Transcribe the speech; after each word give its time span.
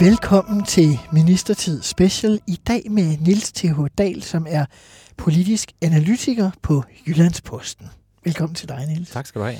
Velkommen 0.00 0.64
til 0.64 0.98
Ministertid 1.12 1.82
Special. 1.82 2.40
I 2.46 2.60
dag 2.68 2.82
med 2.90 3.18
Nils 3.18 3.52
T.H. 3.52 3.80
Dahl, 3.98 4.22
som 4.22 4.46
er 4.48 4.64
politisk 5.16 5.72
analytiker 5.82 6.50
på 6.62 6.82
Jyllandsposten. 7.06 7.86
Velkommen 8.24 8.54
til 8.54 8.68
dig, 8.68 8.86
Niels. 8.86 9.10
Tak 9.10 9.26
skal 9.26 9.40
du 9.40 9.44
have. 9.46 9.58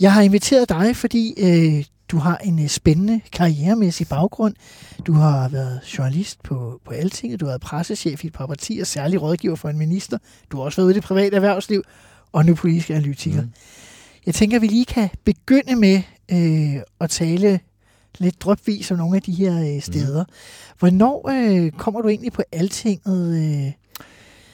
Jeg 0.00 0.12
har 0.12 0.22
inviteret 0.22 0.68
dig, 0.68 0.96
fordi 0.96 1.34
øh, 1.38 1.84
du 2.08 2.18
har 2.18 2.36
en 2.36 2.62
øh, 2.62 2.68
spændende 2.68 3.20
karrieremæssig 3.32 4.08
baggrund. 4.08 4.54
Du 5.06 5.12
har 5.12 5.48
været 5.48 5.80
journalist 5.98 6.42
på, 6.42 6.80
på 6.84 6.90
Altinget, 6.90 7.40
du 7.40 7.44
har 7.44 7.50
været 7.50 7.60
pressechef 7.60 8.24
i 8.24 8.26
et 8.26 8.32
par 8.32 8.46
partier, 8.46 8.84
særlig 8.84 9.22
rådgiver 9.22 9.56
for 9.56 9.68
en 9.68 9.78
minister. 9.78 10.18
Du 10.52 10.56
har 10.56 10.64
også 10.64 10.76
været 10.76 10.86
ude 10.86 10.94
i 10.94 10.96
det 10.96 11.02
private 11.02 11.36
erhvervsliv, 11.36 11.82
og 12.32 12.46
nu 12.46 12.54
politisk 12.54 12.90
analytiker. 12.90 13.42
Mm. 13.42 13.52
Jeg 14.26 14.34
tænker, 14.34 14.56
at 14.56 14.62
vi 14.62 14.66
lige 14.66 14.84
kan 14.84 15.08
begynde 15.24 15.76
med 15.76 16.02
øh, 16.30 16.82
at 17.00 17.10
tale 17.10 17.60
lidt 18.18 18.40
drøbvis 18.42 18.90
om 18.90 18.98
nogle 18.98 19.16
af 19.16 19.22
de 19.22 19.32
her 19.32 19.74
øh, 19.76 19.82
steder. 19.82 20.24
Mm. 20.24 20.32
Hvornår 20.78 21.28
øh, 21.30 21.70
kommer 21.70 22.00
du 22.02 22.08
egentlig 22.08 22.32
på 22.32 22.42
Altinget? 22.52 23.36
Øh? 23.66 23.72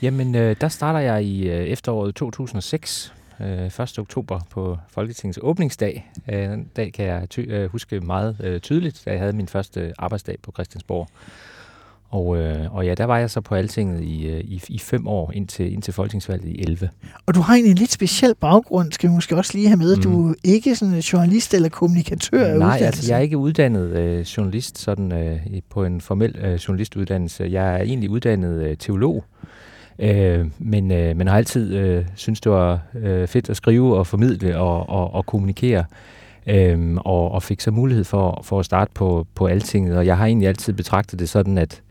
Jamen, 0.03 0.35
øh, 0.35 0.57
der 0.61 0.69
starter 0.69 0.99
jeg 1.01 1.25
i 1.25 1.49
øh, 1.49 1.65
efteråret 1.67 2.15
2006, 2.15 3.15
øh, 3.41 3.67
1. 3.67 3.99
oktober 3.99 4.41
på 4.51 4.79
Folketingets 4.89 5.39
åbningsdag. 5.43 6.11
Øh, 6.33 6.43
den 6.43 6.71
dag 6.77 6.93
kan 6.93 7.07
jeg 7.07 7.31
ty- 7.31 7.47
øh, 7.49 7.71
huske 7.71 8.01
meget 8.01 8.37
øh, 8.41 8.61
tydeligt, 8.61 9.03
da 9.05 9.11
jeg 9.11 9.21
havde 9.21 9.33
min 9.33 9.49
første 9.49 9.93
arbejdsdag 9.99 10.37
på 10.43 10.53
Christiansborg. 10.53 11.09
Og, 12.11 12.37
øh, 12.37 12.75
og 12.75 12.87
ja, 12.87 12.95
der 12.95 13.05
var 13.05 13.19
jeg 13.19 13.31
så 13.31 13.41
på 13.41 13.55
Altinget 13.55 14.03
i, 14.03 14.27
øh, 14.27 14.41
i, 14.41 14.63
i 14.69 14.79
fem 14.79 15.07
år 15.07 15.33
indtil, 15.35 15.73
indtil 15.73 15.95
folketingsvalget 15.95 16.49
i 16.49 16.63
11. 16.63 16.91
Og 17.27 17.35
du 17.35 17.41
har 17.41 17.55
egentlig 17.55 17.71
en 17.71 17.79
lidt 17.79 17.93
speciel 17.93 18.35
baggrund, 18.41 18.93
skal 18.93 19.11
vi 19.11 19.15
måske 19.15 19.37
også 19.37 19.55
lige 19.55 19.67
have 19.69 19.77
med. 19.77 19.97
Mm. 19.97 20.03
Du 20.03 20.31
er 20.31 20.35
ikke 20.45 20.77
sådan 20.77 20.95
en 20.95 21.01
journalist 21.01 21.55
eller 21.55 21.69
kommunikatør 21.69 22.59
Nej, 22.59 22.81
altså 22.83 23.13
jeg 23.13 23.19
er 23.19 23.23
ikke 23.23 23.39
uddannet 23.39 23.91
øh, 23.91 24.21
journalist 24.21 24.79
sådan 24.79 25.13
øh, 25.13 25.41
på 25.71 25.85
en 25.85 26.01
formel 26.01 26.37
øh, 26.41 26.55
journalistuddannelse. 26.55 27.49
Jeg 27.51 27.75
er 27.75 27.83
egentlig 27.83 28.11
uddannet 28.11 28.63
øh, 28.63 28.77
teolog. 28.77 29.25
Øh, 29.99 30.47
men, 30.59 30.91
øh, 30.91 31.17
men 31.17 31.27
har 31.27 31.37
altid 31.37 31.75
øh, 31.75 32.05
synes 32.15 32.41
det 32.41 32.53
var 32.53 32.81
øh, 32.95 33.27
fedt 33.27 33.51
at 33.51 33.57
skrive 33.57 33.97
og 33.97 34.07
formidle 34.07 34.59
og, 34.59 34.89
og, 34.89 35.15
og 35.15 35.27
kommunikere. 35.27 35.85
Øhm, 36.47 36.99
og, 36.99 37.31
og 37.33 37.43
fik 37.43 37.61
så 37.61 37.71
mulighed 37.71 38.05
for, 38.05 38.41
for 38.45 38.59
at 38.59 38.65
starte 38.65 38.91
på, 38.95 39.27
på 39.35 39.47
Altinget. 39.47 39.97
Og 39.97 40.07
jeg 40.07 40.17
har 40.17 40.27
egentlig 40.27 40.49
altid 40.49 40.73
betragtet 40.73 41.19
det 41.19 41.29
sådan, 41.29 41.59
at, 41.59 41.83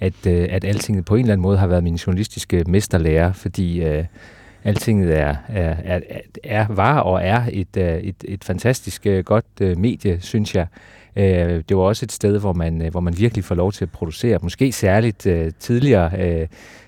at, 0.00 0.26
øh, 0.26 0.48
at 0.50 0.64
Altinget 0.64 1.04
på 1.04 1.14
en 1.14 1.20
eller 1.20 1.32
anden 1.32 1.42
måde 1.42 1.58
har 1.58 1.66
været 1.66 1.84
min 1.84 1.94
journalistiske 1.94 2.64
mesterlærer, 2.66 3.32
fordi 3.32 3.82
øh, 3.82 4.04
Altinget 4.64 5.18
er, 5.18 5.36
er, 5.48 5.74
er, 5.84 6.00
er, 6.44 6.66
var 6.68 6.98
og 6.98 7.22
er 7.22 7.42
et, 7.52 7.76
øh, 7.76 7.98
et, 7.98 8.24
et 8.24 8.44
fantastisk 8.44 9.06
øh, 9.06 9.24
godt 9.24 9.44
øh, 9.60 9.78
medie, 9.78 10.20
synes 10.20 10.54
jeg. 10.54 10.66
Øh, 11.16 11.62
det 11.68 11.76
var 11.76 11.82
også 11.82 12.06
et 12.06 12.12
sted, 12.12 12.38
hvor 12.38 12.52
man, 12.52 12.82
øh, 12.82 12.90
hvor 12.90 13.00
man 13.00 13.18
virkelig 13.18 13.44
får 13.44 13.54
lov 13.54 13.72
til 13.72 13.84
at 13.84 13.90
producere, 13.90 14.38
måske 14.42 14.72
særligt 14.72 15.26
øh, 15.26 15.52
tidligere. 15.60 16.10
Øh, 16.18 16.46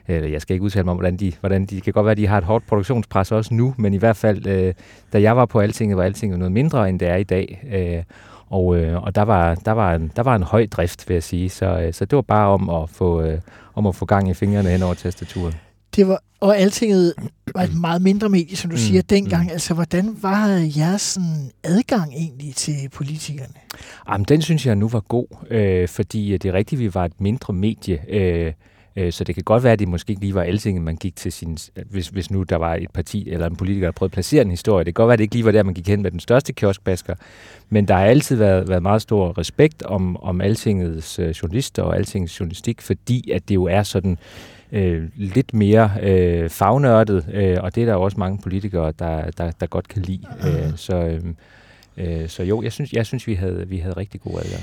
eller 0.09 0.29
jeg 0.29 0.43
skal 0.43 0.55
ikke 0.55 0.65
udtale 0.65 0.84
mig 0.84 0.91
om, 0.91 0.97
hvordan 0.97 1.17
de, 1.17 1.33
hvordan 1.41 1.67
de, 1.67 1.81
kan 1.81 1.93
godt 1.93 2.05
være, 2.05 2.12
at 2.12 2.17
de 2.19 2.27
har 2.27 2.39
et 2.39 2.44
hårdt 2.44 2.66
produktionspres 2.66 3.33
også 3.33 3.55
nu, 3.55 3.75
men 3.78 3.94
i 3.94 3.97
hvert 3.97 4.16
fald, 4.16 4.47
øh, 4.47 4.75
da 5.12 5.21
jeg 5.21 5.37
var 5.37 5.47
på 5.47 5.61
Altinget, 5.61 5.97
var 5.97 6.03
Altinget 6.03 6.39
noget 6.39 6.53
mindre, 6.53 6.89
end 6.89 7.00
det 7.00 7.09
er 7.09 7.16
i 7.16 7.22
dag. 7.22 7.69
Øh, 7.72 8.03
og, 8.50 8.77
øh, 8.77 9.03
og 9.03 9.15
der 9.15 9.22
var, 9.22 9.55
der, 9.55 9.72
var 9.72 9.94
en, 9.94 10.12
der 10.16 10.22
var 10.22 10.37
en 10.37 10.43
høj 10.43 10.66
drift, 10.66 11.09
vil 11.09 11.15
jeg 11.15 11.22
sige. 11.22 11.50
Så, 11.50 11.81
øh, 11.81 11.93
så 11.93 12.05
det 12.05 12.16
var 12.16 12.22
bare 12.22 12.49
om 12.49 12.71
at 12.71 12.91
få, 12.91 13.22
øh, 13.22 13.39
om 13.75 13.87
at 13.87 13.95
få 13.95 14.05
gang 14.05 14.31
i 14.31 14.34
fingrene 14.34 14.69
hen 14.69 14.83
over 14.83 14.95
tastaturet. 14.95 15.68
Det 15.98 16.09
var, 16.09 16.22
og 16.41 16.59
Altinget 16.59 17.14
var 17.54 17.62
et 17.62 17.75
meget 17.75 18.03
mindre 18.03 18.28
medie, 18.28 18.56
som 18.56 18.70
du 18.70 18.75
mm, 18.75 18.78
siger, 18.78 19.03
dengang. 19.03 19.44
Mm. 19.44 19.50
Altså, 19.50 19.75
hvordan 19.75 20.16
var 20.22 20.70
jeres 20.76 21.03
sådan, 21.03 21.50
adgang 21.64 22.12
egentlig 22.12 22.54
til 22.54 22.88
politikerne? 22.92 23.54
Jamen, 24.10 24.25
den 24.25 24.42
synes 24.42 24.66
jeg 24.66 24.76
nu 24.76 24.88
var 24.88 25.00
god, 25.00 25.26
øh, 25.50 25.88
fordi 25.88 26.38
det 26.38 26.48
er 26.48 26.53
rigtigt, 26.53 26.78
vi 26.78 26.94
var 26.94 27.04
et 27.04 27.20
mindre 27.20 27.54
medie. 27.54 28.00
Øh, 28.09 28.53
Øh, 28.98 29.12
så 29.12 29.25
det 29.25 29.34
kan 29.34 29.44
godt 29.44 29.64
være, 29.64 29.72
at 29.72 29.78
det 29.78 29.88
måske 29.88 30.10
ikke 30.10 30.22
lige 30.22 30.34
var 30.34 30.42
alting, 30.42 30.84
man 30.84 30.97
gik 30.97 31.16
til 31.16 31.32
sin... 31.32 31.59
Hvis, 31.91 32.09
hvis 32.09 32.30
nu 32.30 32.42
der 32.42 32.56
var 32.56 32.75
et 32.75 32.91
parti 32.94 33.30
eller 33.30 33.47
en 33.47 33.56
politiker, 33.56 33.86
der 33.86 33.92
prøvede 33.92 34.09
at 34.09 34.12
placere 34.12 34.42
en 34.42 34.50
historie. 34.50 34.84
Det 34.84 34.94
kan 34.94 35.03
godt 35.03 35.09
være, 35.09 35.12
at 35.12 35.19
det 35.19 35.25
ikke 35.25 35.34
lige 35.34 35.44
var 35.44 35.53
der, 35.53 35.62
man 35.62 35.75
gik 35.75 35.88
hen 35.88 36.03
med 36.03 36.10
den 36.10 36.20
største 36.20 36.53
kioskbasker. 36.53 37.15
Men 37.69 37.88
der 37.88 37.94
har 37.94 38.04
altid 38.04 38.36
været, 38.36 38.69
været 38.69 38.82
meget 38.82 39.03
stor 39.03 39.38
respekt 39.38 39.82
om, 39.82 40.16
om 40.16 40.41
altingets 40.41 41.19
øh, 41.19 41.30
journalister 41.30 41.82
og 41.82 41.97
altingets 41.97 42.41
journalistik, 42.41 42.80
fordi 42.80 43.30
at 43.30 43.48
det 43.48 43.54
jo 43.54 43.65
er 43.65 43.82
sådan 43.82 44.19
øh, 44.73 45.09
lidt 45.17 45.55
mere 45.55 45.91
øh, 46.03 46.51
fagnørdet, 46.51 47.27
øh, 47.33 47.56
og 47.61 47.75
det 47.75 47.83
er 47.83 47.87
der 47.87 47.95
også 47.95 48.19
mange 48.19 48.39
politikere, 48.43 48.93
der, 48.99 49.31
der, 49.31 49.51
der 49.51 49.67
godt 49.67 49.89
kan 49.89 50.03
lide. 50.03 50.23
Øh, 50.47 50.77
så, 50.77 50.97
øh, 50.97 51.23
øh, 51.97 52.29
så 52.29 52.43
jo, 52.43 52.62
jeg 52.62 52.73
synes, 52.73 52.93
jeg 52.93 53.07
synes 53.07 53.27
vi, 53.27 53.34
havde, 53.34 53.69
vi 53.69 53.78
havde 53.78 53.97
rigtig 53.97 54.21
god 54.21 54.41
adgang. 54.45 54.62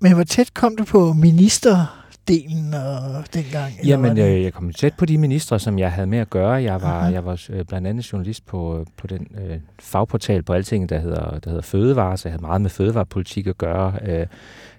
Men 0.00 0.14
hvor 0.14 0.24
tæt 0.24 0.54
kom 0.54 0.76
du 0.76 0.84
på 0.84 1.12
minister 1.12 2.02
delen 2.28 2.74
og 2.74 3.24
dengang? 3.34 3.72
Jamen, 3.86 4.18
øh, 4.18 4.42
jeg 4.42 4.52
kom 4.52 4.72
tæt 4.72 4.94
på 4.98 5.04
de 5.04 5.18
ministre, 5.18 5.60
som 5.60 5.78
jeg 5.78 5.92
havde 5.92 6.06
med 6.06 6.18
at 6.18 6.30
gøre. 6.30 6.50
Jeg 6.50 6.82
var, 6.82 7.08
uh-huh. 7.08 7.12
jeg 7.12 7.24
var 7.24 7.42
øh, 7.50 7.64
blandt 7.64 7.86
andet 7.86 8.12
journalist 8.12 8.46
på, 8.46 8.86
på 8.96 9.06
den 9.06 9.26
øh, 9.46 9.56
fagportal 9.78 10.42
på 10.42 10.52
Alting, 10.52 10.88
der 10.88 10.98
hedder, 10.98 11.38
der 11.38 11.50
hedder 11.50 11.62
Fødevare, 11.62 12.16
så 12.16 12.28
jeg 12.28 12.32
havde 12.32 12.42
meget 12.42 12.60
med 12.60 12.70
fødevarepolitik 12.70 13.46
at 13.46 13.58
gøre. 13.58 13.92
Øh, 14.06 14.26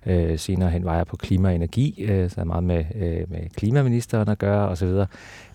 Øh, 0.07 0.39
senere 0.39 0.69
hen 0.69 0.85
var 0.85 0.95
jeg 0.95 1.07
på 1.07 1.15
klima 1.15 1.47
og 1.47 1.55
energi, 1.55 2.03
øh, 2.03 2.29
så 2.29 2.35
jeg 2.37 2.47
meget 2.47 2.63
med, 2.63 2.85
øh, 2.95 3.31
med 3.31 3.49
klimaministeren 3.55 4.29
at 4.29 4.37
gøre 4.37 4.69
osv. 4.69 4.87
Så, 4.87 5.05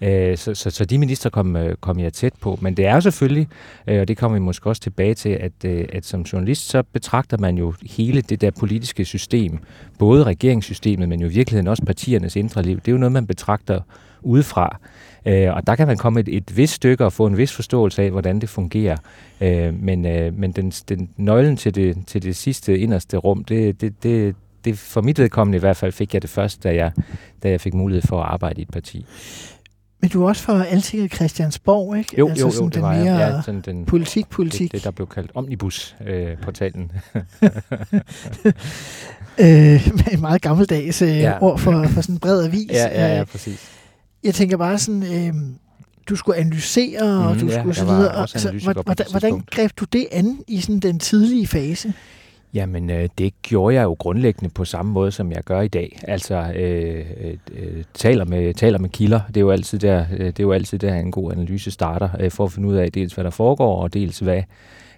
øh, 0.01 0.37
så, 0.37 0.55
så, 0.55 0.71
så 0.71 0.85
de 0.85 0.99
minister 0.99 1.31
kom, 1.31 1.57
øh, 1.57 1.77
kom 1.77 1.99
jeg 1.99 2.13
tæt 2.13 2.33
på. 2.41 2.59
Men 2.61 2.77
det 2.77 2.87
er 2.87 3.01
selvfølgelig, 3.01 3.49
øh, 3.87 4.01
og 4.01 4.09
det 4.09 4.17
kommer 4.17 4.39
vi 4.39 4.45
måske 4.45 4.69
også 4.69 4.83
tilbage 4.83 5.15
til, 5.15 5.29
at, 5.29 5.53
øh, 5.65 5.85
at 5.93 6.07
som 6.07 6.23
journalist, 6.23 6.69
så 6.69 6.83
betragter 6.93 7.39
man 7.39 7.59
jo 7.59 7.75
hele 7.83 8.21
det 8.21 8.41
der 8.41 8.51
politiske 8.51 9.05
system, 9.05 9.59
både 9.99 10.25
regeringssystemet, 10.25 11.09
men 11.09 11.21
jo 11.21 11.27
i 11.27 11.33
virkeligheden 11.33 11.69
også 11.69 11.85
partiernes 11.85 12.37
indre 12.37 12.63
liv. 12.63 12.77
Det 12.77 12.89
er 12.89 12.93
jo 12.93 12.99
noget, 12.99 13.13
man 13.13 13.27
betragter 13.27 13.81
udefra. 14.23 14.79
Øh, 15.27 15.55
og 15.55 15.67
der 15.67 15.77
kan 15.77 15.87
man 15.87 15.97
komme 15.97 16.21
et, 16.21 16.29
et 16.29 16.57
vist 16.57 16.73
stykke 16.73 17.05
og 17.05 17.13
få 17.13 17.27
en 17.27 17.37
vis 17.37 17.53
forståelse 17.53 18.03
af, 18.03 18.11
hvordan 18.11 18.41
det 18.41 18.49
fungerer. 18.49 18.97
Øh, 19.41 19.83
men 19.83 20.07
øh, 20.07 20.39
men 20.39 20.53
den, 20.53 20.71
den 20.71 21.11
nøglen 21.17 21.57
til 21.57 21.75
det, 21.75 21.97
til 22.07 22.23
det 22.23 22.37
sidste 22.37 22.79
inderste 22.79 23.17
rum, 23.17 23.45
det, 23.45 23.81
det, 23.81 24.03
det, 24.03 24.35
det 24.65 24.79
for 24.79 25.01
mit 25.01 25.19
vedkommende 25.19 25.57
i 25.57 25.61
hvert 25.61 25.77
fald 25.77 25.93
fik 25.93 26.15
jeg 26.15 26.23
det 26.23 26.31
først, 26.31 26.63
da 26.63 26.75
jeg, 26.75 26.93
da 27.43 27.51
jeg 27.51 27.61
fik 27.61 27.75
mulighed 27.75 28.03
for 28.03 28.23
at 28.23 28.29
arbejde 28.29 28.61
i 28.61 28.63
et 28.63 28.71
parti. 28.71 29.07
Men 30.03 30.11
du 30.11 30.25
er 30.25 30.29
også 30.29 30.43
fra 30.43 30.65
Altinget 30.65 31.15
Christiansborg, 31.15 31.99
ikke? 31.99 32.15
Jo, 32.19 32.29
altså 32.29 32.47
jo, 32.47 32.53
jo, 32.61 32.69
det 32.69 32.83
var 32.83 32.93
mere 32.93 33.15
jeg. 33.15 33.35
Ja, 33.35 33.43
sådan 33.43 33.61
den, 33.61 33.87
politik, 33.87 34.29
politik. 34.29 34.73
Det, 34.73 34.73
det, 34.73 34.85
der 34.85 34.91
blev 34.91 35.07
kaldt 35.07 35.31
omnibus-portalen. 35.35 36.93
Øh, 37.15 37.23
øh, 39.75 39.93
med 39.95 40.13
en 40.13 40.21
meget 40.21 40.43
gammeldags 40.43 41.03
øh, 41.03 41.09
ja. 41.09 41.43
ord 41.43 41.59
for, 41.59 41.87
for 41.89 42.01
sådan 42.01 42.15
en 42.15 42.19
bred 42.19 42.45
avis. 42.45 42.71
Ja, 42.71 42.87
ja, 42.87 43.15
ja, 43.15 43.21
øh, 43.21 43.27
præcis. 43.27 43.71
Jeg 44.25 44.35
tænker 44.35 44.57
bare 44.57 44.79
sådan, 44.79 45.03
øh, 45.03 45.35
du 46.09 46.17
skulle 46.17 46.39
analysere, 46.39 47.21
mm, 47.21 47.27
og 47.27 47.41
du 47.41 47.47
ja, 47.47 47.59
skulle 47.59 47.75
så 47.75 47.85
videre. 47.85 48.15
Og, 48.15 48.29
så, 48.29 48.61
hvordan, 48.63 49.07
hvordan 49.11 49.41
greb 49.51 49.71
du 49.77 49.85
det 49.85 50.07
an 50.13 50.39
i 50.49 50.61
sådan 50.61 50.81
den 50.81 50.99
tidlige 50.99 51.47
fase? 51.47 51.93
Jamen, 52.55 52.91
øh, 52.91 53.09
det 53.19 53.43
gjorde 53.43 53.75
jeg 53.75 53.83
jo 53.83 53.97
grundlæggende 53.99 54.55
på 54.55 54.65
samme 54.65 54.93
måde, 54.93 55.11
som 55.11 55.33
jeg 55.33 55.43
gør 55.45 55.61
i 55.61 55.69
dag. 55.69 55.99
Altså, 56.03 56.53
øh, 56.57 57.07
øh, 57.21 57.37
øh 57.53 57.85
taler, 57.95 58.25
med, 58.25 58.55
taler 58.55 58.79
med 58.79 58.89
kilder. 58.89 59.21
Det 59.29 59.37
er, 59.37 59.41
jo 59.41 59.51
altid 59.51 59.79
der, 59.79 60.07
øh, 60.13 60.27
det 60.27 60.41
er 60.41 60.45
jo 60.45 60.53
altid 60.53 60.79
der, 60.79 60.95
en 60.95 61.11
god 61.11 61.33
analyse 61.33 61.71
starter, 61.71 62.09
øh, 62.21 62.31
for 62.31 62.45
at 62.45 62.53
finde 62.53 62.69
ud 62.69 62.75
af 62.75 62.93
dels, 62.93 63.15
hvad 63.15 63.25
der 63.25 63.31
foregår, 63.31 63.83
og 63.83 63.95
dels, 63.95 64.19
hvad, 64.19 64.43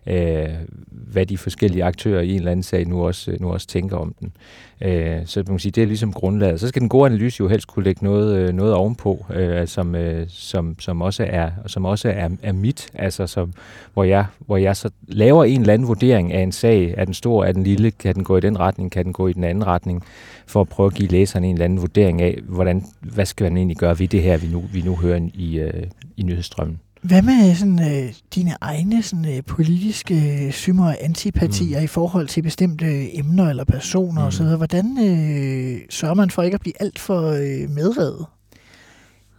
øh, 0.06 0.48
hvad 0.90 1.26
de 1.26 1.38
forskellige 1.38 1.84
aktører 1.84 2.22
i 2.22 2.30
en 2.30 2.36
eller 2.36 2.50
anden 2.50 2.62
sag 2.62 2.88
nu 2.88 3.06
også, 3.06 3.30
øh, 3.30 3.40
nu 3.40 3.52
også 3.52 3.66
tænker 3.66 3.96
om 3.96 4.14
den. 4.20 4.32
Øh, 4.80 5.20
så 5.26 5.40
man 5.40 5.46
kan 5.46 5.58
sige, 5.58 5.72
det 5.72 5.82
er 5.82 5.86
ligesom 5.86 6.12
grundlaget. 6.12 6.60
Så 6.60 6.68
skal 6.68 6.80
den 6.80 6.88
gode 6.88 7.06
analyse 7.06 7.40
jo 7.40 7.48
helst 7.48 7.66
kunne 7.66 7.84
lægge 7.84 8.04
noget, 8.04 8.38
øh, 8.38 8.54
noget 8.54 8.74
ovenpå, 8.74 9.26
øh, 9.34 9.60
altså, 9.60 9.74
som, 9.74 9.94
øh, 9.94 10.26
som, 10.28 10.76
som 10.80 11.02
også, 11.02 11.26
er, 11.28 11.50
som 11.66 11.84
også 11.84 12.08
er, 12.08 12.28
er 12.42 12.52
mit, 12.52 12.88
altså 12.94 13.26
som, 13.26 13.52
hvor, 13.94 14.04
jeg, 14.04 14.26
hvor 14.38 14.56
jeg 14.56 14.76
så 14.76 14.90
laver 15.08 15.44
en 15.44 15.60
eller 15.60 15.74
anden 15.74 15.88
vurdering 15.88 16.32
af 16.32 16.40
en 16.40 16.52
sag. 16.52 16.94
Er 16.96 17.04
den 17.04 17.14
stor, 17.14 17.44
er 17.44 17.52
den 17.52 17.64
lille, 17.64 17.90
kan 17.90 18.14
den 18.14 18.24
gå 18.24 18.36
i 18.36 18.40
den 18.40 18.60
retning, 18.60 18.92
kan 18.92 19.04
den 19.04 19.12
gå 19.12 19.28
i 19.28 19.32
den 19.32 19.44
anden 19.44 19.66
retning, 19.66 20.04
for 20.46 20.60
at 20.60 20.68
prøve 20.68 20.86
at 20.86 20.94
give 20.94 21.08
læseren 21.08 21.44
en 21.44 21.54
eller 21.54 21.64
anden 21.64 21.80
vurdering 21.80 22.22
af, 22.22 22.38
hvordan, 22.42 22.84
hvad 23.00 23.26
skal 23.26 23.44
man 23.44 23.56
egentlig 23.56 23.76
gøre 23.76 23.98
ved 23.98 24.08
det 24.08 24.22
her, 24.22 24.36
vi 24.36 24.46
nu, 24.52 24.64
vi 24.72 24.80
nu 24.80 24.96
hører 24.96 25.28
i, 25.34 25.58
øh, 25.58 25.86
i 26.16 26.22
nyhedsstrømmen. 26.22 26.80
Hvad 27.04 27.22
med 27.22 27.54
sådan, 27.54 28.04
øh, 28.04 28.12
dine 28.34 28.56
egne 28.60 29.02
sådan, 29.02 29.36
øh, 29.36 29.42
politiske 29.44 30.48
symer 30.52 30.86
og 30.86 30.96
antipatier 31.00 31.78
mm. 31.78 31.84
i 31.84 31.86
forhold 31.86 32.28
til 32.28 32.42
bestemte 32.42 33.18
emner 33.18 33.48
eller 33.50 33.64
personer 33.64 34.20
Mm. 34.20 34.26
osv.? 34.26 34.46
Hvordan 34.46 34.98
øh, 34.98 35.80
sørger 35.90 36.14
man 36.14 36.30
for 36.30 36.42
ikke 36.42 36.54
at 36.54 36.60
blive 36.60 36.82
alt 36.82 36.98
for 36.98 37.30
øh, 37.30 37.70
medrevet? 37.70 38.26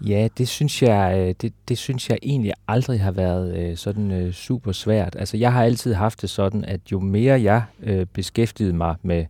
Ja, 0.01 0.27
det 0.37 0.47
synes 0.47 0.81
jeg, 0.83 1.15
øh, 1.17 1.35
det, 1.41 1.53
det 1.67 1.77
synes 1.77 2.09
jeg 2.09 2.17
egentlig 2.23 2.53
aldrig 2.67 3.01
har 3.01 3.11
været 3.11 3.57
øh, 3.57 3.77
sådan 3.77 4.11
øh, 4.11 4.33
super 4.33 4.71
svært. 4.71 5.15
Altså, 5.19 5.37
jeg 5.37 5.53
har 5.53 5.63
altid 5.63 5.93
haft 5.93 6.21
det 6.21 6.29
sådan, 6.29 6.65
at 6.65 6.79
jo 6.91 6.99
mere 6.99 7.41
jeg 7.41 7.63
øh, 7.83 8.05
beskæftigede 8.05 8.73
mig 8.73 8.95
med, 9.03 9.25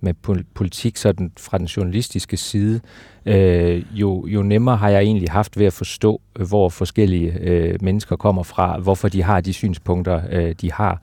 med 0.00 0.14
politik 0.54 0.96
sådan 0.96 1.32
fra 1.38 1.58
den 1.58 1.66
journalistiske 1.66 2.36
side, 2.36 2.80
øh, 3.26 3.84
jo, 3.92 4.26
jo 4.26 4.42
nemmere 4.42 4.76
har 4.76 4.88
jeg 4.88 5.02
egentlig 5.02 5.30
haft 5.30 5.58
ved 5.58 5.66
at 5.66 5.72
forstå, 5.72 6.20
øh, 6.36 6.48
hvor 6.48 6.68
forskellige 6.68 7.32
øh, 7.40 7.78
mennesker 7.82 8.16
kommer 8.16 8.42
fra, 8.42 8.78
hvorfor 8.78 9.08
de 9.08 9.22
har 9.22 9.40
de 9.40 9.52
synspunkter, 9.52 10.20
øh, 10.30 10.54
de 10.60 10.72
har. 10.72 11.02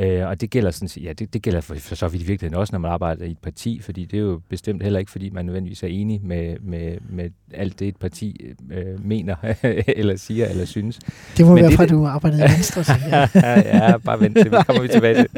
Øh, 0.00 0.26
og 0.28 0.40
det 0.40 0.50
gælder, 0.50 0.70
sådan, 0.70 1.02
ja, 1.02 1.12
det, 1.12 1.32
det 1.34 1.42
gælder 1.42 1.60
for, 1.60 1.74
for 1.74 1.94
så 1.94 2.08
vidt 2.08 2.22
i 2.22 2.26
virkeligheden 2.26 2.60
også, 2.60 2.72
når 2.72 2.78
man 2.78 2.90
arbejder 2.90 3.24
i 3.24 3.30
et 3.30 3.38
parti, 3.38 3.80
fordi 3.82 4.04
det 4.04 4.16
er 4.16 4.20
jo 4.20 4.40
bestemt 4.48 4.82
heller 4.82 4.98
ikke, 4.98 5.10
fordi 5.10 5.30
man 5.30 5.44
nødvendigvis 5.44 5.82
er 5.82 5.86
enig 5.86 6.20
med, 6.24 6.56
med, 6.60 6.96
med 7.08 7.30
alt 7.54 7.78
det, 7.80 7.88
et 7.88 7.96
parti 7.96 8.40
øh, 8.72 9.04
mener, 9.06 9.36
eller 9.98 10.16
siger, 10.16 10.46
eller 10.46 10.64
synes. 10.64 10.98
Det 11.36 11.46
må 11.46 11.54
Men 11.54 11.62
være 11.62 11.70
det- 11.70 11.76
fra, 11.76 11.86
du 11.86 12.06
arbejdede 12.06 12.40
i 12.44 12.50
Venstre. 12.56 12.84
Så, 12.84 12.92
ja. 13.12 13.28
ja, 13.88 13.96
bare 13.98 14.20
vent 14.20 14.36
til, 14.36 14.50
kommer 14.50 14.82
vi 14.82 14.88
tilbage 14.88 15.14
til. 15.14 15.28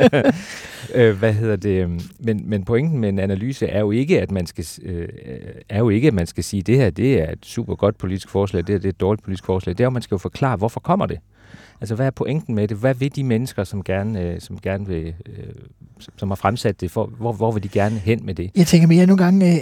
øh, 1.00 1.18
hvad 1.18 1.32
hedder 1.32 1.56
det? 1.56 1.88
Men, 2.18 2.42
men 2.44 2.64
pointen 2.64 2.98
med 2.98 3.08
en 3.08 3.18
analyse 3.18 3.66
er 3.66 3.80
jo 3.80 3.90
ikke, 3.90 4.20
at 4.22 4.30
man 4.30 4.46
skal, 4.46 4.66
øh, 4.82 5.08
er 5.68 5.78
jo 5.78 5.88
ikke, 5.88 6.08
at 6.08 6.14
man 6.14 6.26
skal 6.26 6.44
sige, 6.44 6.62
det 6.62 6.76
her 6.76 6.90
det 6.90 7.20
er 7.22 7.32
et 7.32 7.38
super 7.46 7.74
godt 7.74 7.98
politisk 7.98 8.28
forslag, 8.28 8.60
det 8.66 8.68
her 8.72 8.78
det 8.78 8.84
er 8.84 8.88
et 8.92 9.00
dårligt 9.00 9.24
politisk 9.24 9.44
forslag. 9.46 9.72
Det 9.72 9.80
er 9.80 9.84
jo, 9.84 9.88
at 9.88 9.92
man 9.92 10.02
skal 10.02 10.14
jo 10.14 10.18
forklare, 10.18 10.56
hvorfor 10.56 10.80
kommer 10.80 11.06
det? 11.06 11.18
Altså, 11.80 11.94
hvad 11.94 12.06
er 12.06 12.10
pointen 12.10 12.54
med 12.54 12.68
det? 12.68 12.76
Hvad 12.76 12.94
vil 12.94 13.16
de 13.16 13.24
mennesker, 13.24 13.64
som 13.64 13.82
gerne, 13.84 14.20
øh, 14.20 14.40
som 14.40 14.58
gerne 14.60 14.86
vil, 14.86 15.14
øh, 15.26 15.44
som- 16.16 16.28
har 16.30 16.34
fremsat 16.36 16.80
det, 16.80 16.90
for, 16.90 17.06
hvor, 17.06 17.32
hvor 17.32 17.52
vil 17.52 17.62
de 17.62 17.68
gerne 17.68 17.98
hen 17.98 18.26
med 18.26 18.34
det? 18.34 18.50
Jeg 18.56 18.66
tænker 18.66 18.88
mere, 18.88 19.06
nogle 19.06 19.24
gange 19.24 19.54
øh, 19.54 19.60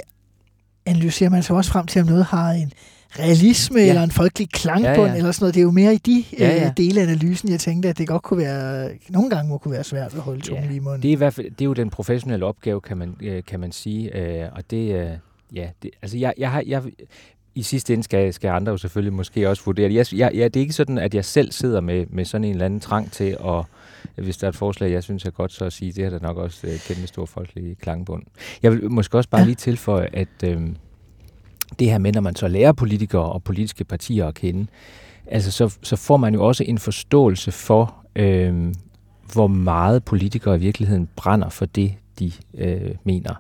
analyserer 0.86 1.30
man 1.30 1.42
sig 1.42 1.56
også 1.56 1.70
frem 1.72 1.86
til, 1.86 2.00
om 2.02 2.08
noget 2.08 2.24
har 2.24 2.50
en 2.50 2.72
realisme 3.18 3.80
ja. 3.80 3.88
Eller 3.88 4.02
en 4.02 4.10
folkelig 4.10 4.50
klangbund 4.50 4.96
Ja, 4.96 5.02
ja. 5.12 5.16
eller 5.16 5.32
sådan 5.32 5.42
noget. 5.44 5.54
Det 5.54 5.60
er 5.60 5.64
jo 5.64 5.70
mere 5.70 5.94
i 5.94 5.98
de 5.98 6.24
Ja, 6.38 6.54
øh, 6.54 6.60
ja. 6.62 6.72
dele 6.76 7.00
af 7.00 7.04
analysen, 7.06 7.48
jeg 7.50 7.60
tænkte, 7.60 7.88
at 7.88 7.98
det 7.98 8.08
godt 8.08 8.22
kunne 8.22 8.38
være, 8.38 8.90
nogle 9.08 9.30
gange 9.30 9.48
må 9.48 9.58
kunne 9.58 9.72
være 9.72 9.84
svært 9.84 10.14
at 10.14 10.20
holde 10.20 10.40
tungen 10.40 10.70
Ja, 10.70 10.76
i 10.76 10.78
munden. 10.78 11.02
Det 11.02 11.08
er, 11.08 11.12
i 11.12 11.16
hvert 11.16 11.34
fald, 11.34 11.50
det 11.50 11.60
er 11.60 11.64
jo 11.64 11.72
den 11.72 11.90
professionelle 11.90 12.46
opgave, 12.46 12.80
kan 12.80 12.96
man, 12.96 13.16
øh, 13.22 13.42
kan 13.46 13.60
man 13.60 13.72
sige. 13.72 14.16
Øh, 14.16 14.48
og 14.52 14.70
det, 14.70 14.94
øh, 14.94 15.10
ja, 15.54 15.68
det, 15.82 15.90
altså 16.02 16.18
jeg, 16.18 16.34
jeg 16.38 16.50
har, 16.50 16.62
jeg, 16.66 16.82
i 17.54 17.62
sidste 17.62 17.92
ende 17.92 18.04
skal, 18.04 18.32
skal 18.32 18.48
andre 18.48 18.72
jo 18.72 18.76
selvfølgelig 18.78 19.12
måske 19.12 19.48
også 19.48 19.62
vurdere 19.66 19.88
det. 19.88 19.94
Jeg, 19.94 20.06
jeg, 20.18 20.30
jeg, 20.34 20.54
det 20.54 20.60
er 20.60 20.62
ikke 20.62 20.72
sådan, 20.72 20.98
at 20.98 21.14
jeg 21.14 21.24
selv 21.24 21.52
sidder 21.52 21.80
med, 21.80 22.06
med 22.08 22.24
sådan 22.24 22.44
en 22.44 22.50
eller 22.50 22.64
anden 22.64 22.80
trang 22.80 23.12
til 23.12 23.36
at, 23.44 23.64
hvis 24.24 24.36
der 24.36 24.46
er 24.46 24.48
et 24.48 24.56
forslag, 24.56 24.92
jeg 24.92 25.02
synes 25.02 25.24
er 25.24 25.30
godt, 25.30 25.52
så 25.52 25.64
at 25.64 25.72
sige, 25.72 25.92
det 25.92 26.04
har 26.04 26.10
der 26.10 26.18
nok 26.20 26.36
også 26.36 26.66
øh, 26.66 26.78
kæmpe 26.78 27.06
stor 27.06 27.26
folkelig 27.26 27.78
klangbund. 27.78 28.22
Jeg 28.62 28.72
vil 28.72 28.90
måske 28.90 29.18
også 29.18 29.30
bare 29.30 29.40
Ja. 29.40 29.44
lige 29.46 29.54
tilføje, 29.54 30.08
at 30.12 30.28
øh, 30.44 30.60
det 31.78 31.90
her 31.90 31.98
med, 31.98 32.12
når 32.12 32.20
man 32.20 32.36
så 32.36 32.48
lærer 32.48 32.72
politikere 32.72 33.22
og 33.32 33.42
politiske 33.42 33.84
partier 33.84 34.26
at 34.26 34.34
kende, 34.34 34.66
altså 35.26 35.50
så, 35.50 35.76
så 35.82 35.96
får 35.96 36.16
man 36.16 36.34
jo 36.34 36.46
også 36.46 36.64
en 36.64 36.78
forståelse 36.78 37.52
for, 37.52 37.96
øh, 38.16 38.74
hvor 39.32 39.46
meget 39.46 40.04
politikere 40.04 40.56
i 40.56 40.58
virkeligheden 40.58 41.08
brænder 41.16 41.48
for 41.48 41.66
det, 41.66 41.94
de 42.18 42.32
øh, 42.58 42.94
mener. 43.04 43.34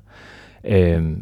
Øh, 0.64 1.16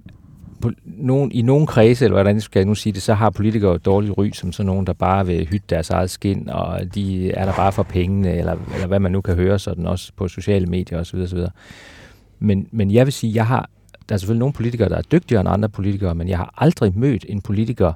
nogen, 0.85 1.33
I 1.33 1.43
nogen 1.43 1.67
kredse, 1.67 2.05
eller 2.05 2.15
hvordan 2.15 2.41
skal 2.41 2.61
jeg 2.61 2.67
nu 2.67 2.75
sige 2.75 2.93
det, 2.93 3.03
så 3.03 3.15
har 3.15 3.31
politikere 3.31 3.75
et 3.75 3.85
dårligt 3.85 4.19
ry 4.19 4.31
som 4.33 4.53
sådan 4.53 4.67
nogen, 4.67 4.87
der 4.87 4.93
bare 4.93 5.27
vil 5.27 5.47
hytte 5.47 5.67
deres 5.71 5.91
eget 5.91 6.11
skin, 6.11 6.49
og 6.49 6.95
de 6.95 7.31
er 7.31 7.45
der 7.45 7.53
bare 7.53 7.73
for 7.73 7.83
pengene, 7.83 8.37
eller, 8.37 8.57
eller 8.75 8.87
hvad 8.87 9.01
man 9.01 9.13
nu 9.13 9.21
kan 9.21 9.35
høre 9.35 9.59
sådan 9.59 9.87
også 9.87 10.13
på 10.17 10.29
sociale 10.29 10.67
medier 10.67 11.01
osv. 11.01 11.19
osv. 11.19 11.39
Men, 12.39 12.69
men 12.71 12.91
jeg 12.91 13.07
vil 13.07 13.13
sige, 13.13 13.35
jeg 13.35 13.47
har, 13.47 13.71
der 14.09 14.15
er 14.15 14.19
selvfølgelig 14.19 14.41
nogle 14.41 14.53
politikere, 14.53 14.89
der 14.89 14.97
er 14.97 15.03
dygtigere 15.03 15.41
end 15.41 15.49
andre 15.49 15.69
politikere, 15.69 16.15
men 16.15 16.29
jeg 16.29 16.39
har 16.39 16.55
aldrig 16.57 16.99
mødt 16.99 17.25
en 17.29 17.41
politiker, 17.41 17.93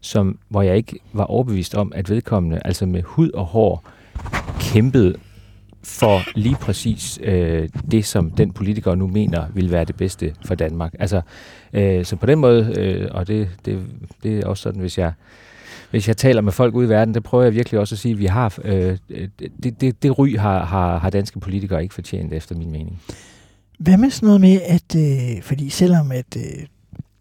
som, 0.00 0.38
hvor 0.48 0.62
jeg 0.62 0.76
ikke 0.76 0.98
var 1.12 1.24
overbevist 1.24 1.74
om, 1.74 1.92
at 1.94 2.10
vedkommende, 2.10 2.60
altså 2.64 2.86
med 2.86 3.02
hud 3.02 3.30
og 3.30 3.44
hår, 3.44 3.84
kæmpede 4.60 5.14
for 5.84 6.20
lige 6.34 6.56
præcis 6.60 7.18
øh, 7.22 7.68
det, 7.90 8.04
som 8.04 8.30
den 8.30 8.52
politiker 8.52 8.94
nu 8.94 9.06
mener 9.06 9.46
vil 9.54 9.70
være 9.70 9.84
det 9.84 9.96
bedste 9.96 10.34
for 10.44 10.54
Danmark. 10.54 10.94
Altså, 10.98 11.20
øh, 11.72 12.04
så 12.04 12.16
på 12.16 12.26
den 12.26 12.38
måde, 12.38 12.74
øh, 12.78 13.08
og 13.10 13.28
det, 13.28 13.48
det, 13.64 13.82
det 14.22 14.38
er 14.38 14.46
også 14.46 14.62
sådan, 14.62 14.80
hvis 14.80 14.98
jeg, 14.98 15.12
hvis 15.90 16.08
jeg 16.08 16.16
taler 16.16 16.40
med 16.40 16.52
folk 16.52 16.74
ude 16.74 16.86
i 16.86 16.88
verden, 16.88 17.14
det 17.14 17.22
prøver 17.22 17.44
jeg 17.44 17.54
virkelig 17.54 17.80
også 17.80 17.94
at 17.94 17.98
sige, 17.98 18.12
at 18.12 18.18
vi 18.18 18.26
har, 18.26 18.58
øh, 18.64 18.98
det, 19.62 19.80
det, 19.80 20.02
det 20.02 20.18
ry 20.18 20.36
har, 20.36 20.64
har, 20.64 20.98
har 20.98 21.10
danske 21.10 21.40
politikere 21.40 21.82
ikke 21.82 21.94
fortjent, 21.94 22.32
efter 22.32 22.54
min 22.56 22.70
mening. 22.72 23.02
Hvad 23.78 23.96
med 23.96 24.10
sådan 24.10 24.26
noget 24.26 24.40
med, 24.40 24.60
at 24.66 24.96
øh, 24.96 25.42
fordi 25.42 25.68
selvom 25.68 26.12
at 26.12 26.36
øh, 26.36 26.66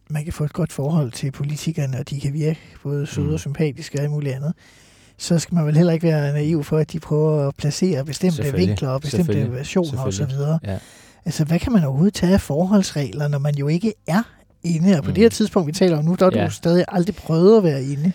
man 0.10 0.24
kan 0.24 0.34
få 0.34 0.44
et 0.44 0.54
godt 0.54 0.72
forhold 0.72 1.12
til 1.12 1.32
politikerne, 1.32 2.00
og 2.00 2.10
de 2.10 2.20
kan 2.20 2.34
virke 2.34 2.60
både 2.84 3.08
søde 3.08 3.28
Mm. 3.28 3.34
og 3.34 3.40
sympatiske 3.40 3.98
og 3.98 4.02
alt 4.02 4.12
muligt 4.12 4.36
andet, 4.36 4.54
så 5.22 5.40
skal 5.40 5.56
man 5.56 5.66
vel 5.66 5.78
heller 5.78 5.94
ikke 5.94 6.08
være 6.08 6.34
naiv 6.34 6.64
for, 6.64 6.78
at 6.78 6.92
de 6.92 7.00
prøver 7.00 7.48
at 7.48 7.56
placere 7.56 8.06
bestemte 8.06 8.54
vinkler 8.54 8.90
og 8.90 9.02
bestemte 9.02 9.52
versioner 9.52 10.04
osv. 10.06 10.24
Ja. 10.66 10.78
Altså, 11.26 11.44
hvad 11.46 11.60
kan 11.60 11.72
man 11.72 11.84
overhovedet 11.84 12.14
tage 12.14 12.34
af 12.34 12.42
forholdsregler, 12.42 13.28
når 13.28 13.38
man 13.40 13.56
jo 13.56 13.68
ikke 13.68 13.94
er 14.08 14.24
inde? 14.64 14.98
Og 14.98 15.04
på 15.04 15.10
Mm. 15.10 15.14
det 15.16 15.22
her 15.22 15.30
tidspunkt, 15.30 15.68
vi 15.68 15.72
taler 15.72 15.98
om 15.98 16.06
nu, 16.06 16.16
der 16.20 16.26
har 16.32 16.40
Ja. 16.40 16.46
du 16.46 16.52
stadig 16.52 16.86
aldrig 16.88 17.16
prøvet 17.16 17.58
at 17.58 17.64
være 17.64 17.84
inde. 17.84 18.12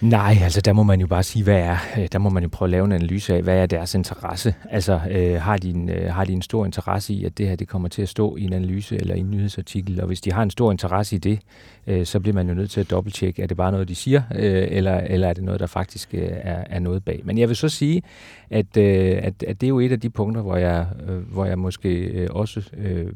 Nej, 0.00 0.36
altså 0.42 0.60
der 0.60 0.72
må 0.72 0.82
man 0.82 1.00
jo 1.00 1.06
bare 1.06 1.22
sige, 1.22 1.42
hvad 1.42 1.60
er, 1.60 1.76
øh, 1.98 2.08
der 2.12 2.18
må 2.18 2.30
man 2.30 2.42
jo 2.42 2.48
prøve 2.52 2.66
at 2.66 2.70
lave 2.70 2.84
en 2.84 2.92
analyse 2.92 3.34
af, 3.34 3.42
hvad 3.42 3.58
er 3.58 3.66
deres 3.66 3.94
interesse. 3.94 4.54
Altså 4.70 5.00
øh, 5.10 5.40
har, 5.42 5.56
de 5.56 5.70
en, 5.70 5.88
øh, 5.88 6.12
har 6.12 6.24
de 6.24 6.32
en 6.32 6.42
stor 6.42 6.64
interesse 6.64 7.14
i, 7.14 7.24
at 7.24 7.38
det 7.38 7.48
her 7.48 7.56
det 7.56 7.68
kommer 7.68 7.88
til 7.88 8.02
at 8.02 8.08
stå 8.08 8.36
i 8.36 8.44
en 8.44 8.52
analyse 8.52 8.96
eller 8.96 9.14
i 9.14 9.18
en 9.18 9.30
nyhedsartikel, 9.30 10.00
og 10.00 10.06
hvis 10.06 10.20
de 10.20 10.32
har 10.32 10.42
en 10.42 10.50
stor 10.50 10.70
interesse 10.70 11.16
i 11.16 11.18
det, 11.18 11.40
øh, 11.86 12.06
så 12.06 12.20
bliver 12.20 12.34
man 12.34 12.48
jo 12.48 12.54
nødt 12.54 12.70
til 12.70 12.80
at 12.80 12.90
dobbelttjekke, 12.90 13.42
er 13.42 13.46
det 13.46 13.56
bare 13.56 13.72
noget, 13.72 13.88
de 13.88 13.94
siger, 13.94 14.22
øh, 14.34 14.68
eller, 14.70 14.96
eller 14.96 15.28
er 15.28 15.32
det 15.32 15.44
noget, 15.44 15.60
der 15.60 15.66
faktisk 15.66 16.14
øh, 16.14 16.28
er, 16.30 16.64
er 16.70 16.78
noget 16.78 17.04
bag. 17.04 17.20
Men 17.24 17.38
jeg 17.38 17.48
vil 17.48 17.56
så 17.56 17.68
sige, 17.68 18.02
at, 18.50 18.76
øh, 18.76 19.18
at, 19.22 19.42
at 19.42 19.60
det 19.60 19.66
er 19.66 19.68
jo 19.68 19.80
et 19.80 19.92
af 19.92 20.00
de 20.00 20.10
punkter, 20.10 20.42
hvor 20.42 20.56
jeg, 20.56 20.86
øh, 21.08 21.32
hvor 21.32 21.44
jeg 21.44 21.58
måske 21.58 21.98
øh, 21.98 22.28
også 22.30 22.70
øh, 22.76 23.06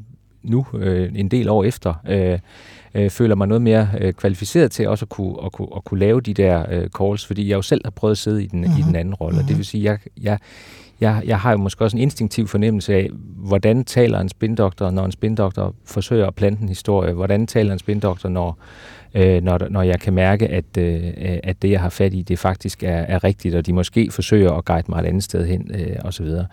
nu, 0.45 0.65
øh, 0.73 1.11
en 1.15 1.27
del 1.27 1.49
år 1.49 1.63
efter, 1.63 1.93
øh, 2.07 2.39
øh, 2.95 3.09
føler 3.09 3.35
mig 3.35 3.47
noget 3.47 3.61
mere 3.61 3.89
øh, 4.01 4.13
kvalificeret 4.13 4.71
til 4.71 4.87
også 4.87 5.05
at 5.05 5.09
kunne, 5.09 5.35
at 5.45 5.51
kunne, 5.51 5.67
at 5.75 5.83
kunne 5.83 5.99
lave 5.99 6.21
de 6.21 6.33
der 6.33 6.65
øh, 6.71 6.89
calls, 6.89 7.25
fordi 7.25 7.49
jeg 7.49 7.55
jo 7.55 7.61
selv 7.61 7.81
har 7.85 7.91
prøvet 7.91 8.11
at 8.11 8.17
sidde 8.17 8.43
i 8.43 8.47
den, 8.47 8.61
mm-hmm. 8.61 8.79
i 8.79 8.81
den 8.81 8.95
anden 8.95 9.13
rolle. 9.13 9.35
Mm-hmm. 9.35 9.47
Det 9.47 9.57
vil 9.57 9.65
sige, 9.65 9.83
jeg, 9.83 9.99
jeg, 10.21 10.37
jeg, 11.01 11.23
jeg 11.25 11.39
har 11.39 11.51
jo 11.51 11.57
måske 11.57 11.83
også 11.83 11.97
en 11.97 12.01
instinktiv 12.01 12.47
fornemmelse 12.47 12.93
af, 12.93 13.09
hvordan 13.37 13.83
taler 13.83 14.19
en 14.19 14.29
spindoktor, 14.29 14.91
når 14.91 15.05
en 15.05 15.11
spindoktor 15.11 15.75
forsøger 15.85 16.27
at 16.27 16.35
plante 16.35 16.61
en 16.61 16.69
historie. 16.69 17.13
Hvordan 17.13 17.47
taler 17.47 17.73
en 17.73 17.79
spindoktor, 17.79 18.29
når, 18.29 18.57
øh, 19.15 19.43
når, 19.43 19.59
når 19.69 19.81
jeg 19.81 19.99
kan 19.99 20.13
mærke, 20.13 20.47
at, 20.47 20.77
øh, 20.77 21.03
at 21.43 21.61
det, 21.61 21.71
jeg 21.71 21.79
har 21.81 21.89
fat 21.89 22.13
i, 22.13 22.21
det 22.21 22.39
faktisk 22.39 22.83
er, 22.83 22.87
er 22.97 23.23
rigtigt, 23.23 23.55
og 23.55 23.65
de 23.65 23.73
måske 23.73 24.11
forsøger 24.11 24.51
at 24.51 24.65
guide 24.65 24.85
mig 24.89 24.99
et 24.99 25.05
andet 25.05 25.23
sted 25.23 25.45
hen, 25.47 25.71
øh, 25.73 25.95
og 26.01 26.13
så 26.13 26.23
videre. 26.23 26.45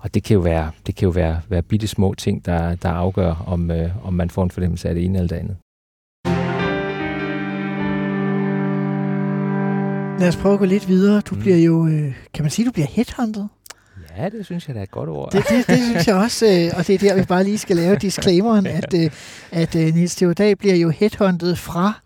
Og 0.00 0.14
det 0.14 0.22
kan 0.22 0.34
jo 0.34 0.40
være, 0.40 0.70
det 0.86 0.96
kan 0.96 1.06
jo 1.06 1.10
være, 1.10 1.40
være 1.48 1.62
bitte 1.62 1.86
små 1.86 2.14
ting, 2.14 2.46
der, 2.46 2.74
der 2.74 2.88
afgør, 2.88 3.44
om, 3.46 3.70
øh, 3.70 4.06
om 4.06 4.14
man 4.14 4.30
får 4.30 4.42
en 4.42 4.50
fornemmelse 4.50 4.88
af 4.88 4.94
det 4.94 5.04
ene 5.04 5.18
eller 5.18 5.28
det 5.28 5.36
andet. 5.36 5.56
Lad 10.20 10.28
os 10.28 10.36
prøve 10.36 10.52
at 10.52 10.58
gå 10.58 10.64
lidt 10.64 10.88
videre. 10.88 11.20
Du 11.20 11.34
Mm. 11.34 11.40
bliver 11.40 11.56
jo, 11.56 11.86
øh, 11.86 12.14
kan 12.34 12.44
man 12.44 12.50
sige, 12.50 12.66
du 12.66 12.72
bliver 12.72 12.86
headhunted? 12.90 13.44
Ja, 14.18 14.28
det 14.28 14.44
synes 14.44 14.68
jeg 14.68 14.74
da 14.74 14.78
er 14.80 14.82
et 14.82 14.90
godt 14.90 15.08
ord. 15.08 15.32
Det, 15.32 15.44
det, 15.48 15.66
det 15.66 15.78
synes 15.82 16.06
jeg 16.06 16.16
også, 16.16 16.46
øh, 16.46 16.78
og 16.78 16.86
det 16.86 16.94
er 16.94 16.98
der, 16.98 17.16
vi 17.16 17.22
bare 17.22 17.44
lige 17.44 17.58
skal 17.58 17.76
lave 17.76 17.96
disclaimeren, 18.06 18.66
at, 18.66 18.94
øh, 18.94 19.10
at 19.52 19.76
øh, 19.76 19.94
Niels 19.94 20.16
Theodag 20.16 20.58
bliver 20.58 20.74
jo 20.74 20.88
headhunted 20.90 21.56
fra 21.56 22.00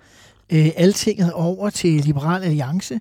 øh, 0.52 0.70
altinget 0.76 1.32
over 1.32 1.70
til 1.70 1.90
Liberal 1.90 2.42
Alliance. 2.42 3.00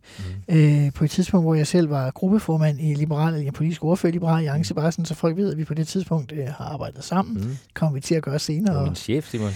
Mm. 0.49 0.55
Øh, 0.55 0.93
på 0.93 1.03
et 1.03 1.11
tidspunkt, 1.11 1.43
hvor 1.45 1.55
jeg 1.55 1.67
selv 1.67 1.89
var 1.89 2.11
gruppeformand 2.11 2.79
i 2.81 2.93
Liberal 2.93 3.33
Alliance, 3.33 3.57
politisk 3.57 3.83
ordfører 3.83 4.09
i 4.11 4.13
Liberal 4.13 4.35
Alliance, 4.37 4.73
bare 4.73 4.91
sådan, 4.91 5.05
så 5.05 5.13
folk 5.15 5.37
ved, 5.37 5.51
at 5.51 5.57
vi 5.57 5.63
på 5.63 5.73
det 5.73 5.87
tidspunkt 5.87 6.31
øh, 6.31 6.45
har 6.47 6.65
arbejdet 6.65 7.03
sammen. 7.03 7.37
Mm. 7.37 7.43
Mm. 7.49 7.57
kommer 7.73 7.93
vi 7.93 8.01
til 8.01 8.15
at 8.15 8.23
gøre 8.23 8.39
senere. 8.39 8.73
Og 8.75 8.79
Og 8.79 8.85
min 8.85 8.95
chef, 8.95 9.29
Simon. 9.31 9.51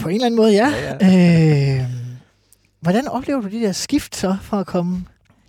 på 0.00 0.08
en 0.08 0.14
eller 0.14 0.26
anden 0.26 0.36
måde, 0.36 0.52
ja. 0.52 0.72
Ja, 1.00 1.78
Øh, 1.80 1.86
hvordan 2.80 3.08
oplever 3.08 3.40
du 3.40 3.48
det 3.48 3.62
der 3.62 3.72
skift 3.72 4.16
så 4.16 4.36
for 4.42 4.56
at 4.56 4.66
komme... 4.66 5.04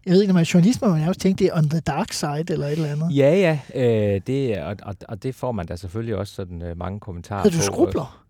Jeg 0.05 0.13
ved 0.13 0.21
ikke, 0.21 0.29
når 0.29 0.33
man 0.33 0.41
er 0.41 0.51
journalist, 0.53 0.81
må 0.81 0.87
man 0.87 1.07
også 1.07 1.19
tænke, 1.21 1.39
det 1.39 1.47
er 1.53 1.57
on 1.57 1.69
the 1.69 1.79
dark 1.79 2.11
side 2.13 2.43
eller 2.49 2.65
et 2.67 2.71
eller 2.71 2.91
andet. 2.91 3.17
Ja, 3.17 3.59
ja. 3.75 3.81
Øh, 4.15 4.21
det, 4.27 4.57
og, 4.63 4.75
og, 4.83 4.95
og 5.07 5.23
det 5.23 5.35
får 5.35 5.51
man 5.51 5.65
da 5.65 5.75
selvfølgelig 5.75 6.15
også 6.15 6.33
sådan 6.33 6.61
øh, 6.61 6.77
mange 6.77 6.99
kommentarer 6.99 7.39
Havde 7.41 7.53
du 7.53 7.57
på. 7.57 7.63
skrubler 7.63 8.22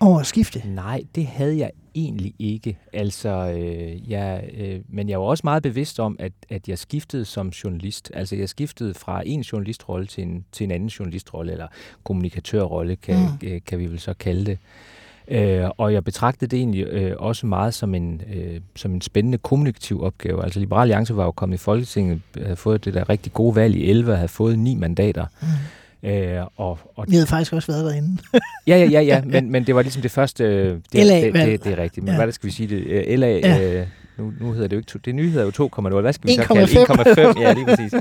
over 0.00 0.20
at 0.20 0.26
skifte? 0.26 0.62
Nej, 0.66 1.02
det 1.14 1.26
havde 1.26 1.58
jeg 1.58 1.70
egentlig 1.94 2.34
ikke. 2.38 2.78
Altså, 2.92 3.28
øh, 3.58 4.10
jeg, 4.10 4.44
øh, 4.58 4.80
men 4.88 5.08
jeg 5.08 5.20
var 5.20 5.26
også 5.26 5.40
meget 5.44 5.62
bevidst 5.62 6.00
om, 6.00 6.16
at, 6.18 6.32
at 6.48 6.68
jeg 6.68 6.78
skiftede 6.78 7.24
som 7.24 7.48
journalist. 7.48 8.10
Altså, 8.14 8.36
jeg 8.36 8.48
skiftede 8.48 8.94
fra 8.94 9.22
en 9.26 9.40
journalistrolle 9.40 10.06
til 10.06 10.22
en, 10.22 10.44
til 10.52 10.64
en 10.64 10.70
anden 10.70 10.88
journalistrolle, 10.88 11.52
eller 11.52 11.66
kommunikatørrolle, 12.04 12.96
kan, 12.96 13.16
Mm. 13.42 13.48
øh, 13.48 13.60
kan 13.66 13.78
vi 13.78 13.86
vel 13.86 14.00
så 14.00 14.14
kalde 14.14 14.44
det. 14.44 14.58
Øh, 15.28 15.68
og 15.78 15.92
jeg 15.92 16.04
betragtede 16.04 16.50
det 16.50 16.58
egentlig 16.58 16.86
øh, 16.86 17.16
også 17.18 17.46
meget 17.46 17.74
som 17.74 17.94
en, 17.94 18.22
øh, 18.34 18.60
som 18.76 18.94
en 18.94 19.00
spændende 19.00 19.38
kommunikativ 19.38 20.02
opgave. 20.02 20.44
Altså 20.44 20.60
Liberal 20.60 20.80
Alliance 20.80 21.16
var 21.16 21.24
jo 21.24 21.30
kommet 21.30 21.56
i 21.56 21.58
Folketinget, 21.58 22.20
havde 22.42 22.56
fået 22.56 22.84
det 22.84 22.94
der 22.94 23.08
rigtig 23.08 23.32
gode 23.32 23.54
valg 23.56 23.76
i 23.76 23.90
11, 23.90 24.14
havde 24.16 24.28
fået 24.28 24.58
ni 24.58 24.74
mandater. 24.74 25.26
Mm. 25.40 25.46
Øh, 26.02 26.42
og, 26.56 26.78
og 26.96 27.06
Vi 27.08 27.14
havde 27.14 27.26
faktisk 27.26 27.52
også 27.52 27.72
været 27.72 27.84
derinde. 27.84 28.22
ja, 28.66 28.76
ja, 28.76 28.84
ja, 28.84 29.00
ja 29.00 29.22
men, 29.24 29.50
men 29.52 29.66
det 29.66 29.74
var 29.74 29.82
ligesom 29.82 30.02
det 30.02 30.10
første... 30.10 30.44
Øh, 30.44 30.78
det, 30.92 31.06
LA, 31.06 31.20
det, 31.20 31.34
det, 31.34 31.64
det 31.64 31.72
er 31.72 31.82
rigtigt. 31.82 32.04
Men 32.04 32.14
ja. 32.14 32.24
hvad 32.24 32.32
skal 32.32 32.46
vi 32.46 32.52
sige 32.52 32.66
det? 32.66 32.86
Øh, 32.86 33.18
LA... 33.18 33.28
Ja. 33.28 33.80
Øh, 33.80 33.86
nu, 34.18 34.32
nu 34.40 34.52
hedder 34.52 34.68
det 34.68 34.76
jo 34.76 34.78
ikke... 34.78 34.90
To, 34.90 34.98
det 35.04 35.14
nye 35.14 35.30
hedder 35.30 35.44
jo 35.58 35.70
2,0. 35.88 36.00
Hvad 36.00 36.12
skal 36.12 36.28
vi 36.28 36.34
så 36.34 36.42
kalde 36.42 37.32
1,5? 37.32 37.40
Ja, 37.40 37.52
lige 37.52 37.66
præcis. 37.66 37.94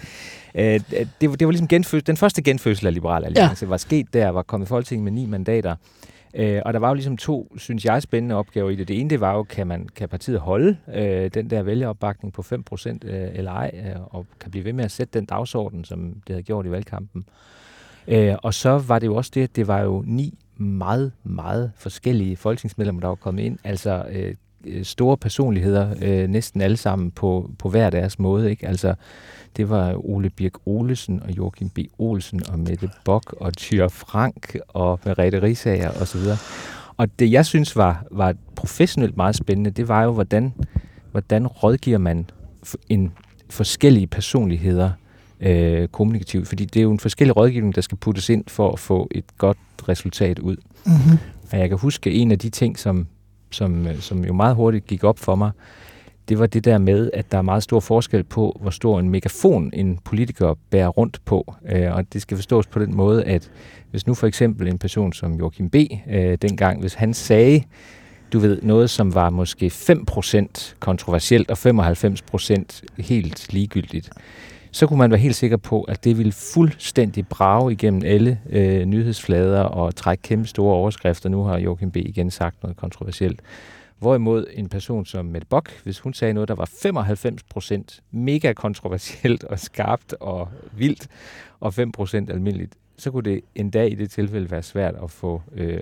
Øh, 0.56 0.79
det, 1.22 1.39
det 1.39 1.48
var 1.48 1.51
ligesom 1.51 1.68
genfødsel, 1.68 2.08
den 2.08 2.18
første 2.18 2.41
genfødsel 2.41 2.88
af 2.88 2.94
Liberal 2.94 3.25
Alliance 3.25 3.65
ja. 3.65 3.70
var 3.70 3.77
sket 3.77 4.13
der, 4.13 4.29
var 4.29 4.41
kommet 4.41 4.68
i 4.68 4.70
Folketinget 4.70 5.03
med 5.03 5.12
ni 5.12 5.25
mandater. 5.25 5.75
Øh, 6.34 6.62
og 6.65 6.74
der 6.74 6.79
var 6.79 6.88
jo 6.88 6.94
ligesom 6.94 7.18
to, 7.18 7.56
synes 7.58 7.86
jeg, 7.86 8.01
spændende 8.01 8.36
opgaver 8.36 8.70
i 8.70 8.75
det. 8.75 8.88
Det 8.88 9.00
ene, 9.00 9.10
det 9.10 9.20
var 9.20 9.36
jo, 9.36 9.44
kan, 9.44 9.68
man, 9.68 9.88
kan 9.96 10.10
partiet 10.10 10.39
holde 10.39 10.77
øh, 10.96 11.32
den 11.34 11.50
der 11.50 11.63
vælgeropbakning 11.63 12.34
på 12.34 12.41
5% 12.41 12.89
øh, 13.03 13.29
eller 13.34 13.51
ej, 13.51 13.72
øh, 13.74 14.15
og 14.15 14.25
kan 14.39 14.51
blive 14.51 14.65
ved 14.65 14.74
med 14.74 14.86
at 14.86 14.91
sætte 14.91 15.20
den 15.20 15.25
dagsorden, 15.25 15.86
som 15.86 16.13
det 16.27 16.34
havde 16.34 16.44
gjort 16.44 16.65
i 16.65 16.72
valgkampen. 16.72 17.25
Øh, 17.27 17.59
Øh, 18.10 18.36
og 18.44 18.54
så 18.54 18.78
var 18.78 19.00
det 19.00 19.08
jo 19.08 19.16
også 19.16 19.32
det, 19.34 19.44
at 19.44 19.56
det 19.56 19.68
var 19.68 19.80
jo 19.80 20.04
ni 20.08 20.38
meget, 20.58 21.12
meget 21.24 21.72
forskellige 21.78 22.38
folketingsmedlemmer, 22.38 23.01
der 23.01 23.08
var 23.08 23.16
kommet 23.16 23.44
ind. 23.44 23.58
Altså 23.63 24.06
øh, 24.12 24.36
store 24.84 25.18
personligheder, 25.18 25.96
øh, 26.01 26.28
næsten 26.28 26.62
alle 26.62 26.78
sammen 26.78 27.12
på, 27.12 27.51
på 27.60 27.70
hver 27.70 27.89
deres 27.89 28.20
måde. 28.20 28.50
Ikke? 28.50 28.68
Altså 28.68 28.96
det 29.58 29.70
var 29.70 30.06
Ole 30.06 30.30
Birk 30.30 30.54
Olesen 30.66 31.24
og 31.24 31.38
Joachim 31.38 31.70
B. 31.70 31.80
Olsen 31.98 32.42
og 32.51 32.60
Mette 32.60 32.89
Bock 33.06 33.34
og 33.34 33.58
Tyr 33.58 33.88
Frank 33.88 34.56
og 34.68 35.00
Merete 35.06 35.42
Risager 35.42 35.92
osv. 36.01 36.22
Og 36.98 37.20
det, 37.20 37.32
jeg 37.32 37.46
synes 37.46 37.75
var, 37.75 38.06
var 38.12 38.34
professionelt 38.56 39.18
meget 39.18 39.36
spændende, 39.36 39.70
det 39.70 39.88
var 39.88 40.04
jo, 40.04 40.12
hvordan, 40.12 40.54
hvordan 41.12 41.48
rådgiver 41.48 41.98
man 41.98 42.30
en 42.89 43.12
forskellige 43.50 44.08
personligheder 44.08 44.92
øh, 45.39 45.88
kommunikativt, 45.88 46.48
fordi 46.48 46.65
det 46.65 46.79
er 46.79 46.84
jo 46.84 46.91
en 46.91 47.00
forskellig 47.00 47.38
rådgivning, 47.38 47.75
der 47.75 47.81
skal 47.81 47.98
puttes 47.98 48.29
ind 48.29 48.43
for 48.48 48.72
at 48.72 48.79
få 48.79 49.08
et 49.12 49.25
godt 49.38 49.58
resultat 49.89 50.39
ud. 50.39 50.58
Mm-hmm. 50.86 51.17
Og 51.51 51.60
jeg 51.60 51.69
kan 51.69 51.77
huske 51.77 52.12
en 52.12 52.31
af 52.31 52.39
de 52.39 52.50
ting, 52.50 52.79
som, 52.79 53.08
som, 53.51 53.88
som 54.00 54.25
jo 54.25 54.34
meget 54.34 54.55
hurtigt 54.55 54.88
gik 54.88 55.03
op 55.03 55.19
for 55.19 55.36
mig, 55.36 55.51
det 56.29 56.39
var 56.39 56.46
det 56.46 56.65
der 56.65 56.77
med, 56.77 57.10
at 57.13 57.31
der 57.31 57.38
er 57.38 57.41
meget 57.41 57.63
stor 57.63 57.79
forskel 57.79 58.24
på, 58.24 58.58
hvor 58.62 58.72
stor 58.72 59.00
en 59.00 59.10
megafon 59.10 59.72
en 59.74 60.00
politiker 60.05 60.53
bærer 60.69 60.88
rundt 60.88 61.22
på. 61.25 61.55
Øh, 61.69 61.93
og 61.93 62.13
det 62.13 62.22
skal 62.22 62.38
forstås 62.38 62.67
på 62.67 62.79
den 62.79 62.96
måde, 62.96 63.24
at 63.24 63.51
hvis 63.91 64.08
nu 64.08 64.13
for 64.13 64.27
eksempel 64.27 64.67
en 64.67 64.77
person 64.77 65.13
som 65.13 65.34
Joachim 65.34 65.69
B. 65.69 65.75
Øh, 66.10 66.38
dengang, 66.41 66.79
hvis 66.79 66.93
han 66.93 67.13
sagde, 67.13 67.63
du 68.34 68.39
ved, 68.39 68.62
noget, 68.62 68.89
som 68.89 69.15
var 69.15 69.29
måske 69.29 69.72
5% 69.74 70.75
kontroversielt 70.79 71.51
og 71.51 71.58
95% 71.58 72.81
helt 72.98 73.53
ligegyldigt, 73.53 74.10
så 74.72 74.88
kunne 74.88 75.00
man 75.00 75.12
være 75.12 75.20
helt 75.20 75.36
sikker 75.36 75.58
på, 75.58 75.84
at 75.84 76.04
det 76.04 76.18
ville 76.18 76.32
fuldstændig 76.32 77.28
brage 77.28 77.72
igennem 77.72 78.02
alle 78.06 78.40
øh, 78.50 78.86
nyhedsflader 78.86 79.62
og 79.62 79.96
trække 79.96 80.22
kæmpe 80.22 80.48
store 80.48 80.76
overskrifter. 80.76 81.30
Nu 81.30 81.44
har 81.44 81.58
Joachim 81.58 81.92
B. 81.92 81.96
igen 81.96 82.32
sagt 82.32 82.64
noget 82.64 82.78
kontroversielt. 82.78 83.42
Hvorimod 84.00 84.46
en 84.54 84.70
person 84.70 85.06
som 85.06 85.26
Mette 85.26 85.48
Bock, 85.48 85.82
hvis 85.84 86.00
hun 86.00 86.14
sagde 86.14 86.34
noget, 86.34 86.50
der 86.50 86.56
var 86.56 86.70
95% 87.86 88.00
mega 88.12 88.54
kontroversielt 88.54 89.44
og 89.44 89.60
skarpt 89.60 90.14
og 90.20 90.48
vildt, 90.72 91.08
og 91.60 91.74
5% 91.78 92.32
almindeligt, 92.32 92.76
så 93.00 93.12
kunne 93.12 93.24
det 93.24 93.41
endda 93.56 93.84
i 93.84 93.96
det 93.96 94.12
tilfælde 94.12 94.51
være 94.51 94.63
svært 94.63 94.96
at 95.03 95.12
få, 95.12 95.41
øh, 95.56 95.79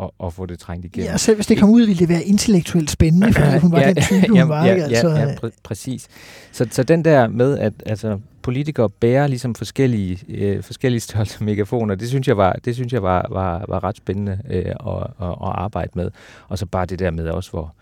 at, 0.00 0.10
at 0.24 0.32
få 0.32 0.46
det 0.46 0.58
trængt 0.58 0.84
igennem. 0.84 1.10
Ja, 1.10 1.16
selv 1.16 1.36
hvis 1.36 1.46
det 1.46 1.58
kom 1.58 1.70
ud, 1.70 1.80
ville 1.80 1.98
det 1.98 2.08
være 2.08 2.22
intellektuelt 2.22 2.90
spændende, 2.90 3.32
fordi 3.32 3.58
hun 3.58 3.72
var 3.72 3.80
ja, 3.80 3.92
den 3.92 4.02
type, 4.02 4.26
hun 4.28 4.36
ja, 4.36 4.44
var. 4.44 4.66
Ja? 4.66 4.72
Altså, 4.72 5.08
ja, 5.08 5.20
ja 5.20 5.34
pr- 5.34 5.58
præcis. 5.62 6.08
Så, 6.52 6.66
så 6.70 6.82
den 6.82 7.04
der 7.04 7.28
med, 7.28 7.58
at 7.58 7.72
altså, 7.86 8.18
politikere 8.42 8.90
bærer 8.90 9.26
ligesom 9.26 9.54
forskellige, 9.54 10.18
øh, 10.28 10.62
forskellige 10.62 11.00
størrelser 11.00 11.44
megafoner, 11.44 11.94
det 11.94 12.08
synes 12.08 12.28
jeg 12.28 12.36
var, 12.36 12.52
det 12.52 12.74
synes 12.74 12.92
jeg 12.92 13.02
var, 13.02 13.26
var, 13.30 13.64
var 13.68 13.84
ret 13.84 13.96
spændende 13.96 14.38
øh, 14.50 14.64
at, 14.64 15.02
at, 15.20 15.28
at 15.28 15.36
arbejde 15.40 15.90
med. 15.94 16.10
Og 16.48 16.58
så 16.58 16.66
bare 16.66 16.86
det 16.86 16.98
der 16.98 17.10
med 17.10 17.28
også, 17.28 17.50
hvor, 17.50 17.74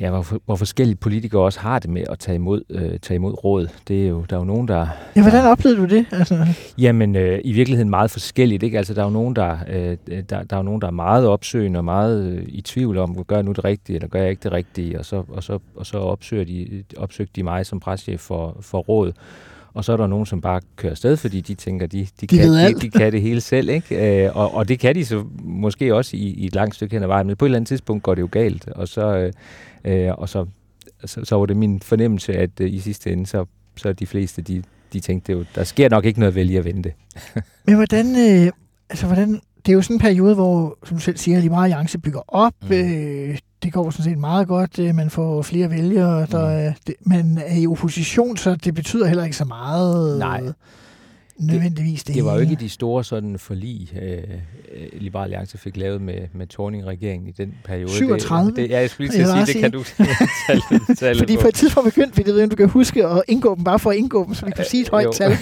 ja, 0.00 0.10
hvor, 0.10 0.40
hvor 0.44 0.56
forskellige 0.56 0.96
politikere 0.96 1.42
også 1.42 1.60
har 1.60 1.78
det 1.78 1.90
med 1.90 2.04
at 2.10 2.18
tage 2.18 2.36
imod, 2.36 2.62
øh, 2.70 2.98
tage 2.98 3.16
imod 3.16 3.44
råd. 3.44 3.68
Det 3.88 4.04
er 4.04 4.08
jo, 4.08 4.24
der 4.30 4.36
er 4.36 4.40
jo 4.40 4.44
nogen, 4.44 4.68
der... 4.68 4.86
Ja, 5.16 5.22
hvordan 5.22 5.44
oplevede 5.44 5.80
du 5.80 5.86
det? 5.86 6.06
Altså... 6.12 6.46
Jamen, 6.78 7.16
øh, 7.16 7.40
i 7.44 7.52
virkeligheden 7.52 7.90
meget 7.90 8.10
forskelligt. 8.10 8.62
Ikke? 8.62 8.78
Altså, 8.78 8.94
der 8.94 9.00
er 9.00 9.04
jo 9.04 9.10
nogen, 9.10 9.36
der, 9.36 9.58
øh, 9.68 9.96
der, 10.06 10.22
der 10.22 10.56
er 10.56 10.56
jo 10.56 10.62
nogen, 10.62 10.80
der 10.80 10.86
er 10.86 10.92
meget 10.92 11.26
opsøgende 11.26 11.78
og 11.78 11.84
meget 11.84 12.32
øh, 12.32 12.44
i 12.48 12.60
tvivl 12.60 12.98
om, 12.98 13.24
gør 13.24 13.36
jeg 13.36 13.42
nu 13.42 13.52
det 13.52 13.64
rigtige, 13.64 13.96
eller 13.96 14.08
gør 14.08 14.20
jeg 14.20 14.30
ikke 14.30 14.42
det 14.42 14.52
rigtige, 14.52 14.98
og 14.98 15.04
så, 15.04 15.22
og 15.28 15.42
så, 15.42 15.58
og 15.76 15.86
så 15.86 15.98
opsøger 15.98 16.44
de, 16.44 16.84
opsøgte 16.96 17.32
de 17.36 17.42
mig 17.42 17.66
som 17.66 17.80
preschef 17.80 18.20
for, 18.20 18.56
for 18.60 18.78
råd. 18.78 19.12
Og 19.74 19.84
så 19.84 19.92
er 19.92 19.96
der 19.96 20.06
nogen, 20.06 20.26
som 20.26 20.40
bare 20.40 20.60
kører 20.76 20.90
afsted, 20.90 21.16
fordi 21.16 21.40
de 21.40 21.54
tænker, 21.54 21.86
de, 21.86 21.98
de, 22.20 22.26
de, 22.26 22.38
kan, 22.38 22.48
de, 22.48 22.80
de 22.80 22.90
kan 22.90 23.12
det 23.12 23.22
hele 23.22 23.40
selv. 23.40 23.68
Ikke? 23.68 24.24
Øh, 24.24 24.36
og, 24.36 24.54
og 24.54 24.68
det 24.68 24.78
kan 24.78 24.94
de 24.94 25.04
så 25.04 25.24
måske 25.42 25.94
også 25.94 26.16
i, 26.16 26.20
i 26.20 26.46
et 26.46 26.54
langt 26.54 26.74
stykke 26.74 26.94
hen 26.96 27.02
ad 27.02 27.06
vejen, 27.06 27.26
men 27.26 27.36
på 27.36 27.44
et 27.44 27.46
eller 27.46 27.58
andet 27.58 27.68
tidspunkt 27.68 28.02
går 28.02 28.14
det 28.14 28.22
jo 28.22 28.28
galt. 28.32 28.68
Og 28.68 28.88
så, 28.88 29.16
øh, 29.16 29.32
øh, 29.84 30.12
og 30.18 30.28
så, 30.28 30.46
så, 31.04 31.24
så 31.24 31.36
var 31.36 31.46
det 31.46 31.56
min 31.56 31.80
fornemmelse, 31.80 32.32
at 32.32 32.50
øh, 32.60 32.72
i 32.72 32.78
sidste 32.78 33.12
ende, 33.12 33.26
så, 33.26 33.44
så 33.76 33.92
de 33.92 34.06
fleste, 34.06 34.42
de, 34.42 34.62
de 34.92 35.00
tænkte, 35.00 35.32
jo, 35.32 35.44
der 35.54 35.64
sker 35.64 35.88
nok 35.88 36.04
ikke 36.04 36.20
noget 36.20 36.34
vælge 36.34 36.58
at 36.58 36.64
vente. 36.64 36.92
men 37.66 37.74
hvordan, 37.74 38.06
øh, 38.06 38.52
altså 38.90 39.06
hvordan, 39.06 39.40
det 39.66 39.72
er 39.72 39.74
jo 39.74 39.82
sådan 39.82 39.96
en 39.96 40.00
periode, 40.00 40.34
hvor, 40.34 40.78
som 40.84 40.96
du 40.96 41.02
selv 41.02 41.16
siger, 41.16 41.40
Liberale 41.40 41.64
Alliance 41.64 41.98
bygger 41.98 42.20
op. 42.28 42.54
Mm. 42.62 42.72
Øh, 42.72 43.38
det 43.62 43.72
går 43.72 43.90
sådan 43.90 44.04
set 44.04 44.18
meget 44.18 44.48
godt. 44.48 44.78
Øh, 44.78 44.94
man 44.94 45.10
får 45.10 45.42
flere 45.42 45.70
vælgere. 45.70 46.26
Der, 46.26 46.68
mm. 46.68 46.74
det, 46.86 46.94
man 47.06 47.38
er 47.46 47.56
i 47.56 47.66
opposition, 47.66 48.36
så 48.36 48.54
det 48.54 48.74
betyder 48.74 49.06
heller 49.06 49.24
ikke 49.24 49.36
så 49.36 49.44
meget. 49.44 50.18
Nej 50.18 50.42
nødvendigvis 51.40 52.04
det 52.04 52.14
Det 52.14 52.24
var 52.24 52.34
jo 52.34 52.40
ikke 52.40 52.54
de 52.54 52.68
store 52.68 53.04
sådan 53.04 53.38
forlig, 53.38 53.92
øh, 54.02 54.18
øh, 54.72 54.88
Liberal 54.92 55.22
Alliance 55.22 55.58
fik 55.58 55.76
lavet 55.76 56.00
med, 56.00 56.28
med 56.32 56.46
Torning-regeringen 56.46 57.28
i 57.28 57.32
den 57.32 57.54
periode. 57.64 57.90
37? 57.90 58.48
Det, 58.48 58.56
det, 58.56 58.70
ja, 58.70 58.80
jeg 58.80 58.90
skulle 58.90 59.10
lige 59.10 59.26
sige, 59.26 59.46
det 59.46 59.56
kan 59.56 59.70
du 59.70 59.84
tale, 60.46 60.96
tale 60.96 61.18
Fordi 61.22 61.36
på. 61.36 61.48
et 61.48 61.54
tidspunkt 61.54 61.94
begyndte 61.94 62.16
vi, 62.16 62.22
det 62.22 62.34
ved 62.34 62.48
du 62.48 62.56
kan 62.56 62.68
huske 62.68 63.06
at 63.06 63.22
indgå 63.28 63.54
dem, 63.54 63.64
bare 63.64 63.78
for 63.78 63.90
at 63.90 63.96
indgå 63.96 64.24
dem, 64.26 64.34
så 64.34 64.46
vi 64.46 64.52
kan 64.56 64.64
sige 64.64 64.82
et 64.82 64.88
højt 64.88 65.04
jo. 65.04 65.12
tal. 65.12 65.32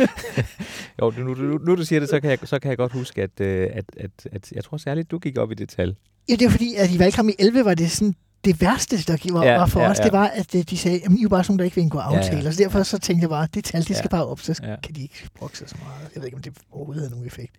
jo, 1.00 1.12
nu, 1.18 1.34
nu, 1.34 1.58
nu, 1.58 1.76
du 1.76 1.84
siger 1.84 2.00
det, 2.00 2.08
så 2.08 2.20
kan 2.20 2.30
jeg, 2.30 2.38
så 2.44 2.58
kan 2.58 2.68
jeg 2.68 2.78
godt 2.78 2.92
huske, 2.92 3.22
at, 3.22 3.40
øh, 3.40 3.68
at, 3.72 3.84
at, 3.96 4.10
at 4.32 4.52
jeg 4.52 4.64
tror 4.64 4.76
særligt, 4.76 5.10
du 5.10 5.18
gik 5.18 5.38
op 5.38 5.52
i 5.52 5.54
det 5.54 5.68
tal. 5.68 5.96
Ja, 6.28 6.34
det 6.34 6.44
var 6.44 6.50
fordi, 6.50 6.74
at 6.74 6.90
i 6.90 6.98
valgkampen 6.98 7.34
i 7.38 7.42
11 7.42 7.64
var 7.64 7.74
det 7.74 7.90
sådan 7.90 8.14
det 8.44 8.60
værste, 8.60 8.96
der 8.96 9.32
var, 9.32 9.44
ja, 9.44 9.56
var 9.56 9.66
for 9.66 9.80
ja, 9.80 9.90
os, 9.90 9.98
ja. 9.98 10.04
det 10.04 10.12
var, 10.12 10.26
at 10.26 10.54
øh, 10.54 10.62
de 10.62 10.78
sagde, 10.78 11.00
at 11.04 11.10
I 11.10 11.14
er 11.14 11.22
jo 11.22 11.28
bare 11.28 11.44
sådan, 11.44 11.58
der 11.58 11.64
ikke 11.64 11.74
vil 11.74 11.82
indgå 11.82 11.98
aftaler. 11.98 12.38
Ja, 12.38 12.44
ja. 12.44 12.50
Så 12.50 12.62
derfor 12.62 12.82
så 12.82 12.98
tænkte 12.98 13.22
jeg 13.22 13.30
bare, 13.30 13.42
at 13.42 13.54
det 13.54 13.64
tal, 13.64 13.84
det 13.88 13.96
skal 13.96 14.08
ja. 14.12 14.16
bare 14.16 14.26
op, 14.26 14.40
så 14.40 14.60
ja. 14.62 14.76
kan 14.82 14.94
de 14.94 15.02
ikke 15.02 15.28
brokke 15.38 15.58
sig 15.58 15.68
så 15.68 15.76
meget. 15.82 16.10
Jeg 16.14 16.22
ved 16.22 16.26
ikke, 16.26 16.36
om 16.36 16.42
det 16.42 16.52
overhovedet 16.72 17.00
havde 17.00 17.10
nogen 17.10 17.26
effekt. 17.26 17.52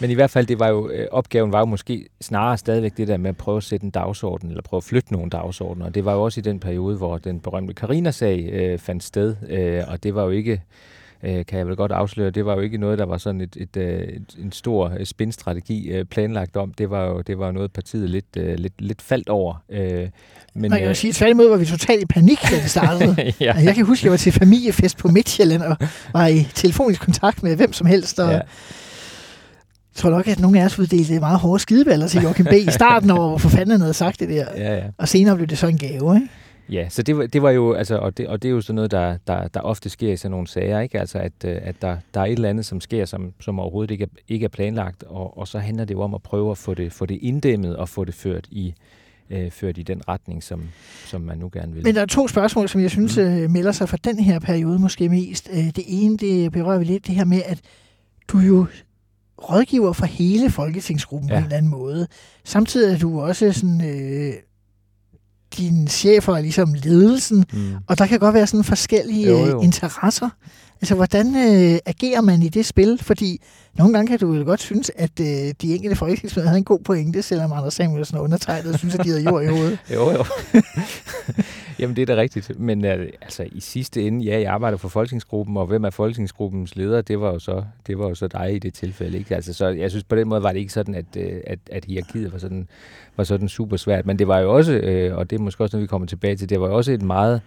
Men 0.00 0.10
i 0.10 0.14
hvert 0.14 0.30
fald, 0.30 0.46
det 0.46 0.58
var 0.58 0.68
jo, 0.68 0.90
øh, 0.90 1.08
opgaven 1.10 1.52
var 1.52 1.58
jo 1.58 1.64
måske 1.64 2.08
snarere 2.20 2.58
stadigvæk 2.58 2.96
det 2.96 3.08
der 3.08 3.16
med 3.16 3.30
at 3.30 3.36
prøve 3.36 3.56
at 3.56 3.62
sætte 3.62 3.84
en 3.84 3.90
dagsorden, 3.90 4.48
eller 4.48 4.62
prøve 4.62 4.78
at 4.78 4.84
flytte 4.84 5.12
nogle 5.12 5.30
dagsordner. 5.30 5.88
Det 5.88 6.04
var 6.04 6.12
jo 6.12 6.22
også 6.22 6.40
i 6.40 6.42
den 6.42 6.60
periode, 6.60 6.96
hvor 6.96 7.18
den 7.18 7.40
berømte 7.40 7.74
Karina-sag 7.74 8.48
øh, 8.52 8.78
fandt 8.78 9.04
sted, 9.04 9.36
øh, 9.48 9.82
og 9.88 10.02
det 10.02 10.14
var 10.14 10.22
jo 10.22 10.30
ikke 10.30 10.62
øh, 11.22 11.46
kan 11.46 11.58
jeg 11.58 11.66
vel 11.66 11.76
godt 11.76 11.92
afsløre. 11.92 12.30
Det 12.30 12.46
var 12.46 12.54
jo 12.54 12.60
ikke 12.60 12.78
noget, 12.78 12.98
der 12.98 13.04
var 13.04 13.18
sådan 13.18 13.40
et, 13.40 13.56
et, 13.56 13.76
øh, 13.76 14.00
et, 14.00 14.36
en 14.42 14.52
stor 14.52 14.92
øh, 14.98 15.06
spinstrategi 15.06 15.88
øh, 15.88 16.04
planlagt 16.04 16.56
om. 16.56 16.74
Det 16.74 16.90
var 16.90 17.04
jo 17.06 17.20
det 17.20 17.38
var 17.38 17.52
noget, 17.52 17.72
partiet 17.72 18.10
lidt, 18.10 18.36
lidt, 18.36 18.80
lidt 18.80 19.02
faldt 19.02 19.28
over. 19.28 19.62
men, 20.54 20.70
Man 20.70 20.70
kan 20.70 20.88
jo 20.88 20.94
sige, 20.94 21.12
tværtimod 21.12 21.48
var 21.48 21.56
vi 21.56 21.64
totalt 21.64 22.02
i 22.02 22.06
panik, 22.06 22.38
da 22.50 22.56
det 22.56 22.70
startede. 22.70 23.16
ja. 23.40 23.54
Jeg 23.54 23.74
kan 23.74 23.86
huske, 23.86 24.00
at 24.00 24.04
jeg 24.04 24.10
var 24.10 24.16
til 24.16 24.32
familiefest 24.32 24.98
på 24.98 25.08
Midtjylland 25.08 25.62
og 25.62 25.76
var 26.12 26.26
i 26.26 26.48
telefonisk 26.54 27.00
kontakt 27.00 27.42
med 27.42 27.56
hvem 27.56 27.72
som 27.72 27.86
helst. 27.86 28.18
Og 28.18 28.30
ja. 28.30 28.40
Jeg 29.96 30.00
tror 30.00 30.10
nok, 30.10 30.28
at 30.28 30.40
nogle 30.40 30.60
af 30.60 30.64
os 30.64 30.78
uddelte 30.78 31.20
meget 31.20 31.38
hårde 31.38 31.58
skideballer 31.58 32.08
til 32.08 32.22
Joachim 32.22 32.46
B. 32.46 32.52
i 32.52 32.70
starten, 32.70 33.10
over 33.10 33.28
hvorfor 33.28 33.48
fanden 33.48 33.70
han 33.70 33.80
havde 33.80 33.94
sagt 33.94 34.20
det 34.20 34.28
der. 34.28 34.46
Ja, 34.56 34.76
ja. 34.76 34.82
Og 34.98 35.08
senere 35.08 35.36
blev 35.36 35.46
det 35.46 35.58
så 35.58 35.66
en 35.66 35.78
gave, 35.78 36.14
ikke? 36.14 36.28
Ja, 36.68 36.88
så 36.88 37.02
det 37.02 37.16
var, 37.16 37.26
det 37.26 37.42
var 37.42 37.50
jo, 37.50 37.72
altså, 37.72 37.98
og 37.98 38.16
det, 38.16 38.28
og 38.28 38.42
det 38.42 38.48
er 38.48 38.52
jo 38.52 38.60
sådan 38.60 38.74
noget, 38.74 38.90
der, 38.90 39.16
der, 39.26 39.48
der 39.48 39.60
ofte 39.60 39.88
sker 39.88 40.12
i 40.12 40.16
sådan 40.16 40.30
nogle 40.30 40.46
sager, 40.46 40.80
ikke? 40.80 41.00
Altså, 41.00 41.18
at, 41.18 41.32
øh, 41.44 41.58
at 41.62 41.74
der, 41.82 41.96
der 42.14 42.20
er 42.20 42.24
et 42.24 42.32
eller 42.32 42.48
andet, 42.48 42.66
som 42.66 42.80
sker, 42.80 43.04
som, 43.04 43.32
som 43.40 43.60
overhovedet 43.60 43.90
ikke 43.90 44.04
er, 44.04 44.08
ikke 44.28 44.44
er 44.44 44.48
planlagt, 44.48 45.02
og, 45.02 45.38
og 45.38 45.48
så 45.48 45.58
handler 45.58 45.84
det 45.84 45.94
jo 45.94 46.00
om 46.00 46.14
at 46.14 46.22
prøve 46.22 46.50
at 46.50 46.58
få 46.58 46.74
det, 46.74 46.92
få 46.92 47.06
det 47.06 47.18
inddæmmet 47.22 47.76
og 47.76 47.88
få 47.88 48.04
det 48.04 48.14
ført 48.14 48.46
i, 48.50 48.74
øh, 49.30 49.50
ført 49.50 49.78
i 49.78 49.82
den 49.82 50.08
retning, 50.08 50.42
som, 50.42 50.62
som 51.04 51.20
man 51.20 51.38
nu 51.38 51.50
gerne 51.52 51.72
vil. 51.72 51.84
Men 51.84 51.94
der 51.94 52.00
er 52.00 52.06
to 52.06 52.28
spørgsmål, 52.28 52.68
som 52.68 52.80
jeg 52.80 52.90
synes 52.90 53.16
mm. 53.16 53.50
melder 53.52 53.72
sig 53.72 53.88
fra 53.88 53.96
den 54.04 54.18
her 54.18 54.38
periode 54.38 54.78
måske 54.78 55.08
mest. 55.08 55.48
Øh, 55.52 55.66
det 55.66 55.84
ene, 55.86 56.16
det 56.16 56.52
berører 56.52 56.78
vi 56.78 56.84
lidt, 56.84 57.06
det 57.06 57.14
her 57.14 57.24
med, 57.24 57.42
at 57.46 57.60
du 58.28 58.38
jo 58.38 58.66
rådgiver 59.38 59.92
for 59.92 60.06
hele 60.06 60.50
Folketingsgruppen 60.50 61.30
ja. 61.30 61.34
på 61.34 61.38
en 61.38 61.44
eller 61.44 61.56
anden 61.56 61.70
måde. 61.70 62.06
Samtidig 62.44 62.94
er 62.94 62.98
du 62.98 63.20
også 63.20 63.52
sådan... 63.52 63.80
Øh, 63.84 64.34
dine 65.58 65.88
chefer 65.88 66.32
er 66.36 66.40
ligesom 66.40 66.74
ledelsen, 66.74 67.44
Mm. 67.52 67.58
og 67.86 67.98
der 67.98 68.06
kan 68.06 68.18
godt 68.18 68.34
være 68.34 68.46
sådan 68.46 68.64
forskellige 68.64 69.28
Jo, 69.28 69.38
jo, 69.38 69.44
jo. 69.44 69.50
jo. 69.50 69.60
interesser. 69.60 70.28
Altså, 70.80 70.94
hvordan 70.94 71.26
øh, 71.36 71.78
agerer 71.86 72.20
man 72.20 72.42
i 72.42 72.48
det 72.48 72.66
spil? 72.66 72.98
Fordi 73.02 73.40
nogle 73.78 73.94
gange 73.94 74.08
kan 74.08 74.18
du 74.18 74.34
jo 74.34 74.44
godt 74.44 74.60
synes, 74.60 74.90
at 74.96 75.20
øh, 75.20 75.26
de 75.62 75.74
enkelte 75.74 75.96
folketingsmedlemmer 75.96 76.48
havde 76.48 76.58
en 76.58 76.64
god 76.64 76.78
pointe, 76.84 77.22
selvom 77.22 77.52
Anders 77.52 77.74
Samuelsen 77.74 78.16
og 78.16 78.22
undertegnet 78.24 78.78
synes, 78.78 78.94
at 78.94 79.04
de 79.04 79.08
havde 79.08 79.22
jord 79.22 79.42
i 79.44 79.46
hovedet. 79.46 79.78
Jo, 79.94 80.10
jo. 80.10 80.24
Jamen, 81.78 81.96
det 81.96 82.02
er 82.02 82.14
da 82.14 82.20
rigtigt. 82.20 82.60
Men 82.60 82.84
øh, 82.84 83.08
altså, 83.20 83.48
i 83.52 83.60
sidste 83.60 84.02
ende, 84.02 84.24
ja, 84.24 84.40
jeg 84.40 84.52
arbejder 84.52 84.78
for 84.78 84.88
Folketingsgruppen, 84.88 85.56
og 85.56 85.66
hvem 85.66 85.84
er 85.84 85.90
Folketingsgruppens 85.90 86.76
leder? 86.76 87.02
Det 87.02 87.20
var 87.20 87.32
jo 87.32 87.38
så, 87.38 87.64
det 87.86 87.98
var 87.98 88.08
jo 88.08 88.14
så 88.14 88.28
dig 88.28 88.54
i 88.54 88.58
det 88.58 88.74
tilfælde. 88.74 89.18
Ikke? 89.18 89.34
Altså, 89.34 89.52
så 89.52 89.66
jeg 89.68 89.90
synes, 89.90 90.04
på 90.04 90.16
den 90.16 90.28
måde 90.28 90.42
var 90.42 90.52
det 90.52 90.58
ikke 90.58 90.72
sådan, 90.72 90.94
at, 90.94 91.16
øh, 91.16 91.40
at, 91.46 91.58
at 91.70 91.84
hierarkiet 91.84 92.32
var 92.32 92.38
sådan, 92.38 92.68
var 93.16 93.24
sådan 93.24 93.48
super 93.48 93.76
svært. 93.76 94.06
Men 94.06 94.18
det 94.18 94.28
var 94.28 94.38
jo 94.38 94.56
også, 94.56 94.72
øh, 94.72 95.16
og 95.16 95.30
det 95.30 95.38
er 95.38 95.42
måske 95.42 95.64
også 95.64 95.76
noget, 95.76 95.82
vi 95.82 95.88
kommer 95.88 96.06
tilbage 96.06 96.36
til, 96.36 96.48
det 96.48 96.60
var 96.60 96.68
jo 96.68 96.76
også 96.76 96.92
et 96.92 97.02
meget 97.02 97.40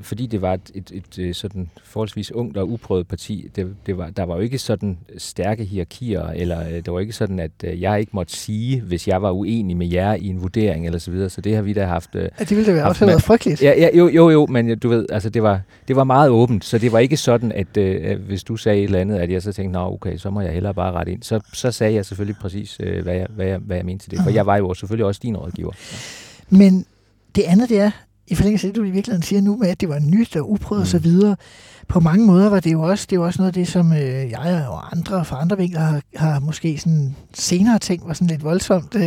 fordi 0.00 0.26
det 0.26 0.42
var 0.42 0.54
et, 0.54 0.70
et, 0.74 0.92
et, 0.94 1.18
et 1.18 1.36
sådan 1.36 1.70
forholdsvis 1.84 2.32
ungt 2.32 2.56
og 2.56 2.70
uprøvet 2.70 3.08
parti, 3.08 3.50
det, 3.56 3.76
det 3.86 3.98
var, 3.98 4.10
der 4.10 4.22
var 4.22 4.34
jo 4.34 4.40
ikke 4.40 4.58
sådan 4.58 4.98
stærke 5.18 5.64
hierarkier, 5.64 6.26
eller 6.26 6.66
øh, 6.66 6.72
det 6.72 6.92
var 6.92 7.00
ikke 7.00 7.12
sådan, 7.12 7.38
at 7.38 7.50
øh, 7.64 7.82
jeg 7.82 8.00
ikke 8.00 8.10
måtte 8.14 8.36
sige, 8.36 8.80
hvis 8.80 9.08
jeg 9.08 9.22
var 9.22 9.30
uenig 9.30 9.76
med 9.76 9.88
jer 9.88 10.14
i 10.14 10.26
en 10.26 10.42
vurdering, 10.42 10.86
eller 10.86 10.98
så 10.98 11.10
videre. 11.10 11.30
Så 11.30 11.40
det 11.40 11.54
har 11.54 11.62
vi 11.62 11.72
da 11.72 11.84
haft... 11.84 12.14
Øh, 12.14 12.22
Ja, 12.22 12.44
det 12.44 12.50
ville 12.56 12.66
da 12.66 12.72
være 12.72 12.82
Haft 12.82 12.90
også 12.90 13.06
været 13.06 13.22
frygteligt. 13.22 13.62
Ja, 13.62 13.72
ja, 13.78 13.88
jo, 13.98 14.08
jo, 14.08 14.30
jo, 14.30 14.46
men 14.46 14.78
du 14.78 14.88
ved, 14.88 15.06
altså 15.12 15.30
det 15.30 15.42
var, 15.42 15.60
det 15.88 15.96
var 15.96 16.04
meget 16.04 16.30
åbent, 16.30 16.64
så 16.64 16.78
det 16.78 16.92
var 16.92 16.98
ikke 16.98 17.16
sådan, 17.16 17.52
at 17.52 17.76
øh, 17.76 18.20
hvis 18.26 18.44
du 18.44 18.56
sagde 18.56 18.78
et 18.78 18.84
eller 18.84 18.98
andet, 18.98 19.18
at 19.18 19.30
jeg 19.30 19.42
så 19.42 19.52
tænkte, 19.52 19.72
nå 19.72 19.92
okay, 19.92 20.16
så 20.16 20.30
må 20.30 20.40
jeg 20.40 20.52
hellere 20.52 20.74
bare 20.74 20.92
rette 20.92 21.12
ind. 21.12 21.22
Så, 21.22 21.40
så 21.52 21.72
sagde 21.72 21.94
jeg 21.94 22.06
selvfølgelig 22.06 22.36
præcis, 22.40 22.76
øh, 22.80 23.02
hvad, 23.02 23.14
jeg, 23.14 23.26
hvad, 23.30 23.46
jeg, 23.46 23.58
hvad 23.58 23.76
jeg 23.76 23.86
mente 23.86 24.04
til 24.04 24.10
det, 24.10 24.18
for 24.18 24.28
Aha. 24.28 24.34
jeg 24.34 24.46
var 24.46 24.56
jo 24.56 24.74
selvfølgelig 24.74 25.06
også 25.06 25.20
din 25.22 25.36
rådgiver. 25.36 25.72
Men 26.48 26.86
det 27.34 27.42
andet, 27.42 27.68
det 27.68 27.78
er, 27.78 27.90
i 28.30 28.34
forlængelse 28.34 28.66
af 28.66 28.72
det, 28.72 28.80
du 28.80 28.84
i 28.84 28.90
virkeligheden 28.90 29.22
siger 29.22 29.40
nu 29.40 29.56
med, 29.56 29.68
at 29.68 29.80
det 29.80 29.88
var 29.88 29.98
nyt 29.98 30.36
og 30.36 30.50
uprøvet 30.50 30.80
mm. 30.80 30.82
og 30.82 30.86
så 30.86 30.98
videre, 30.98 31.36
på 31.88 32.00
mange 32.00 32.26
måder 32.26 32.50
var 32.50 32.60
det 32.60 32.72
jo 32.72 32.82
også, 32.82 33.06
det 33.10 33.20
var 33.20 33.26
også 33.26 33.42
noget 33.42 33.48
af 33.48 33.54
det, 33.54 33.68
som 33.68 33.92
øh, 33.92 34.30
jeg 34.30 34.66
og 34.68 34.92
andre 34.92 35.24
fra 35.24 35.40
andre 35.40 35.56
vinkler 35.56 35.80
har, 35.80 36.02
har 36.16 36.40
måske 36.40 36.78
sådan 36.78 37.16
senere 37.34 37.78
tænkt 37.78 38.08
var 38.08 38.14
sådan 38.14 38.28
lidt 38.28 38.44
voldsomt, 38.44 38.94
øh, 38.94 39.02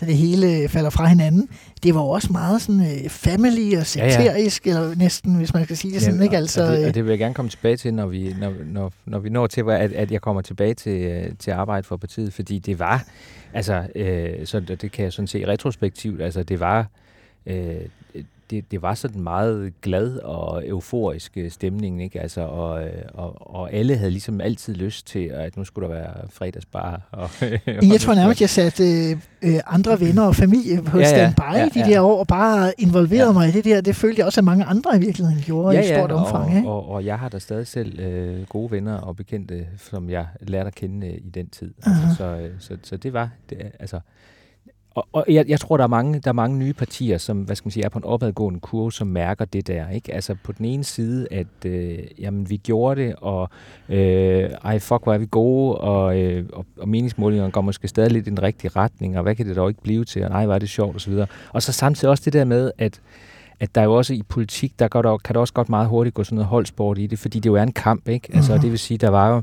da 0.00 0.06
det 0.06 0.16
hele 0.16 0.68
falder 0.68 0.90
fra 0.90 1.06
hinanden. 1.06 1.48
Det 1.82 1.94
var 1.94 2.00
også 2.00 2.32
meget 2.32 2.62
sådan 2.62 2.80
øh, 2.80 3.08
family 3.08 3.66
og 3.66 3.96
Ja, 3.96 4.04
ja. 4.04 4.10
sekterisk, 4.10 4.66
eller 4.66 4.94
næsten, 4.94 5.34
hvis 5.34 5.54
man 5.54 5.64
skal 5.64 5.76
sige 5.76 5.94
det 5.94 6.02
sådan, 6.02 6.22
ikke? 6.22 6.36
Altså, 6.36 6.62
og, 6.62 6.72
det, 6.72 6.80
øh, 6.80 6.88
og 6.88 6.94
det 6.94 7.04
vil 7.04 7.10
jeg 7.10 7.18
gerne 7.18 7.34
komme 7.34 7.48
tilbage 7.48 7.76
til, 7.76 7.94
når 7.94 8.06
vi, 8.06 8.34
når, 8.40 8.52
når, 8.66 8.92
når 9.06 9.18
vi 9.18 9.28
når 9.28 9.46
til, 9.46 9.64
at, 9.70 9.92
at 9.92 10.10
jeg 10.10 10.20
kommer 10.20 10.42
tilbage 10.42 10.74
til, 10.74 11.02
øh, 11.02 11.30
til 11.38 11.50
arbejde 11.50 11.86
for 11.86 11.96
partiet, 11.96 12.32
fordi 12.32 12.58
det 12.58 12.78
var, 12.78 13.04
altså, 13.52 13.86
øh, 13.94 14.46
så 14.46 14.60
det, 14.60 14.82
det 14.82 14.92
kan 14.92 15.04
jeg 15.04 15.12
sådan 15.12 15.26
se 15.26 15.46
retrospektivt, 15.46 16.22
altså 16.22 16.42
det 16.42 16.60
var, 16.60 16.86
øh, 17.46 17.76
det, 18.50 18.70
det 18.70 18.82
var 18.82 18.94
sådan 18.94 19.20
meget 19.22 19.72
glad 19.82 20.16
og 20.18 20.68
euforisk 20.68 21.32
øh, 21.36 21.50
stemning, 21.50 22.02
ikke? 22.02 22.20
Altså, 22.20 22.40
og, 22.40 22.84
øh, 22.84 22.90
og, 23.14 23.54
og 23.54 23.72
alle 23.72 23.96
havde 23.96 24.10
ligesom 24.10 24.40
altid 24.40 24.74
lyst 24.74 25.06
til, 25.06 25.24
at 25.26 25.56
nu 25.56 25.64
skulle 25.64 25.88
der 25.88 25.94
være 25.94 26.12
fredagsbar. 26.30 27.00
Og, 27.12 27.30
Men 27.66 27.92
jeg 27.92 28.00
tror 28.00 28.14
nærmest, 28.14 28.40
jeg 28.40 28.50
satte 28.50 28.84
øh, 29.10 29.16
øh, 29.42 29.60
andre 29.66 30.00
venner 30.00 30.22
og 30.22 30.34
familie 30.36 30.82
på 30.82 30.98
ja, 30.98 31.08
Ja, 31.08 31.10
ja. 31.10 31.30
standby 31.32 31.54
Ja, 31.58 31.68
de 31.82 31.88
ja. 31.88 31.94
der 31.94 32.00
år, 32.00 32.18
og 32.18 32.26
bare 32.26 32.72
involverede 32.78 33.26
Ja. 33.26 33.32
mig 33.32 33.48
i 33.48 33.52
det 33.52 33.64
der. 33.64 33.80
Det 33.80 33.96
følte 33.96 34.18
jeg 34.18 34.26
også, 34.26 34.40
at 34.40 34.44
mange 34.44 34.64
andre 34.64 34.96
i 34.96 35.00
virkeligheden 35.00 35.42
gjorde 35.42 35.80
i 35.80 35.86
stort 35.88 36.12
omfang. 36.12 36.44
og, 36.50 36.56
ikke? 36.56 36.68
og, 36.68 36.88
og 36.88 37.04
jeg 37.04 37.18
har 37.18 37.28
da 37.28 37.38
stadig 37.38 37.66
selv 37.66 38.00
øh, 38.00 38.46
gode 38.46 38.70
venner 38.70 38.96
og 38.96 39.16
bekendte, 39.16 39.66
som 39.78 40.10
jeg 40.10 40.26
lærte 40.40 40.66
at 40.66 40.74
kende 40.74 41.06
øh, 41.06 41.14
i 41.14 41.30
den 41.34 41.48
tid. 41.48 41.74
Altså, 41.86 42.16
så, 42.16 42.48
så, 42.58 42.76
så 42.82 42.96
det 42.96 43.12
var, 43.12 43.28
det, 43.50 43.58
altså, 43.80 44.00
og, 44.94 45.06
og 45.12 45.24
jeg, 45.28 45.44
jeg 45.48 45.60
tror, 45.60 45.76
der 45.76 45.84
er, 45.84 45.88
mange, 45.88 46.20
der 46.20 46.28
er 46.28 46.32
mange 46.32 46.58
nye 46.58 46.72
partier, 46.72 47.18
som 47.18 47.38
hvad 47.38 47.56
skal 47.56 47.66
man 47.66 47.70
sige, 47.72 47.84
er 47.84 47.88
på 47.88 47.98
en 47.98 48.04
opadgående 48.04 48.60
kurve, 48.60 48.92
som 48.92 49.06
mærker 49.06 49.44
det 49.44 49.66
der. 49.66 49.88
Ikke? 49.90 50.14
Altså 50.14 50.36
på 50.44 50.52
den 50.52 50.64
ene 50.66 50.84
side, 50.84 51.26
at 51.30 51.46
øh, 51.66 51.98
jamen, 52.18 52.50
vi 52.50 52.56
gjorde 52.56 53.00
det, 53.02 53.14
og 53.20 53.50
øh, 53.88 54.50
ej, 54.64 54.78
fuck, 54.78 55.02
hvor 55.02 55.14
er 55.14 55.18
vi 55.18 55.26
gode, 55.30 55.78
og, 55.78 56.18
øh, 56.20 56.44
og, 56.52 56.66
og 56.78 56.88
meningsmålingerne 56.88 57.52
går 57.52 57.60
måske 57.60 57.88
stadig 57.88 58.10
lidt 58.12 58.26
i 58.26 58.30
den 58.30 58.42
rigtige 58.42 58.70
retning, 58.76 59.16
og 59.16 59.22
hvad 59.22 59.34
kan 59.34 59.46
det 59.48 59.56
dog 59.56 59.68
ikke 59.68 59.82
blive 59.82 60.04
til, 60.04 60.24
og 60.24 60.30
nej, 60.30 60.44
hvor 60.44 60.54
er 60.54 60.58
det 60.58 60.68
sjovt, 60.68 60.96
osv. 60.96 61.12
Og 61.52 61.62
så 61.62 61.72
samtidig 61.72 62.10
også 62.10 62.22
det 62.24 62.32
der 62.32 62.44
med, 62.44 62.70
at 62.78 63.00
at 63.60 63.74
der 63.74 63.80
er 63.80 63.84
jo 63.84 63.94
også 63.94 64.14
i 64.14 64.22
politik, 64.28 64.78
der, 64.78 64.88
går 64.88 65.02
der 65.02 65.16
kan 65.18 65.34
der 65.34 65.40
også 65.40 65.54
godt 65.54 65.68
meget 65.68 65.88
hurtigt 65.88 66.14
gå 66.14 66.24
sådan 66.24 66.36
noget 66.36 66.48
holdsport 66.48 66.98
i 66.98 67.06
det, 67.06 67.18
fordi 67.18 67.38
det 67.38 67.46
jo 67.50 67.54
er 67.54 67.62
en 67.62 67.72
kamp, 67.72 68.08
ikke? 68.08 68.28
Altså, 68.34 68.52
Mhm. 68.52 68.60
det 68.60 68.70
vil 68.70 68.78
sige, 68.78 68.98
der 68.98 69.08
var 69.08 69.34
jo, 69.34 69.42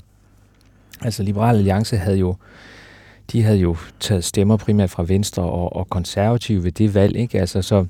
altså 1.02 1.24
Liberal 1.24 1.56
Alliance 1.56 1.98
havde 1.98 2.18
jo, 2.18 2.36
de 3.32 3.44
havde 3.44 3.58
jo 3.60 3.76
taget 4.00 4.24
stemmer 4.24 4.58
primært 4.58 4.90
fra 4.90 5.04
Venstre 5.08 5.44
og, 5.44 5.76
og 5.76 5.90
konservative 5.90 6.64
ved 6.64 6.72
det 6.72 6.96
valg, 6.96 7.16
ikke? 7.16 7.40
Altså, 7.40 7.62
så, 7.62 7.86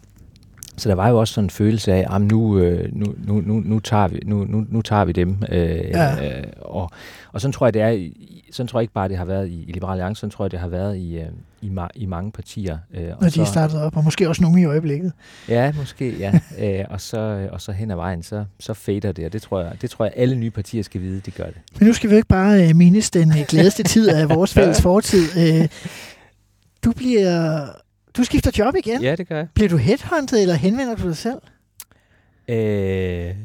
så 0.78 0.90
der 0.90 0.96
var 0.96 1.10
jo 1.10 1.20
også 1.20 1.34
sådan 1.34 1.46
en 1.46 1.50
følelse 1.50 1.94
af, 1.94 2.16
at 2.16 2.22
nu, 2.22 2.58
øh, 2.60 2.90
nu, 2.96 3.06
nu, 3.28 3.42
nu, 3.46 3.62
nu, 3.66 3.80
tager 3.80 4.08
vi, 4.08 4.20
nu, 4.26 4.46
nu, 4.50 4.66
nu 4.70 4.82
tager 4.82 5.06
vi 5.06 5.12
dem. 5.12 5.38
Øh, 5.52 5.60
Ja. 5.76 6.38
øh, 6.40 6.44
og, 6.62 6.92
og 7.32 7.42
sådan 7.42 7.54
tror 7.54 7.66
jeg, 7.66 7.74
det 7.74 7.82
er, 7.82 7.90
i- 7.90 8.41
sådan 8.52 8.68
tror 8.68 8.80
jeg 8.80 8.84
ikke 8.84 8.94
bare, 8.94 9.10
det 9.10 9.18
har 9.18 9.26
været 9.26 9.48
i, 9.48 9.64
i 9.64 9.72
Liberal 9.72 9.92
Alliance, 9.92 10.20
sådan 10.20 10.32
tror 10.32 10.46
jeg, 10.46 10.52
det 10.52 10.60
har 10.60 10.68
været 10.68 10.98
i, 10.98 11.18
øh, 11.18 11.26
i, 11.62 11.70
ma- 11.70 11.90
i 11.96 12.06
mange 12.06 12.32
partier. 12.32 12.78
Øh, 12.94 13.04
og 13.04 13.18
Når 13.22 13.30
de 13.30 13.46
startede 13.46 13.84
op, 13.84 13.98
og 13.98 14.04
måske 14.04 14.30
også 14.30 14.42
nogle 14.42 14.62
i 14.62 14.66
øjeblikket. 14.66 15.14
Ja, 15.48 15.74
måske, 15.78 16.18
ja. 16.18 16.40
øh, 16.80 16.86
og, 16.90 17.02
så, 17.02 17.48
og 17.52 17.62
så 17.62 17.72
hen 17.72 17.92
ad 17.92 17.96
vejen, 17.96 18.24
så, 18.24 18.46
så 18.60 18.74
fader 18.74 19.12
det, 19.12 19.26
og 19.26 19.34
det 19.34 19.42
tror, 19.42 19.62
jeg, 19.62 19.82
det 19.82 19.90
tror 19.90 20.06
jeg, 20.06 20.14
alle 20.16 20.36
nye 20.36 20.52
partier 20.52 20.84
skal 20.84 21.02
vide, 21.02 21.20
det 21.20 21.36
gør 21.36 21.46
det. 21.46 21.58
Men 21.80 21.88
nu 21.88 21.94
skal 21.94 22.10
vi 22.10 22.14
jo 22.14 22.18
ikke 22.18 22.28
bare 22.28 22.70
øh, 22.70 22.76
mindes 22.76 23.12
den 23.12 23.30
øh, 23.30 23.46
glædeste 23.48 23.84
tid 23.84 24.10
af 24.10 24.30
vores 24.30 24.54
fælles 24.58 24.82
fortid. 24.82 25.24
Øh, 25.38 25.68
du 26.86 26.92
bliver... 26.92 27.66
Du 28.18 28.24
skifter 28.24 28.52
job 28.58 28.76
igen. 28.76 29.02
Ja, 29.02 29.16
det 29.16 29.28
gør 29.28 29.38
jeg. 29.38 29.48
Bliver 29.54 29.70
du 29.70 29.78
headhunted, 29.78 30.42
eller 30.42 30.56
henvender 30.56 30.96
du 30.96 31.08
dig 31.08 31.18
selv? 31.18 31.38
Øh, 32.48 33.36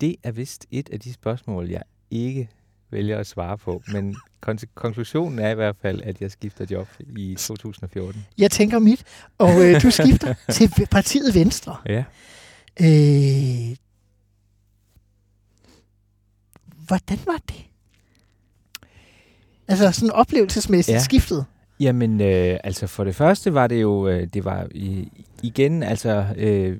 det 0.00 0.16
er 0.22 0.30
vist 0.32 0.66
et 0.70 0.88
af 0.92 1.00
de 1.00 1.12
spørgsmål, 1.12 1.68
jeg 1.68 1.82
ikke 2.10 2.48
vælger 2.90 3.18
at 3.18 3.26
svare 3.26 3.58
på, 3.58 3.82
men 3.92 4.16
kon- 4.46 4.72
konklusionen 4.74 5.38
er 5.38 5.50
i 5.50 5.54
hvert 5.54 5.76
fald, 5.82 6.02
at 6.02 6.20
jeg 6.20 6.30
skifter 6.30 6.66
job 6.70 6.88
i 7.16 7.34
2014. 7.38 8.26
Jeg 8.38 8.50
tænker 8.50 8.78
mit, 8.78 9.04
og 9.38 9.50
øh, 9.64 9.82
du 9.82 9.90
skifter 9.90 10.34
til 10.52 10.70
partiet 10.90 11.34
Venstre. 11.34 11.76
Ja. 11.86 12.04
Øh, 12.80 13.76
hvordan 16.86 17.18
var 17.26 17.40
det? 17.48 17.64
Altså 19.68 19.92
sådan 19.92 20.10
oplevelsesmæssigt 20.10 20.94
Ja. 20.94 21.00
skiftet. 21.02 21.44
Jamen, 21.80 22.20
øh, 22.20 22.58
altså 22.64 22.86
for 22.86 23.04
det 23.04 23.14
første 23.16 23.54
var 23.54 23.66
det 23.66 23.82
jo, 23.82 24.08
øh, 24.08 24.26
det 24.34 24.44
var 24.44 24.68
i, 24.74 25.08
igen, 25.42 25.82
altså, 25.82 26.26
øh, 26.36 26.76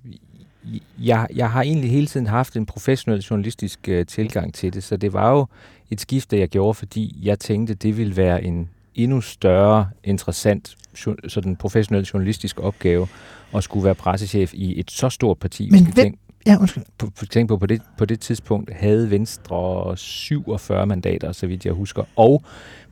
jeg, 0.98 1.26
jeg 1.34 1.50
har 1.50 1.62
egentlig 1.62 1.90
hele 1.90 2.06
tiden 2.06 2.26
haft 2.26 2.56
en 2.56 2.66
professionel 2.66 3.20
journalistisk 3.20 3.88
øh, 3.88 4.06
tilgang 4.06 4.54
til 4.54 4.74
det, 4.74 4.84
så 4.84 4.96
det 4.96 5.12
var 5.12 5.30
jo 5.30 5.46
et 5.90 6.00
skifte, 6.00 6.38
jeg 6.38 6.48
gjorde, 6.48 6.74
fordi 6.74 7.18
jeg 7.22 7.38
tænkte, 7.38 7.74
det 7.74 7.98
ville 7.98 8.16
være 8.16 8.44
en 8.44 8.68
endnu 8.94 9.20
større, 9.20 9.88
interessant, 10.04 10.76
sådan 11.28 11.56
professionel 11.56 12.04
journalistisk 12.04 12.60
opgave 12.60 13.08
at 13.54 13.64
skulle 13.64 13.84
være 13.84 13.94
pressechef 13.94 14.54
i 14.54 14.80
et 14.80 14.90
så 14.90 15.10
stort 15.10 15.38
parti. 15.38 15.68
Men 15.70 15.82
hvem- 15.84 15.92
tænke, 15.94 16.18
Ja, 16.46 16.56
undskyld. 16.60 16.84
på, 16.98 17.10
på, 17.18 17.26
tænk 17.26 17.48
på, 17.48 17.56
på 17.56 17.66
det, 17.66 17.82
på 17.98 18.04
det 18.04 18.20
tidspunkt 18.20 18.72
havde 18.74 19.10
Venstre 19.10 19.96
47 19.96 20.86
mandater, 20.86 21.32
så 21.32 21.46
vidt 21.46 21.64
jeg 21.64 21.72
husker, 21.72 22.02
og 22.16 22.42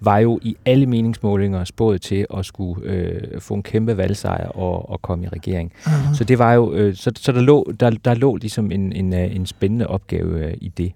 var 0.01 0.19
jo 0.19 0.39
i 0.43 0.57
alle 0.65 0.87
meningsmålinger 0.87 1.65
spået 1.65 2.03
til 2.03 2.27
at 2.37 2.47
skulle 2.47 2.87
øh, 2.87 3.41
få 3.41 3.55
en 3.55 3.63
kæmpe 3.63 3.97
valgsejr 3.97 4.49
og, 4.49 4.91
og 4.91 5.03
komme 5.03 5.25
i 5.25 5.29
regering. 5.29 5.73
Uh-huh. 5.85 6.15
Så 6.15 6.25
det 6.25 6.39
var 6.39 6.53
jo, 6.53 6.75
øh, 6.75 6.97
så, 6.97 7.13
så 7.17 7.33
der, 7.33 7.41
lå, 7.41 7.73
der, 7.81 7.91
der 7.91 8.15
lå 8.15 8.37
ligesom 8.37 8.71
en, 8.71 8.93
en, 8.93 9.13
øh, 9.13 9.37
en 9.37 9.47
spændende 9.47 9.87
opgave 9.87 10.47
øh, 10.47 10.55
i 10.61 10.69
det. 10.69 10.93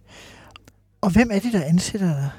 Og 1.01 1.11
hvem 1.11 1.31
er 1.33 1.39
det, 1.39 1.53
der 1.53 1.65
ansætter 1.65 2.07
dig? 2.07 2.31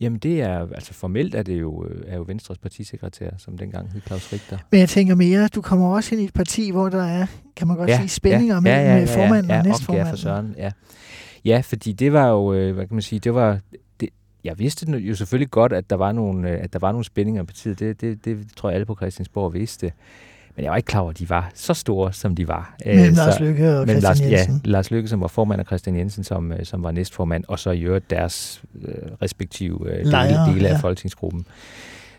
Jamen 0.00 0.18
det 0.18 0.40
er, 0.40 0.68
altså 0.74 0.94
formelt 0.94 1.34
er 1.34 1.42
det 1.42 1.60
jo, 1.60 1.84
øh, 1.84 2.02
er 2.06 2.16
jo 2.16 2.24
Venstres 2.26 2.58
partisekretær, 2.58 3.30
som 3.38 3.58
dengang 3.58 3.92
hed 3.92 4.00
Claus 4.06 4.32
Richter. 4.32 4.58
Men 4.70 4.80
jeg 4.80 4.88
tænker 4.88 5.14
mere, 5.14 5.48
du 5.48 5.60
kommer 5.60 5.94
også 5.94 6.14
ind 6.14 6.22
i 6.22 6.24
et 6.24 6.32
parti, 6.32 6.70
hvor 6.70 6.88
der 6.88 7.04
er, 7.04 7.26
kan 7.56 7.68
man 7.68 7.76
godt 7.76 7.90
sige, 7.94 8.08
spændinger 8.08 8.60
mellem 8.60 9.02
øh, 9.02 9.08
formanden 9.08 9.50
ja, 9.50 9.58
og 9.58 9.64
ja, 9.64 9.70
næstformanden. 9.70 10.06
Ja, 10.06 10.12
for 10.12 10.16
søren, 10.16 10.54
ja. 10.58 10.70
Ja, 11.44 11.60
fordi 11.64 11.92
det 11.92 12.12
var 12.12 12.28
jo, 12.28 12.52
øh, 12.52 12.74
hvad 12.74 12.86
kan 12.86 12.94
man 12.94 13.02
sige, 13.02 13.18
det 13.18 13.34
var, 13.34 13.58
det, 14.00 14.08
jeg 14.44 14.58
vidste 14.58 14.92
jo 14.92 15.14
selvfølgelig 15.14 15.50
godt, 15.50 15.72
at 15.72 15.90
der 15.90 15.96
var 15.96 16.12
nogle, 16.12 16.48
at 16.48 16.72
der 16.72 16.78
var 16.78 16.92
nogle 16.92 17.04
spændinger 17.04 17.42
på 17.42 17.46
partiet. 17.46 17.80
Det, 17.80 18.00
det, 18.00 18.24
det 18.24 18.38
tror 18.56 18.68
jeg 18.68 18.74
alle 18.74 18.86
på 18.86 18.94
Christiansborg 18.94 19.54
vidste. 19.54 19.92
Men 20.56 20.64
jeg 20.64 20.70
var 20.70 20.76
ikke 20.76 20.86
klar 20.86 21.00
over, 21.00 21.10
at 21.10 21.18
de 21.18 21.30
var 21.30 21.50
så 21.54 21.74
store, 21.74 22.12
som 22.12 22.36
de 22.36 22.48
var. 22.48 22.76
Øh, 22.86 22.96
Mellem 22.96 23.14
så- 23.14 23.22
Lars 23.24 23.40
Løkke 23.40 23.78
og 23.78 23.86
men 23.86 23.88
Christian 24.00 24.30
Lars, 24.30 24.40
Jensen. 24.40 24.60
Ja, 24.64 24.70
Lars 24.70 24.90
Lykke, 24.90 25.08
som 25.08 25.20
var 25.20 25.26
formand, 25.28 25.60
og 25.60 25.66
Christian 25.66 25.96
Jensen, 25.96 26.24
som, 26.24 26.52
øh, 26.52 26.64
som 26.64 26.82
var 26.82 26.90
næstformand, 26.90 27.44
og 27.48 27.58
så 27.58 27.70
i 27.70 27.80
øvrigt 27.80 28.10
deres 28.10 28.62
øh, 28.84 28.94
respektive 29.22 29.90
øh, 29.92 30.06
Lejre, 30.06 30.46
dele, 30.46 30.54
dele 30.54 30.68
af 30.68 30.72
ja. 30.72 30.78
folketingsgruppen. 30.78 31.46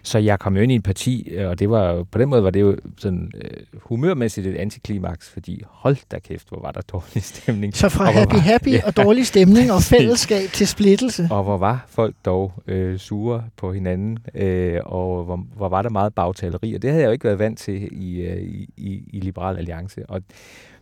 Så 0.08 0.18
jeg 0.20 0.40
kom 0.40 0.56
jo 0.56 0.62
ind 0.62 0.72
i 0.72 0.76
et 0.76 0.84
parti, 0.84 1.30
øh, 1.32 1.50
og 1.50 1.60
det 1.60 1.70
var 1.70 2.04
på 2.04 2.18
den 2.18 2.30
måde 2.30 2.44
var 2.44 2.50
det 2.50 2.62
jo 2.62 2.78
sådan 2.98 3.32
øh, 3.44 3.50
humørmæssigt 3.74 4.48
et 4.48 4.56
antiklimaks, 4.56 5.30
fordi 5.30 5.64
hold 5.68 5.98
da 6.12 6.20
kæft, 6.20 6.50
hvor 6.50 6.60
var 6.62 6.72
der 6.72 6.82
dårlig 6.82 7.24
stemning. 7.34 7.76
Så 7.76 7.90
fra 7.90 8.06
happy 8.12 8.34
var- 8.34 8.40
happy 8.40 8.68
Ja. 8.74 8.82
og 8.86 8.98
dårlig 8.98 9.28
stemning 9.28 9.72
og 9.72 9.82
fællesskab 9.96 10.50
til 10.54 10.68
splittelse. 10.68 11.28
Og 11.32 11.44
hvor 11.44 11.58
var 11.58 11.86
folk 11.90 12.16
dog 12.26 12.54
øh, 12.68 12.98
sure 13.00 13.44
på 13.58 13.74
hinanden, 13.74 14.18
øh, 14.36 14.80
og 14.86 15.24
hvor, 15.24 15.46
hvor 15.56 15.70
var 15.70 15.82
der 15.82 15.90
meget 15.90 16.14
bagtaleri, 16.14 16.74
og 16.76 16.82
det 16.82 16.90
havde 16.90 17.02
jeg 17.02 17.08
jo 17.08 17.12
ikke 17.12 17.26
været 17.26 17.40
vant 17.40 17.60
til 17.60 17.88
i, 17.92 18.22
øh, 18.22 18.42
i, 18.78 19.04
i 19.14 19.20
Liberal 19.20 19.58
Alliance. 19.58 20.06
Og 20.10 20.22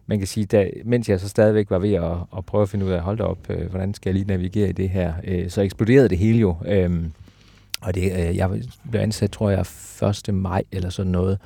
man 0.07 0.17
kan 0.17 0.27
sige, 0.27 0.45
da, 0.45 0.69
mens 0.85 1.09
jeg 1.09 1.19
så 1.19 1.29
stadigvæk 1.29 1.69
var 1.69 1.79
ved 1.79 1.93
at, 1.93 2.11
at 2.37 2.45
prøve 2.45 2.61
at 2.61 2.69
finde 2.69 2.85
ud 2.85 2.91
af, 2.91 3.01
hold 3.01 3.17
da 3.17 3.23
op, 3.23 3.49
øh, 3.49 3.69
hvordan 3.69 3.93
skal 3.93 4.09
jeg 4.09 4.13
lige 4.15 4.27
navigere 4.27 4.69
i 4.69 4.71
det 4.71 4.89
her, 4.89 5.13
øh, 5.23 5.49
så 5.49 5.61
eksploderede 5.61 6.09
det 6.09 6.17
hele 6.17 6.39
jo. 6.39 6.55
Øh, 6.67 6.91
og 7.85 7.95
det, 7.95 8.29
øh, 8.29 8.35
jeg 8.37 8.49
blev 8.91 9.01
ansat, 9.01 9.31
tror 9.31 9.49
jeg, 9.49 9.65
1. 10.27 10.33
maj 10.33 10.63
eller 10.71 10.89
sådan 10.89 11.11
noget. 11.11 11.37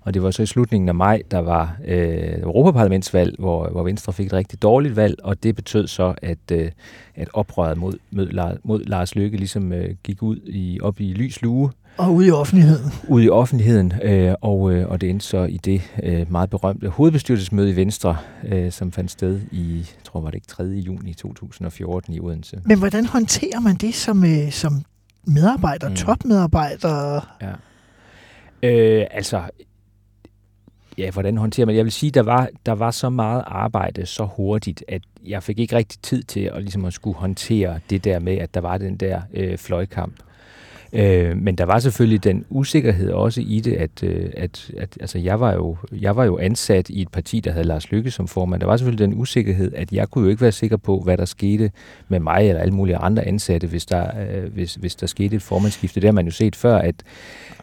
Og 0.00 0.14
det 0.14 0.22
var 0.22 0.30
så 0.30 0.42
i 0.42 0.46
slutningen 0.46 0.88
af 0.88 0.94
maj, 0.94 1.22
der 1.30 1.38
var 1.38 1.76
øh, 1.84 2.40
Europaparlamentsvalg, 2.42 3.34
hvor, 3.38 3.68
hvor 3.68 3.82
Venstre 3.82 4.12
fik 4.12 4.26
et 4.26 4.32
rigtig 4.32 4.62
dårligt 4.62 4.96
valg, 4.96 5.14
og 5.24 5.42
det 5.42 5.56
betød 5.56 5.86
så, 5.86 6.14
at, 6.22 6.38
øh, 6.52 6.70
at 7.14 7.28
oprøret 7.32 7.78
mod, 7.78 7.92
mod, 8.10 8.58
mod 8.64 8.84
Lars 8.84 9.14
Løkke 9.14 9.36
ligesom 9.36 9.72
øh, 9.72 9.94
gik 10.04 10.22
ud 10.22 10.36
i, 10.46 10.78
op 10.82 11.00
i 11.00 11.12
lys 11.12 11.42
lue, 11.42 11.70
Og 11.96 12.14
ude 12.14 12.26
i 12.26 12.30
offentligheden. 12.30 12.92
ud 13.08 13.22
i 13.22 13.28
offentligheden, 13.28 13.92
øh, 14.02 14.34
og, 14.40 14.72
øh, 14.72 14.88
og 14.88 15.00
det 15.00 15.10
endte 15.10 15.26
så 15.26 15.44
i 15.44 15.56
det 15.56 15.82
øh, 16.02 16.32
meget 16.32 16.50
berømte 16.50 16.88
hovedbestyrelsesmøde 16.88 17.70
i 17.70 17.76
Venstre, 17.76 18.16
øh, 18.48 18.72
som 18.72 18.92
fandt 18.92 19.10
sted 19.10 19.40
i, 19.52 19.76
jeg 19.78 20.04
tror 20.04 20.20
var 20.20 20.30
det 20.30 20.34
ikke 20.34 20.46
3. 20.46 20.64
juni 20.64 21.14
2014 21.14 22.14
i 22.14 22.20
Odense. 22.20 22.60
Men 22.64 22.78
hvordan 22.78 23.06
håndterer 23.06 23.60
man 23.60 23.76
det 23.76 23.94
som, 23.94 24.24
øh, 24.24 24.50
som 24.50 24.82
medarbejder, 25.26 25.88
Mm. 25.88 25.92
mm. 25.92 25.96
topmedarbejder? 25.96 27.20
Ja. 27.42 27.52
Øh, 28.68 29.06
altså, 29.10 29.42
ja, 30.98 31.10
hvordan 31.10 31.36
håndterer 31.36 31.66
man 31.66 31.72
det? 31.72 31.76
Jeg 31.76 31.84
vil 31.84 31.92
sige, 31.92 32.10
der 32.10 32.22
var, 32.22 32.48
der 32.66 32.72
var 32.72 32.90
så 32.90 33.10
meget 33.10 33.44
arbejde 33.46 34.06
så 34.06 34.24
hurtigt, 34.24 34.84
at 34.88 35.02
jeg 35.26 35.42
fik 35.42 35.58
ikke 35.58 35.76
rigtig 35.76 36.00
tid 36.02 36.22
til 36.22 36.40
at, 36.40 36.62
ligesom 36.62 36.84
at 36.84 36.92
skulle 36.92 37.16
håndtere 37.16 37.80
det 37.90 38.04
der 38.04 38.18
med, 38.18 38.38
at 38.38 38.54
der 38.54 38.60
var 38.60 38.78
den 38.78 38.96
der 38.96 39.20
øh, 39.34 39.58
fløjkamp. 39.58 40.14
Øh, 40.92 41.36
men 41.36 41.54
der 41.54 41.64
var 41.64 41.78
selvfølgelig 41.78 42.24
den 42.24 42.44
usikkerhed 42.50 43.10
også 43.10 43.40
i 43.40 43.60
det, 43.60 43.72
at, 43.72 44.02
øh, 44.02 44.30
at, 44.36 44.70
at 44.76 44.96
altså 45.00 45.18
jeg, 45.18 45.40
var 45.40 45.52
jo, 45.54 45.76
jeg 45.92 46.16
var 46.16 46.24
jo 46.24 46.38
ansat 46.38 46.88
i 46.88 47.02
et 47.02 47.08
parti, 47.08 47.40
der 47.40 47.52
havde 47.52 47.64
Lars 47.66 47.90
Lykke 47.90 48.10
som 48.10 48.28
formand. 48.28 48.60
Der 48.60 48.66
var 48.66 48.76
selvfølgelig 48.76 49.06
den 49.06 49.20
usikkerhed, 49.20 49.72
at 49.74 49.92
jeg 49.92 50.08
kunne 50.08 50.24
jo 50.24 50.30
ikke 50.30 50.42
være 50.42 50.52
sikker 50.52 50.76
på, 50.76 51.00
hvad 51.00 51.16
der 51.16 51.24
skete 51.24 51.70
med 52.08 52.20
mig 52.20 52.48
eller 52.48 52.60
alle 52.62 52.74
mulige 52.74 52.96
andre 52.96 53.24
ansatte, 53.24 53.66
hvis 53.66 53.86
der, 53.86 54.06
øh, 54.20 54.52
hvis, 54.52 54.74
hvis 54.74 54.96
der 54.96 55.06
skete 55.06 55.36
et 55.36 55.42
formandsskifte. 55.42 56.00
Det 56.00 56.06
har 56.06 56.12
man 56.12 56.24
jo 56.26 56.32
set 56.32 56.56
før, 56.56 56.78
at, 56.78 56.94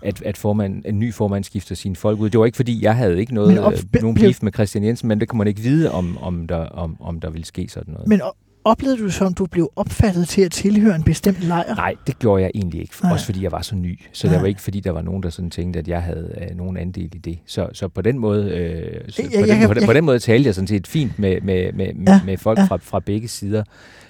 at, 0.02 0.22
at 0.22 0.38
formand, 0.38 0.84
en 0.86 1.00
ny 1.00 1.14
formand 1.14 1.44
skifter 1.44 1.76
sine 1.76 1.96
folk 1.96 2.20
ud. 2.20 2.30
Det 2.30 2.40
var 2.40 2.46
ikke, 2.46 2.56
fordi 2.56 2.84
jeg 2.84 2.96
havde 2.96 3.20
ikke 3.20 3.34
noget, 3.34 3.60
op- 3.60 3.74
øh, 3.74 4.02
nogen 4.02 4.16
beef 4.16 4.42
med 4.44 4.52
Christian 4.54 4.84
Jensen, 4.84 5.08
men 5.08 5.20
det 5.20 5.28
kunne 5.28 5.38
man 5.38 5.48
ikke 5.48 5.62
vide, 5.62 5.92
om, 5.92 6.18
om, 6.22 6.48
der, 6.48 6.66
om, 6.66 6.98
om 7.00 7.20
der 7.20 7.30
ville 7.30 7.46
ske 7.46 7.68
sådan 7.70 7.94
noget. 7.94 8.08
Men 8.08 8.22
oplevede 8.66 8.98
du 9.04 9.10
som, 9.10 9.34
du 9.34 9.46
blev 9.46 9.72
opfattet 9.76 10.28
til 10.28 10.42
at 10.42 10.52
tilhøre 10.52 10.96
en 10.96 11.04
bestemt 11.04 11.40
lejr? 11.48 11.76
Nej, 11.76 11.96
det 12.08 12.20
gjorde 12.20 12.44
jeg 12.44 12.52
egentlig 12.56 12.82
ikke. 12.82 12.94
Nej. 13.04 13.12
Også 13.14 13.26
fordi 13.26 13.44
jeg 13.44 13.52
var 13.52 13.62
så 13.62 13.76
ny. 13.76 14.00
Så 14.14 14.28
Nej. 14.28 14.34
det 14.34 14.42
var 14.42 14.48
ikke 14.48 14.62
fordi, 14.62 14.80
der 14.80 14.92
var 14.92 15.02
nogen, 15.02 15.24
der 15.24 15.30
sådan 15.30 15.50
tænkte, 15.52 15.80
at 15.80 15.88
jeg 15.88 16.02
havde 16.02 16.36
øh, 16.52 16.58
nogen 16.58 16.78
andel 16.78 17.16
i 17.16 17.18
det. 17.18 17.40
Så, 17.46 17.70
så 17.74 17.88
på 17.88 18.02
den 18.02 18.20
måde, 18.20 18.50
øh, 18.52 19.02
så 19.10 19.22
på, 19.22 19.28
jeg 19.34 19.48
den, 19.48 19.58
kan- 19.58 19.68
på, 19.68 19.74
den, 19.74 19.82
jeg- 19.82 19.88
på 19.88 19.94
den 19.94 20.06
måde 20.06 20.20
talte 20.20 20.48
jeg 20.48 20.56
sådan 20.56 20.68
set 20.68 20.88
fint 20.88 21.20
med, 21.20 21.42
med, 21.42 21.74
med, 21.74 21.86
Ja, 22.08 22.22
med 22.26 22.38
folk 22.38 22.60
ja. 22.60 22.64
fra, 22.66 22.78
fra 22.78 23.00
begge 23.00 23.28
sider. 23.28 23.64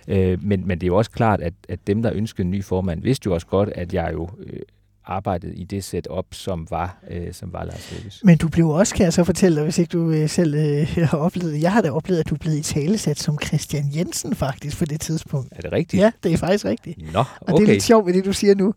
Øh, 0.07 0.43
men, 0.43 0.67
men 0.67 0.77
det 0.79 0.83
er 0.83 0.87
jo 0.87 0.97
også 0.97 1.11
klart, 1.11 1.41
at, 1.41 1.53
at 1.69 1.79
dem, 1.87 2.01
der 2.03 2.11
ønskede 2.13 2.45
en 2.45 2.51
ny 2.51 2.63
formand, 2.63 3.01
vidste 3.01 3.27
jo 3.27 3.33
også 3.33 3.47
godt, 3.47 3.69
at 3.75 3.93
jeg 3.93 4.09
jo 4.13 4.29
øh, 4.47 4.59
arbejdede 5.07 5.55
i 5.55 5.63
det 5.63 5.83
setup, 5.83 6.25
som 6.31 6.67
var, 6.69 6.97
øh, 7.09 7.33
som 7.33 7.53
var 7.53 7.63
Lars 7.63 7.91
Løkkes. 7.91 8.21
Men 8.23 8.37
du 8.37 8.47
blev 8.47 8.69
også, 8.69 8.95
kan 8.95 9.03
jeg 9.03 9.13
så 9.13 9.23
fortælle 9.23 9.55
dig, 9.55 9.63
hvis 9.63 9.77
ikke 9.77 9.91
du 9.91 10.11
øh, 10.11 10.29
selv 10.29 10.55
øh, 10.55 10.97
har 11.11 11.17
oplevet 11.17 11.53
det. 11.53 11.61
Jeg 11.61 11.71
har 11.71 11.81
da 11.81 11.91
oplevet, 11.91 12.19
at 12.19 12.29
du 12.29 12.35
blev 12.35 12.53
i 12.57 12.61
talesat 12.61 13.19
som 13.19 13.37
Christian 13.45 13.85
Jensen 13.95 14.35
faktisk 14.35 14.79
på 14.79 14.85
det 14.85 15.01
tidspunkt. 15.01 15.47
Er 15.51 15.61
det 15.61 15.71
rigtigt? 15.71 16.01
Ja, 16.01 16.11
det 16.23 16.33
er 16.33 16.37
faktisk 16.37 16.65
rigtigt. 16.65 17.13
Nå, 17.13 17.19
Og 17.19 17.25
det 17.41 17.49
er 17.49 17.53
okay. 17.53 17.65
lidt 17.65 17.83
sjovt 17.83 18.05
ved 18.05 18.13
det, 18.13 18.25
du 18.25 18.33
siger 18.33 18.55
nu. 18.55 18.73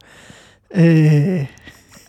Øh, 0.74 1.46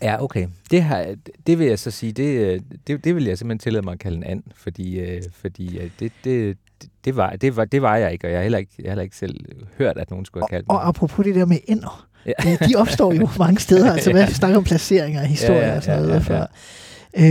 Ja, 0.02 0.24
okay. 0.24 0.48
Det, 0.72 0.84
har, 0.84 1.16
det 1.48 1.60
vil 1.60 1.68
jeg 1.68 1.80
så 1.80 1.92
sige, 1.92 2.12
det, 2.12 2.24
øh, 2.24 2.62
det, 2.88 3.04
det 3.04 3.16
vil 3.16 3.24
jeg 3.24 3.38
simpelthen 3.38 3.60
tillade 3.60 3.86
mig 3.86 3.92
at 3.92 4.00
kalde 4.00 4.18
en 4.18 4.24
and, 4.24 4.44
fordi, 4.56 5.00
øh, 5.00 5.22
fordi 5.34 5.78
øh, 5.78 5.90
det, 6.00 6.12
det, 6.24 6.58
det, 7.06 7.16
var, 7.16 7.30
det, 7.30 7.56
var, 7.56 7.66
det 7.66 7.82
var 7.82 7.96
jeg 7.96 8.12
ikke, 8.14 8.28
og 8.28 8.32
jeg 8.32 8.40
har 8.40 8.44
heller 8.44 8.58
ikke, 8.58 8.72
jeg 8.80 8.86
har 8.86 8.90
heller 8.90 9.04
ikke 9.04 9.16
selv 9.16 9.46
hørt, 9.78 9.98
at 9.98 10.10
nogen 10.10 10.26
skulle 10.26 10.44
have 10.44 10.58
kaldt 10.58 10.68
mig. 10.68 10.78
og 10.78 10.88
apropos 10.88 11.26
det 11.26 11.36
der 11.36 11.46
med 11.46 11.58
ender. 11.68 12.09
Ja. 12.26 12.32
Øh, 12.52 12.70
de 12.70 12.76
opstår 12.76 13.14
jo 13.14 13.30
mange 13.40 13.60
steder. 13.60 13.94
Altså, 13.94 14.12
hvad 14.12 14.22
Ja. 14.22 14.28
vi 14.28 14.34
snakker 14.34 14.58
om 14.58 14.64
placeringer 14.64 15.22
og 15.22 15.28
historier 15.28 15.60
Ja, 15.62 15.68
ja, 15.70 15.76
og 15.76 15.84
sådan 15.84 16.02
noget. 16.04 16.30
ja, 16.30 16.34
ja, 16.34 16.40
ja. 16.40 16.46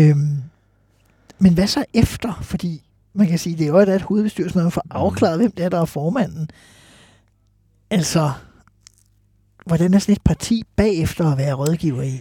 Før. 0.07 0.11
Øhm, 0.11 0.37
men 1.39 1.55
hvad 1.55 1.67
så 1.67 1.85
efter? 1.95 2.39
Fordi 2.43 2.83
man 3.15 3.27
kan 3.27 3.39
sige, 3.39 3.57
det 3.57 3.65
er 3.65 3.69
jo 3.69 3.79
et, 3.79 3.89
et 3.89 4.03
hovedbestyrelse, 4.03 4.59
man 4.59 4.71
får 4.71 4.83
Mm. 4.85 4.91
afklaret, 4.95 5.37
hvem 5.39 5.51
det 5.53 5.65
er, 5.65 5.69
der 5.69 5.81
er 5.81 5.85
formanden. 5.85 6.49
Altså, 7.91 8.31
hvordan 9.67 9.95
er 9.95 9.99
sådan 9.99 10.13
et 10.13 10.23
parti 10.25 10.63
bagefter 10.77 11.33
at 11.33 11.39
være 11.39 11.53
rådgiver 11.55 12.03
i? 12.03 12.21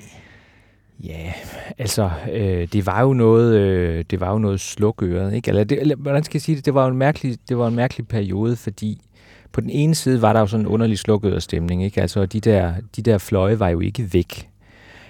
Ja, 1.03 1.34
altså, 1.77 2.10
øh, 2.34 2.67
det 2.73 2.86
var 2.86 3.01
jo 3.01 3.13
noget, 3.13 3.56
øh, 3.56 4.06
det 4.10 4.19
var 4.19 4.32
jo 4.32 4.38
noget 4.38 4.60
slukøret, 4.60 5.34
ikke? 5.34 5.49
Eller, 5.49 5.63
det, 5.63 5.82
eller 5.82 5.95
hvordan 5.95 6.23
skal 6.23 6.36
jeg 6.38 6.41
sige 6.41 6.56
det? 6.56 6.65
Det 6.65 6.73
var 6.73 6.84
jo 6.86 6.91
en 6.91 6.97
mærkelig, 6.97 7.38
det 7.49 7.58
var 7.58 7.67
en 7.67 7.75
mærkelig 7.75 8.08
periode, 8.08 8.56
fordi 8.56 9.01
på 9.57 9.61
den 9.61 9.69
ene 9.69 9.95
side 9.95 10.21
var 10.21 10.33
der 10.33 10.39
jo 10.39 10.47
sådan 10.47 10.65
en 10.65 10.67
underlig 10.67 10.99
slukøret 10.99 11.43
stemning, 11.43 11.83
ikke? 11.83 12.01
Altså, 12.01 12.25
de 12.25 12.39
der, 12.39 12.73
de 12.95 13.01
der 13.01 13.17
fløje 13.17 13.59
var 13.59 13.69
jo 13.69 13.79
ikke 13.79 14.13
væk. 14.13 14.49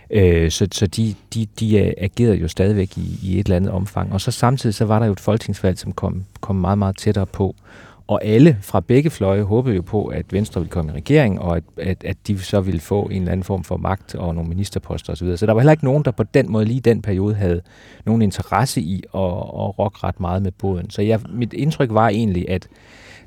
Øh, 0.10 0.52
så 0.52 0.68
så 0.72 0.88
de, 0.88 1.16
de, 1.34 1.48
de 1.60 1.94
agerede 2.04 2.36
jo 2.36 2.48
stadigvæk 2.48 2.98
i, 2.98 3.20
i 3.24 3.40
et 3.40 3.46
eller 3.46 3.56
andet 3.56 3.72
omfang. 3.72 4.14
Og 4.14 4.22
så 4.22 4.32
samtidig 4.32 4.74
så 4.74 4.86
var 4.86 5.00
der 5.00 5.06
jo 5.06 5.12
et 5.12 5.20
folketingsvalg, 5.20 5.78
som 5.78 5.92
kom, 5.92 6.24
kom 6.42 6.56
meget, 6.56 6.78
meget 6.78 6.98
tættere 6.98 7.26
på. 7.26 7.56
Og 8.08 8.26
alle 8.26 8.58
fra 8.62 8.80
begge 8.80 9.10
fløje 9.10 9.42
håbede 9.42 9.76
jo 9.76 9.82
på, 9.82 10.06
at 10.06 10.26
Venstre 10.34 10.62
ville 10.62 10.72
komme 10.72 10.92
i 10.92 10.96
regering, 10.96 11.42
og 11.42 11.58
at, 11.58 11.64
at, 11.78 12.04
at 12.04 12.18
de 12.28 12.40
så 12.40 12.62
ville 12.62 12.80
få 12.80 13.04
en 13.04 13.22
eller 13.22 13.32
anden 13.32 13.44
form 13.44 13.64
for 13.64 13.78
magt 13.78 14.16
og 14.16 14.36
nogle 14.36 14.50
ministerposter 14.50 15.14
osv. 15.14 15.38
Så 15.38 15.46
der 15.46 15.54
var 15.54 15.62
heller 15.62 15.72
ikke 15.72 15.86
nogen, 15.86 16.06
der 16.06 16.12
på 16.12 16.24
den 16.24 16.52
måde 16.52 16.66
lige 16.66 16.80
den 16.80 17.02
periode 17.02 17.36
havde 17.36 17.62
nogen 18.06 18.22
interesse 18.22 18.82
i 18.82 18.96
at, 18.96 19.22
at 19.22 19.80
rokke 19.80 20.00
ret 20.04 20.20
meget 20.20 20.42
med 20.42 20.52
båden. 20.52 20.90
Så 20.90 21.02
jeg, 21.02 21.20
mit 21.30 21.54
indtryk 21.54 21.90
var 21.92 22.10
egentlig, 22.10 22.50
at 22.50 22.68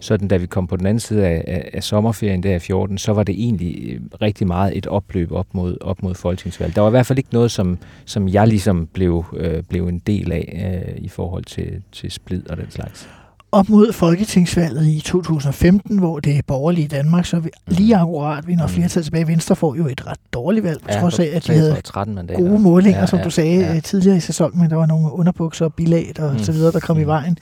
sådan 0.00 0.28
da 0.28 0.36
vi 0.36 0.46
kom 0.46 0.66
på 0.66 0.76
den 0.76 0.86
anden 0.86 1.00
side 1.00 1.26
af, 1.26 1.44
af, 1.46 1.70
af 1.72 1.82
sommerferien 1.84 2.42
der 2.42 2.54
i 2.54 2.58
14, 2.58 2.98
så 2.98 3.12
var 3.12 3.22
det 3.22 3.34
egentlig 3.44 3.92
øh, 3.92 4.00
rigtig 4.22 4.46
meget 4.46 4.76
et 4.76 4.86
opløb 4.86 5.32
op 5.32 5.46
mod, 5.52 5.76
op 5.80 6.02
mod 6.02 6.14
folketingsvalg. 6.14 6.74
Der 6.74 6.80
var 6.80 6.88
i 6.88 6.90
hvert 6.90 7.06
fald 7.06 7.18
ikke 7.18 7.32
noget, 7.32 7.50
som, 7.50 7.78
som 8.04 8.28
jeg 8.28 8.46
ligesom 8.48 8.88
blev, 8.92 9.24
øh, 9.36 9.62
blev 9.62 9.88
en 9.88 9.98
del 9.98 10.32
af 10.32 10.82
øh, 10.88 10.94
i 11.04 11.08
forhold 11.08 11.44
til, 11.44 11.82
til 11.92 12.10
splid 12.10 12.50
og 12.50 12.56
den 12.56 12.66
slags. 12.70 13.08
Op 13.52 13.68
mod 13.68 13.92
folketingsvalget 13.92 14.86
i 14.86 15.00
2015, 15.00 15.98
hvor 15.98 16.20
det 16.20 16.46
borgerlige 16.46 16.88
Danmark, 16.88 17.24
så 17.26 17.40
vi 17.40 17.50
lige 17.68 17.96
akkurat 17.96 18.46
vinder 18.46 18.66
Mm. 18.66 18.72
flertal 18.72 19.02
tilbage. 19.02 19.26
Venstre 19.26 19.56
får 19.56 19.74
jo 19.74 19.86
et 19.86 20.06
ret 20.06 20.18
dårligt 20.32 20.64
valg, 20.64 20.80
på 20.82 20.88
trods 21.00 21.18
af, 21.18 21.30
at 21.34 21.46
de 21.46 21.52
havde 21.52 21.80
13 21.84 22.14
mandater. 22.14 22.40
gode 22.40 22.58
målinger, 22.58 22.96
ja, 22.96 23.00
Ja, 23.00 23.06
som 23.06 23.18
ja, 23.18 23.24
du 23.24 23.30
sagde 23.30 23.60
ja. 23.60 23.74
ja. 23.74 23.80
tidligere 23.80 24.16
i 24.16 24.20
sæsonen, 24.20 24.60
men 24.60 24.70
der 24.70 24.76
var 24.76 24.86
nogle 24.86 25.12
underbukser 25.12 25.64
og 25.64 25.74
bilag 25.74 26.12
og 26.18 26.32
Mm. 26.32 26.38
så 26.38 26.52
videre, 26.52 26.72
der 26.72 26.80
kom 26.80 26.96
mm. 26.96 27.00
i 27.02 27.04
Mm. 27.04 27.08
vejen. 27.08 27.38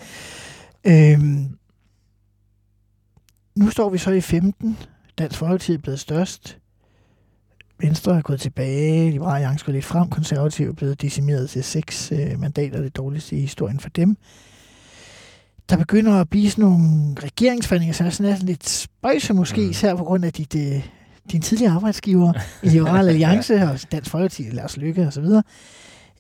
Øhm, 0.87 1.47
nu 3.59 3.71
står 3.71 3.89
vi 3.91 3.99
så 3.99 4.11
i 4.11 4.21
15. 4.21 4.79
Dansk 5.19 5.39
Folkeparti 5.39 5.73
er 5.73 5.79
blevet 5.79 6.01
størst. 6.01 6.59
Venstre 7.81 8.17
er 8.17 8.23
gået 8.23 8.41
tilbage, 8.41 9.11
Liberale 9.11 9.35
Alliance 9.37 9.65
går 9.65 9.73
lidt 9.73 9.85
frem, 9.85 10.11
konservative 10.11 10.69
er 10.69 10.73
blevet 10.73 11.03
decimeret 11.03 11.51
til 11.51 11.65
seks 11.65 12.13
øh, 12.13 12.41
mandater, 12.41 12.81
det 12.83 12.97
dårligste 12.97 13.37
i 13.37 13.41
historien 13.41 13.81
for 13.81 13.89
dem. 13.89 14.17
Der 15.69 15.77
begynder 15.77 16.21
at 16.21 16.29
blive 16.29 16.51
sådan 16.51 16.65
nogle 16.65 17.15
regeringsforhandlinger, 17.23 17.95
som 17.95 18.07
er 18.07 18.11
sådan, 18.11 18.33
er 18.33 18.37
sådan 18.37 18.49
lidt 18.49 18.69
spøjse 18.69 19.35
måske, 19.35 19.61
Mm. 19.61 19.71
især 19.71 19.95
på 19.95 20.05
grund 20.05 20.25
af 20.25 20.33
dit, 20.33 20.55
øh, 20.55 20.89
din 21.33 21.43
tidligere 21.43 21.73
arbejdsgiver 21.73 22.33
i 22.63 22.69
Liberale 22.69 23.09
Alliance 23.09 23.55
og 23.55 23.79
Dansk 23.93 24.11
Folkeparti, 24.11 24.43
Lars 24.43 24.77
Lykke 24.77 25.07
og 25.07 25.13
så 25.13 25.21
videre. 25.21 25.43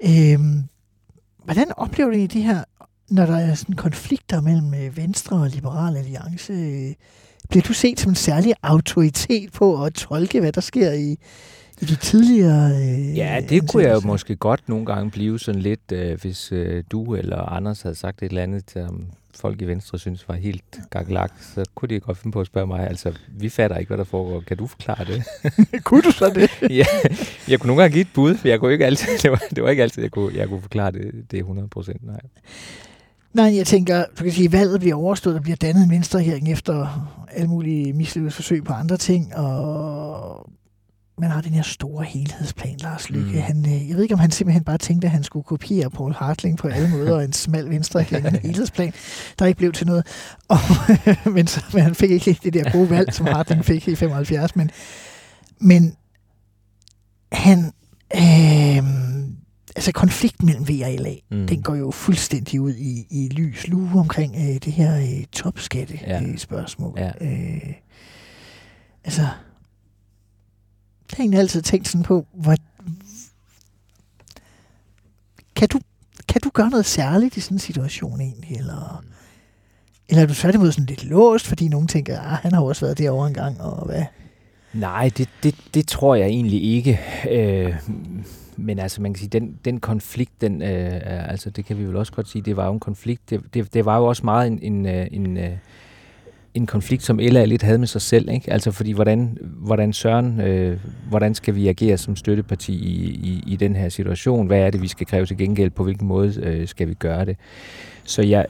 Øhm, 0.04 0.64
hvordan 1.44 1.72
oplever 1.76 2.10
du 2.10 2.16
det 2.16 2.42
her, 2.42 2.64
når 3.10 3.26
der 3.26 3.36
er 3.36 3.54
sådan 3.54 3.76
konflikter 3.76 4.40
mellem 4.40 4.74
øh, 4.74 4.96
Venstre 4.96 5.36
og 5.36 5.48
Liberale 5.48 5.98
Alliance? 5.98 6.52
Øh, 6.52 6.94
Bliver 7.48 7.62
du 7.62 7.72
set 7.72 8.00
som 8.00 8.10
en 8.10 8.16
særlig 8.16 8.54
autoritet 8.62 9.52
på 9.52 9.84
at 9.84 9.94
tolke, 9.94 10.40
hvad 10.40 10.52
der 10.52 10.60
sker 10.60 10.92
i, 10.92 11.16
i 11.80 11.84
de 11.84 11.96
tidligere 11.96 12.70
øh, 12.70 13.16
Ja, 13.16 13.40
det 13.48 13.70
kunne 13.70 13.82
jeg 13.82 13.94
jo 13.94 14.00
måske 14.04 14.36
godt 14.36 14.68
nogle 14.68 14.86
gange 14.86 15.10
blive 15.10 15.38
sådan 15.38 15.60
lidt, 15.60 15.92
øh, 15.92 16.20
hvis 16.20 16.52
øh, 16.52 16.84
du 16.90 17.14
eller 17.14 17.36
Anders 17.36 17.82
havde 17.82 17.94
sagt 17.94 18.22
et 18.22 18.28
eller 18.28 18.42
andet, 18.42 18.70
som 18.72 19.06
folk 19.34 19.62
i 19.62 19.64
Venstre 19.64 19.98
synes 19.98 20.28
var 20.28 20.34
helt 20.34 20.80
gakkelak, 20.90 21.32
så 21.54 21.64
kunne 21.74 21.88
de 21.88 22.00
godt 22.00 22.18
finde 22.18 22.32
på 22.32 22.40
at 22.40 22.46
spørge 22.46 22.66
mig, 22.66 22.88
altså, 22.88 23.12
vi 23.28 23.48
fatter 23.48 23.76
ikke, 23.76 23.88
hvad 23.88 23.98
der 23.98 24.04
foregår. 24.04 24.40
Kan 24.40 24.56
du 24.56 24.66
forklare 24.66 25.04
det? 25.04 25.24
kunne 25.84 26.02
du 26.02 26.10
så 26.10 26.30
det? 26.34 26.50
ja, 26.80 26.86
jeg 27.48 27.60
kunne 27.60 27.68
nogle 27.68 27.82
gange 27.82 27.92
give 27.92 28.02
et 28.02 28.08
bud, 28.14 28.34
for 28.34 28.48
jeg 28.48 28.60
kunne 28.60 28.72
ikke 28.72 28.86
altid, 28.86 29.18
det 29.22 29.30
var, 29.30 29.42
det 29.54 29.62
var 29.62 29.70
ikke 29.70 29.82
altid, 29.82 30.02
jeg 30.02 30.10
kunne, 30.10 30.36
jeg 30.36 30.48
kunne 30.48 30.60
forklare 30.60 30.92
det, 30.92 31.24
det 31.30 31.38
100 31.38 31.68
procent, 31.68 32.06
nej. 32.06 32.20
Nej, 33.34 33.56
jeg 33.56 33.66
tænker, 33.66 34.04
du 34.18 34.24
kan 34.24 34.32
sige, 34.32 34.52
valget 34.52 34.80
bliver 34.80 34.96
overstået, 34.96 35.34
der 35.34 35.40
bliver 35.40 35.56
dannet 35.56 35.84
en 35.84 35.90
venstreregering 35.90 36.52
efter 36.52 37.08
alle 37.30 37.48
mulige 37.48 37.92
mislykkedes 37.92 38.34
forsøg 38.34 38.64
på 38.64 38.72
andre 38.72 38.96
ting, 38.96 39.36
og 39.36 40.50
man 41.20 41.30
har 41.30 41.40
den 41.40 41.52
her 41.52 41.62
store 41.62 42.04
helhedsplan, 42.04 42.76
Lars 42.76 43.10
Lykke. 43.10 43.32
Mm. 43.32 43.40
Han, 43.40 43.66
øh, 43.66 43.88
jeg 43.88 43.96
ved 43.96 44.02
ikke, 44.02 44.14
om 44.14 44.20
han 44.20 44.30
simpelthen 44.30 44.64
bare 44.64 44.78
tænkte, 44.78 45.06
at 45.06 45.10
han 45.10 45.24
skulle 45.24 45.44
kopiere 45.44 45.90
Paul 45.90 46.14
Hartling 46.14 46.58
på 46.58 46.68
alle 46.68 46.90
måder, 46.96 47.14
og 47.14 47.24
en 47.24 47.32
smal 47.32 47.70
venstre 47.70 48.00
en 48.00 48.36
helhedsplan, 48.36 48.92
der 49.38 49.46
ikke 49.46 49.58
blev 49.58 49.72
til 49.72 49.86
noget. 49.86 50.06
Og, 50.48 50.58
men, 51.32 51.46
så, 51.46 51.64
men 51.72 51.82
han 51.82 51.94
fik 51.94 52.10
ikke 52.10 52.40
det 52.44 52.54
der 52.54 52.72
gode 52.72 52.90
valg, 52.90 53.14
som 53.14 53.26
Hartling 53.26 53.64
fik 53.64 53.88
i 53.88 53.94
75. 53.94 54.56
Men, 54.56 54.70
men 55.60 55.96
han... 57.32 57.72
Øh, 58.16 58.82
altså 59.78 59.92
konflikten 59.92 60.46
mellem 60.46 60.68
V 60.68 60.70
og 60.84 60.90
LA, 60.92 61.14
Mm. 61.30 61.36
mm. 61.36 61.46
den 61.46 61.62
går 61.62 61.74
jo 61.74 61.90
fuldstændig 61.90 62.60
ud 62.60 62.74
i, 62.74 63.06
i 63.10 63.28
lys 63.28 63.68
lue 63.68 64.00
omkring 64.00 64.34
øh, 64.36 64.54
det 64.64 64.72
her 64.72 64.96
øh, 64.96 65.24
topskatte 65.32 65.98
Ja. 66.06 66.22
øh, 66.22 66.38
spørgsmål. 66.38 66.94
Ja. 66.98 67.10
Øh, 67.20 67.72
altså, 69.04 69.22
jeg 69.22 69.30
har 71.16 71.22
egentlig 71.22 71.40
altid 71.40 71.62
tænkt 71.62 71.88
sådan 71.88 72.02
på, 72.04 72.26
hvor, 72.34 72.54
kan, 75.56 75.68
du, 75.68 75.80
kan 76.28 76.40
du 76.40 76.50
gøre 76.54 76.70
noget 76.70 76.86
særligt 76.86 77.36
i 77.36 77.40
sådan 77.40 77.54
en 77.54 77.58
situation 77.58 78.20
egentlig, 78.20 78.56
eller, 78.56 79.04
eller 80.08 80.22
er 80.22 80.26
du 80.26 80.34
tværtimod 80.34 80.72
sådan 80.72 80.86
lidt 80.86 81.04
låst, 81.04 81.46
fordi 81.46 81.68
nogen 81.68 81.88
tænker, 81.88 82.20
ah, 82.20 82.38
han 82.42 82.52
har 82.52 82.60
også 82.60 82.84
været 82.86 82.98
derovre 82.98 83.28
en 83.28 83.34
gang, 83.34 83.60
og 83.60 83.86
hvad? 83.86 84.04
Nej, 84.72 85.10
det, 85.18 85.28
det, 85.42 85.54
det 85.74 85.88
tror 85.88 86.14
jeg 86.14 86.26
egentlig 86.26 86.62
ikke. 86.62 87.00
Øh, 87.30 87.74
men 88.56 88.78
altså, 88.78 89.02
man 89.02 89.12
kan 89.12 89.18
sige, 89.18 89.28
den, 89.28 89.58
den 89.64 89.80
konflikt, 89.80 90.40
den, 90.40 90.62
øh, 90.62 91.00
altså, 91.30 91.50
det 91.50 91.64
kan 91.64 91.78
vi 91.78 91.84
vel 91.84 91.96
også 91.96 92.12
godt 92.12 92.28
sige, 92.28 92.42
det 92.42 92.56
var 92.56 92.66
jo 92.66 92.72
en 92.72 92.80
konflikt. 92.80 93.30
Det, 93.30 93.40
det, 93.54 93.74
det 93.74 93.84
var 93.84 93.96
jo 93.98 94.04
også 94.04 94.24
meget 94.24 94.46
en, 94.46 94.58
en, 94.62 94.86
øh, 94.86 95.06
en, 95.10 95.36
øh, 95.36 95.50
en 96.54 96.66
konflikt, 96.66 97.02
som 97.02 97.20
Ella 97.20 97.44
lidt 97.44 97.62
havde 97.62 97.78
med 97.78 97.86
sig 97.86 98.02
selv. 98.02 98.30
Ikke? 98.30 98.52
Altså, 98.52 98.70
fordi 98.70 98.92
hvordan, 98.92 99.38
hvordan 99.42 99.92
Søren, 99.92 100.40
øh, 100.40 100.78
hvordan 101.08 101.34
skal 101.34 101.54
vi 101.54 101.68
agere 101.68 101.96
som 101.96 102.16
støtteparti 102.16 102.72
i, 102.72 103.10
i, 103.10 103.42
i 103.46 103.56
den 103.56 103.76
her 103.76 103.88
situation? 103.88 104.46
Hvad 104.46 104.60
er 104.60 104.70
det, 104.70 104.82
vi 104.82 104.88
skal 104.88 105.06
kræve 105.06 105.26
til 105.26 105.36
gengæld? 105.36 105.70
På 105.70 105.84
hvilken 105.84 106.08
måde 106.08 106.40
øh, 106.42 106.68
skal 106.68 106.88
vi 106.88 106.94
gøre 106.94 107.24
det? 107.24 107.36
Så 108.04 108.22
jeg, 108.22 108.46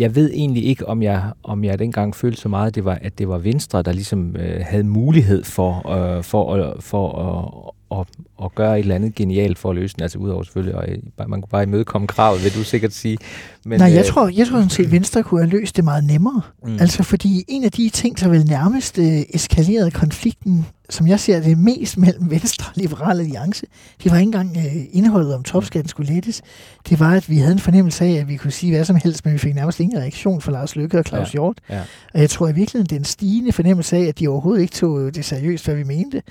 jeg 0.00 0.14
ved 0.14 0.30
egentlig 0.30 0.64
ikke, 0.64 0.88
om 0.88 1.02
jeg, 1.02 1.32
om 1.42 1.64
jeg 1.64 1.78
dengang 1.78 2.16
følte 2.16 2.40
så 2.40 2.48
meget, 2.48 2.74
det 2.74 2.84
var, 2.84 2.98
at 3.02 3.18
det 3.18 3.28
var 3.28 3.38
Venstre, 3.38 3.82
der 3.82 3.92
ligesom 3.92 4.36
øh, 4.36 4.60
havde 4.64 4.84
mulighed 4.84 5.44
for, 5.44 5.90
øh, 5.90 6.22
for, 6.22 6.54
at, 6.54 6.82
for 6.82 7.06
at, 7.18 7.70
at, 7.92 8.06
at 8.44 8.54
gøre 8.54 8.78
et 8.78 8.82
eller 8.82 8.94
andet 8.94 9.14
genialt 9.14 9.58
for 9.58 9.70
at 9.70 9.76
løse 9.76 9.96
den. 9.96 10.02
Altså 10.02 10.18
udover 10.18 10.42
selvfølgelig, 10.42 10.74
og 10.74 10.88
øh, 10.88 10.98
man 11.28 11.40
kunne 11.40 11.50
bare 11.50 11.62
imødekomme 11.62 12.06
kravet, 12.06 12.44
vil 12.44 12.54
du 12.54 12.64
sikkert 12.64 12.92
sige. 12.92 13.18
Men, 13.64 13.80
Nej, 13.80 13.92
jeg 13.92 13.98
øh, 13.98 14.04
tror, 14.04 14.28
jeg 14.28 14.46
tror 14.46 14.56
sådan 14.56 14.70
set, 14.70 14.84
at 14.84 14.92
Venstre 14.92 15.22
kunne 15.22 15.40
have 15.40 15.50
løst 15.50 15.76
det 15.76 15.84
meget 15.84 16.04
nemmere. 16.04 16.42
Mm. 16.64 16.76
Altså 16.80 17.02
fordi 17.02 17.44
en 17.48 17.64
af 17.64 17.72
de 17.72 17.88
ting, 17.88 18.20
der 18.20 18.28
vel 18.28 18.46
nærmest 18.46 18.98
øh, 18.98 19.22
eskalerede 19.34 19.90
konflikten, 19.90 20.66
som 20.90 21.06
jeg 21.06 21.20
ser 21.20 21.40
det 21.40 21.58
mest 21.58 21.98
mellem 21.98 22.30
Venstre 22.30 22.66
og 22.68 22.72
Liberal 22.76 23.20
Alliance, 23.20 23.66
det 24.04 24.12
var 24.12 24.18
ikke 24.18 24.28
engang 24.28 24.56
øh, 24.56 24.84
indholdet 24.92 25.34
om 25.34 25.42
topskatten 25.42 25.88
skulle 25.88 26.14
lettes. 26.14 26.42
Det 26.88 27.00
var, 27.00 27.14
at 27.14 27.30
vi 27.30 27.36
havde 27.36 27.52
en 27.52 27.58
fornemmelse 27.58 28.04
af, 28.04 28.12
at 28.12 28.28
vi 28.28 28.36
kunne 28.36 28.50
sige 28.50 28.72
hvad 28.72 28.84
som 28.84 28.96
helst, 28.96 29.24
men 29.24 29.34
vi 29.34 29.38
fik 29.38 29.54
nærmest 29.54 29.80
ingen 29.80 29.98
reaktion 29.98 30.40
fra 30.40 30.52
Lars 30.52 30.76
Løkke 30.76 30.98
og 30.98 31.04
Claus 31.04 31.28
ja. 31.28 31.32
Hjort. 31.32 31.58
Ja. 31.70 31.80
Og 32.14 32.20
jeg 32.20 32.30
tror 32.30 32.48
i 32.48 32.52
virkeligheden, 32.52 32.86
det 32.86 32.96
er 32.96 33.00
en 33.00 33.04
stigende 33.04 33.52
fornemmelse 33.52 33.96
af, 33.96 34.02
at 34.02 34.18
de 34.18 34.28
overhovedet 34.28 34.62
ikke 34.62 34.74
tog 34.74 35.14
det 35.14 35.24
seriøst, 35.24 35.64
hvad 35.64 35.74
vi 35.74 35.84
mente, 35.84 36.22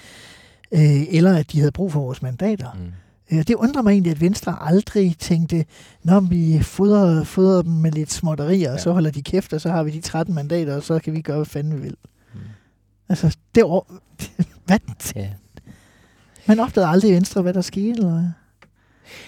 øh, 0.72 1.02
eller 1.16 1.38
at 1.38 1.52
de 1.52 1.60
havde 1.60 1.72
brug 1.72 1.92
for 1.92 2.00
vores 2.00 2.22
mandater. 2.22 2.68
Mm. 2.74 3.38
Øh, 3.38 3.44
Det 3.48 3.56
undrer 3.56 3.82
mig 3.82 3.92
egentlig, 3.92 4.12
at 4.12 4.22
Venstre 4.22 4.56
aldrig 4.62 5.16
tænkte, 5.20 5.66
når 6.04 6.20
vi 6.20 6.60
fodrer, 6.62 7.24
fodrer 7.24 7.62
dem 7.62 7.72
med 7.72 7.92
lidt 7.92 8.12
småtterier, 8.14 8.58
ja. 8.60 8.68
Ja. 8.68 8.74
og 8.74 8.80
så 8.80 8.92
holder 8.92 9.12
de 9.12 9.22
kæft, 9.22 9.54
og 9.54 9.62
så 9.62 9.70
har 9.70 9.84
vi 9.84 9.92
de 9.92 10.02
13 10.02 10.36
mandater, 10.36 10.76
og 10.76 10.84
så 10.84 11.00
kan 11.00 11.14
vi 11.14 11.22
gøre, 11.22 11.38
hvad 11.38 11.46
fanden 11.46 11.74
vi 11.76 11.82
vil. 11.82 11.96
Mm. 12.34 12.40
Altså, 13.10 13.38
det 13.56 13.64
år... 13.64 13.92
hvad? 14.66 14.80
Ja. 15.16 15.30
Man 16.46 16.60
opdagede 16.60 16.90
aldrig 16.90 17.12
i 17.12 17.14
Venstre, 17.14 17.42
hvad 17.42 17.54
der 17.54 17.62
skete, 17.62 17.90
eller 17.92 18.12
hvad? 18.12 18.24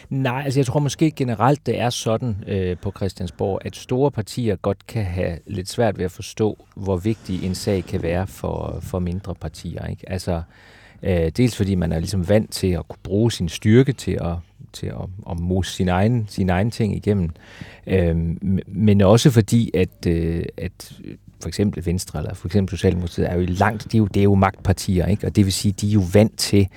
Nej, 0.10 0.42
altså 0.46 0.60
jeg 0.60 0.66
tror 0.66 0.80
måske 0.80 1.12
generelt, 1.12 1.66
det 1.66 1.80
er 1.80 1.90
sådan 1.90 2.44
øh, 2.48 2.78
på 2.78 2.92
Christiansborg, 2.96 3.60
at 3.66 3.76
store 3.76 4.12
partier 4.12 4.56
godt 4.56 4.88
kan 4.88 5.06
have 5.06 5.38
lidt 5.48 5.70
svært 5.70 5.98
ved 5.98 6.06
at 6.06 6.12
forstå, 6.12 6.66
hvor 6.76 6.98
vigtig 6.98 7.44
en 7.46 7.56
sag 7.56 7.84
kan 7.84 8.02
være 8.02 8.28
for, 8.28 8.80
for 8.82 9.00
mindre 9.00 9.36
partier. 9.36 9.86
Ikke? 9.86 10.10
Altså, 10.12 10.42
øh, 11.04 11.32
dels 11.38 11.58
fordi 11.58 11.76
man 11.76 11.92
er 11.92 12.00
ligesom 12.00 12.30
vant 12.30 12.52
til 12.52 12.68
at 12.68 12.88
kunne 12.88 13.00
bruge 13.04 13.32
sin 13.32 13.50
styrke 13.50 13.94
til 13.94 14.18
at 14.22 14.36
til 14.74 14.88
at, 14.88 15.32
at 15.32 15.40
mose 15.40 15.72
sin 15.72 15.90
egen, 15.90 16.26
sin 16.30 16.50
egen 16.50 16.72
ting 16.72 16.96
igennem. 16.96 17.30
Øhm, 17.88 18.60
men 18.68 19.02
også 19.02 19.32
fordi, 19.32 19.72
at, 19.74 20.08
øh, 20.08 20.44
at 20.58 20.94
for 21.42 21.48
eksempel 21.48 21.86
Venstre 21.86 22.20
eller 22.20 22.34
for 22.34 22.48
eksempel 22.48 22.78
Socialdemokratiet 22.78 23.32
er 23.32 23.36
jo 23.36 23.46
langt, 23.48 23.92
de 23.92 23.98
er 23.98 24.00
jo, 24.00 24.06
det 24.06 24.20
er 24.20 24.24
jo 24.24 24.36
magtpartier, 24.36 25.06
ikke? 25.06 25.28
og 25.28 25.36
det 25.36 25.46
vil 25.46 25.54
sige, 25.54 25.72
de 25.72 25.90
er 25.90 25.94
jo 25.94 26.04
vant 26.14 26.38
til 26.38 26.68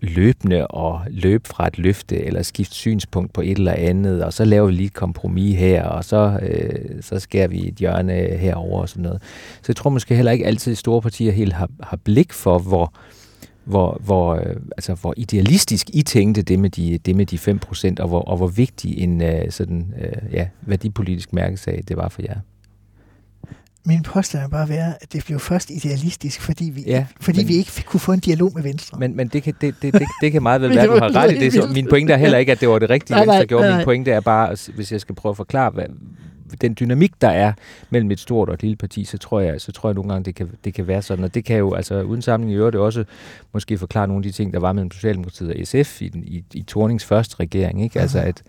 løbende 0.00 0.66
og 0.66 1.00
løbe 1.10 1.48
fra 1.48 1.66
et 1.66 1.78
løfte 1.78 2.24
eller 2.24 2.42
skifte 2.42 2.74
synspunkt 2.74 3.32
på 3.32 3.40
et 3.40 3.58
eller 3.58 3.72
andet, 3.72 4.24
og 4.24 4.32
så 4.32 4.44
laver 4.44 4.66
vi 4.66 4.72
lige 4.72 4.86
et 4.86 4.94
kompromis 4.94 5.58
her, 5.58 5.84
og 5.84 6.04
så, 6.04 6.38
øh, 6.42 7.02
så 7.02 7.18
skærer 7.18 7.48
vi 7.48 7.68
et 7.68 7.74
hjørne 7.74 8.12
herover 8.12 8.80
og 8.80 8.88
sådan 8.88 9.02
noget. 9.02 9.22
Så 9.56 9.64
jeg 9.68 9.76
tror 9.76 9.90
måske 9.90 10.14
heller 10.14 10.32
ikke 10.32 10.46
altid, 10.46 10.72
at 10.72 10.78
store 10.78 11.02
partier 11.02 11.32
helt 11.32 11.52
har, 11.52 11.68
har 11.82 11.96
blik 11.96 12.32
for, 12.32 12.58
hvor, 12.58 12.92
hvor, 13.64 14.00
hvor, 14.04 14.34
øh, 14.34 14.56
altså, 14.76 14.94
hvor 14.94 15.14
idealistisk 15.16 15.90
I 15.92 16.02
tænkte 16.02 16.42
det 16.42 16.58
med 16.58 16.70
de, 16.70 16.98
det 16.98 17.16
med 17.16 17.26
de 17.26 17.36
5%, 17.36 17.94
og 18.02 18.08
hvor, 18.08 18.20
og 18.22 18.36
hvor 18.36 18.46
vigtig 18.46 18.98
en 18.98 19.22
øh, 19.22 19.50
sådan, 19.50 19.94
øh, 20.00 20.32
ja, 20.32 20.48
værdipolitisk 20.62 21.32
mærkesag 21.32 21.82
det 21.88 21.96
var 21.96 22.08
for 22.08 22.22
jer. 22.22 22.36
Min 23.84 24.02
påstand 24.02 24.44
er 24.44 24.48
bare 24.48 24.68
være, 24.68 24.94
at 25.00 25.12
det 25.12 25.24
blev 25.24 25.38
først 25.38 25.70
idealistisk, 25.70 26.40
fordi 26.40 26.64
vi, 26.64 26.82
Ja, 26.86 27.06
fordi 27.20 27.38
men- 27.40 27.48
vi 27.48 27.54
ikke 27.54 27.70
kunne 27.86 28.00
få 28.00 28.12
en 28.12 28.20
dialog 28.20 28.52
med 28.54 28.62
Venstre. 28.62 28.98
Men, 28.98 29.16
men 29.16 29.28
det, 29.28 29.42
kan, 29.42 29.54
det, 29.60 29.74
det, 29.82 29.92
det, 29.94 30.02
det 30.22 30.32
kan 30.32 30.42
meget 30.42 30.60
vel 30.60 30.70
være, 30.74 30.80
det 30.82 30.88
du 30.90 30.98
har 30.98 31.14
ret 31.16 31.32
i 31.32 31.38
det. 31.38 31.52
Så 31.52 31.68
min 31.74 31.86
pointe 31.90 32.12
er 32.12 32.16
heller 32.16 32.38
ikke, 32.38 32.52
at 32.52 32.60
det 32.60 32.68
var 32.68 32.78
det 32.78 32.90
rigtige, 32.90 33.16
Nej, 33.16 33.24
nej, 33.26 33.34
Venstre 33.36 33.46
gjorde. 33.46 33.62
nej, 33.64 33.70
Min 33.72 33.76
nej. 33.78 33.84
pointe 33.84 34.10
er 34.10 34.20
bare, 34.20 34.56
hvis 34.74 34.92
jeg 34.92 35.00
skal 35.00 35.14
prøve 35.14 35.30
at 35.30 35.36
forklare, 35.36 35.70
hvad, 35.70 35.84
den 36.56 36.76
dynamik, 36.80 37.12
der 37.20 37.28
er 37.28 37.52
mellem 37.90 38.10
et 38.10 38.20
stort 38.20 38.48
og 38.48 38.54
et 38.54 38.62
lille 38.62 38.76
parti, 38.76 39.04
så 39.04 39.18
tror 39.18 39.40
jeg, 39.40 39.60
så 39.60 39.72
tror 39.72 39.88
jeg 39.88 39.94
nogle 39.94 40.12
gange, 40.12 40.24
det 40.24 40.34
kan, 40.34 40.50
det 40.64 40.74
kan 40.74 40.86
være 40.86 41.02
sådan. 41.02 41.24
Og 41.24 41.34
det 41.34 41.44
kan 41.44 41.58
jo, 41.58 41.74
altså 41.74 42.02
uden 42.02 42.22
sammenligning 42.22 42.56
i 42.56 42.58
øvrigt, 42.58 42.76
også 42.76 43.04
måske 43.52 43.78
forklare 43.78 44.08
nogle 44.08 44.18
af 44.18 44.22
de 44.22 44.32
ting, 44.32 44.52
der 44.52 44.58
var 44.58 44.72
mellem 44.72 44.90
Socialdemokratiet 44.90 45.50
og 45.50 45.66
SF 45.66 46.02
i, 46.02 46.08
den, 46.08 46.24
i, 46.26 46.44
i 46.54 46.62
Tornings 46.62 47.04
første 47.04 47.36
regering. 47.40 47.82
Ikke? 47.82 48.00
Altså, 48.00 48.18
at 48.18 48.42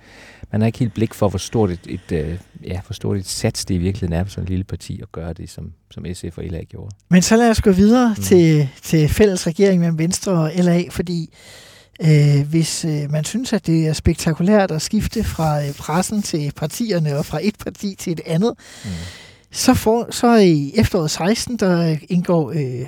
man 0.51 0.61
har 0.61 0.65
ikke 0.65 0.79
helt 0.79 0.93
blik 0.93 1.13
for, 1.13 1.29
hvor 1.29 1.39
stort 1.39 1.69
et, 1.71 1.79
et, 1.89 2.11
øh, 2.11 2.37
ja, 2.63 2.81
hvor 2.87 2.93
stort 2.93 3.17
et 3.17 3.27
sats 3.27 3.65
det 3.65 3.75
i 3.75 3.77
virkeligheden 3.77 4.13
er 4.13 4.23
for 4.23 4.31
sådan 4.31 4.43
et 4.43 4.49
lille 4.49 4.63
parti 4.63 4.99
at 5.01 5.11
gøre 5.11 5.33
det, 5.33 5.49
som, 5.49 5.71
som 5.91 6.05
SF 6.13 6.37
og 6.37 6.43
LA 6.43 6.63
gjorde. 6.63 6.95
Men 7.09 7.21
så 7.21 7.35
lad 7.35 7.49
os 7.49 7.61
gå 7.61 7.71
videre 7.71 8.15
mm. 8.17 8.23
til, 8.23 8.69
til 8.81 9.09
fælles 9.09 9.47
regering 9.47 9.79
mellem 9.79 9.97
Venstre 9.97 10.31
og 10.31 10.51
LA, 10.55 10.83
fordi 10.89 11.29
øh, 12.03 12.47
hvis 12.49 12.85
øh, 12.85 13.11
man 13.11 13.23
synes, 13.23 13.53
at 13.53 13.65
det 13.67 13.87
er 13.87 13.93
spektakulært 13.93 14.71
at 14.71 14.81
skifte 14.81 15.23
fra 15.23 15.63
øh, 15.65 15.73
pressen 15.73 16.21
til 16.21 16.51
partierne 16.55 17.17
og 17.17 17.25
fra 17.25 17.39
et 17.41 17.55
parti 17.57 17.95
til 17.99 18.13
et 18.13 18.21
andet, 18.25 18.53
Mm. 18.85 18.89
så, 19.51 19.73
får, 19.73 20.07
så 20.11 20.35
i 20.35 20.71
efteråret 20.75 21.11
16, 21.11 21.57
der 21.57 21.97
indgår 22.09 22.51
øh, 22.51 22.87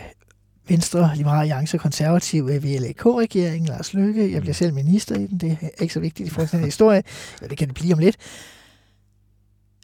Venstre, 0.67 1.11
Liberale 1.15 1.39
Alliance 1.41 1.77
og 1.77 1.81
Konservative 1.81 2.53
øh, 2.55 2.63
VLAK-regeringen, 2.63 3.67
Lars 3.67 3.93
Løkke. 3.93 4.31
Jeg 4.31 4.41
bliver 4.41 4.53
selv 4.53 4.73
minister 4.73 5.15
i 5.15 5.27
den, 5.27 5.37
det 5.37 5.57
er 5.61 5.81
ikke 5.81 5.93
så 5.93 5.99
vigtigt 5.99 6.27
i 6.27 6.29
forhold 6.29 6.49
til 6.49 6.57
den 6.57 6.65
historie. 6.65 7.03
Ja, 7.41 7.47
det 7.47 7.57
kan 7.57 7.67
det 7.67 7.75
blive 7.75 7.93
om 7.93 7.99
lidt. 7.99 8.15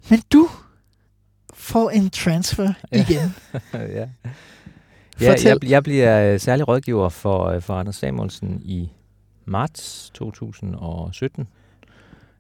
Men 0.10 0.22
du 0.34 0.50
får 1.54 1.90
en 1.90 2.10
transfer 2.10 2.74
igen. 2.92 3.36
ja. 3.74 4.08
Ja, 5.22 5.32
Fortæl. 5.32 5.58
jeg, 5.62 5.70
jeg 5.70 5.84
bliver 5.84 6.34
øh, 6.34 6.40
særlig 6.40 6.68
rådgiver 6.68 7.10
for, 7.10 7.46
øh, 7.46 7.62
for 7.62 7.74
Anders 7.74 7.96
Samuelsen 7.96 8.62
i 8.66 8.90
marts 9.50 10.12
2017 10.14 11.48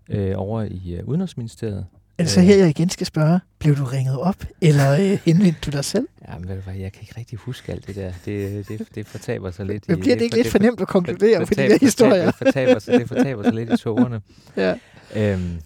øh, 0.09 0.33
over 0.35 0.61
i 0.63 0.95
øh, 0.95 1.07
Udenrigsministeriet. 1.07 1.85
Er 2.17 2.23
det 2.23 2.31
så 2.31 2.41
her, 2.41 2.55
jeg 2.55 2.69
igen 2.69 2.89
skal 2.89 3.07
spørge, 3.07 3.39
blev 3.59 3.77
du 3.77 3.83
ringet 3.83 4.19
op, 4.19 4.45
eller 4.61 4.91
øh, 4.91 5.19
henvendte 5.25 5.59
du 5.65 5.71
dig 5.71 5.85
selv? 5.85 6.07
Ja, 6.27 6.37
men 6.37 6.49
ved 6.49 6.55
du 6.55 6.61
hvad, 6.61 6.75
jeg 6.75 6.91
kan 6.91 7.01
ikke 7.01 7.13
rigtig 7.17 7.37
huske 7.37 7.71
alt 7.71 7.87
det 7.87 7.95
der. 7.95 8.11
Det, 8.25 8.67
det, 8.67 8.87
det 8.95 9.07
fortaber 9.07 9.51
sig 9.51 9.65
lidt. 9.65 9.89
Men 9.89 9.99
bliver 9.99 10.15
det 10.15 10.23
ikke 10.23 10.35
lidt 10.35 10.47
for 10.47 10.59
nemt 10.59 10.81
at 10.81 10.87
konkludere 10.87 11.45
på 11.45 11.53
de 11.53 11.61
der 11.61 11.77
historier? 11.81 12.25
Det 12.25 12.35
fortaber, 12.35 12.79
sig, 12.79 12.99
det 12.99 13.07
fortaber 13.07 13.43
sig 13.43 13.53
lidt 13.53 13.73
i 13.73 13.77
tågerne. 13.77 14.21
Ja. 14.57 14.75
Øhm, 15.15 15.59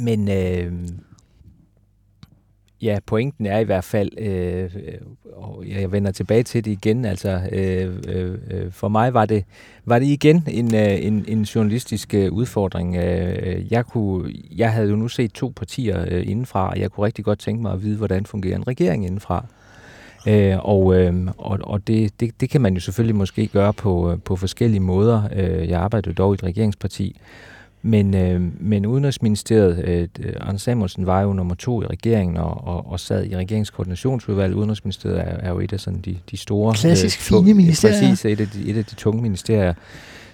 men 0.00 0.28
øh, 0.28 0.72
ja, 2.82 2.98
pointen 3.06 3.46
er 3.46 3.58
i 3.58 3.64
hvert 3.64 3.84
fald, 3.84 4.10
øh, 4.18 4.64
øh, 4.64 4.70
og 5.32 5.64
jeg 5.68 5.92
vender 5.92 6.10
tilbage 6.10 6.42
til 6.42 6.64
det 6.64 6.70
igen, 6.70 7.04
altså 7.04 7.40
øh, 7.52 7.96
øh, 8.08 8.38
øh, 8.50 8.72
for 8.72 8.88
mig 8.88 9.14
var 9.14 9.26
det, 9.26 9.44
var 9.84 9.98
det 9.98 10.06
igen 10.06 10.44
en, 10.48 10.74
øh, 10.74 11.04
en, 11.04 11.24
en 11.28 11.42
journalistisk 11.42 12.14
øh, 12.14 12.32
udfordring. 12.32 12.96
Øh, 12.96 13.36
øh, 13.42 13.72
jeg, 13.72 13.86
kunne, 13.86 14.32
jeg 14.56 14.72
havde 14.72 14.88
jo 14.88 14.96
nu 14.96 15.08
set 15.08 15.32
to 15.32 15.52
partier 15.56 16.04
øh, 16.08 16.28
indenfra, 16.28 16.70
og 16.70 16.80
jeg 16.80 16.90
kunne 16.90 17.06
rigtig 17.06 17.24
godt 17.24 17.38
tænke 17.38 17.62
mig 17.62 17.72
at 17.72 17.82
vide, 17.82 17.96
hvordan 17.96 18.26
fungerer 18.26 18.56
en 18.56 18.66
regering 18.66 19.06
indenfra. 19.06 19.44
Øh, 20.28 20.56
og 20.58 20.94
øh, 20.94 21.14
og, 21.38 21.58
og 21.62 21.86
det, 21.86 22.20
det, 22.20 22.40
det 22.40 22.50
kan 22.50 22.60
man 22.60 22.74
jo 22.74 22.80
selvfølgelig 22.80 23.16
måske 23.16 23.46
gøre 23.46 23.72
på, 23.72 24.18
på 24.24 24.36
forskellige 24.36 24.80
måder. 24.80 25.22
Øh, 25.36 25.68
jeg 25.68 25.80
arbejder 25.80 26.10
jo 26.10 26.14
dog 26.14 26.32
i 26.32 26.34
et 26.34 26.42
regeringsparti, 26.42 27.20
men, 27.88 28.14
øh, 28.14 28.40
men 28.60 28.86
Udenrigsministeriet, 28.86 29.84
øh, 29.88 30.08
Anders 30.40 30.62
Samuelsen 30.62 31.06
var 31.06 31.22
jo 31.22 31.32
nummer 31.32 31.54
to 31.54 31.82
i 31.82 31.86
regeringen 31.86 32.36
og, 32.36 32.66
og, 32.66 32.90
og 32.90 33.00
sad 33.00 33.24
i 33.24 33.36
regeringskoordinationsudvalget. 33.36 34.56
Udenrigsministeriet 34.56 35.18
er, 35.18 35.22
er 35.22 35.48
jo 35.50 35.60
et 35.60 35.72
af 35.72 35.80
sådan 35.80 36.00
de, 36.00 36.16
de 36.30 36.36
store... 36.36 36.74
Klassisk 36.74 37.32
øh, 37.32 37.38
fine 37.38 37.54
ministerier. 37.54 38.00
Præcis, 38.00 38.24
et 38.24 38.40
af, 38.40 38.48
de, 38.48 38.70
et 38.70 38.76
af 38.76 38.84
de 38.84 38.94
tunge 38.94 39.22
ministerier. 39.22 39.74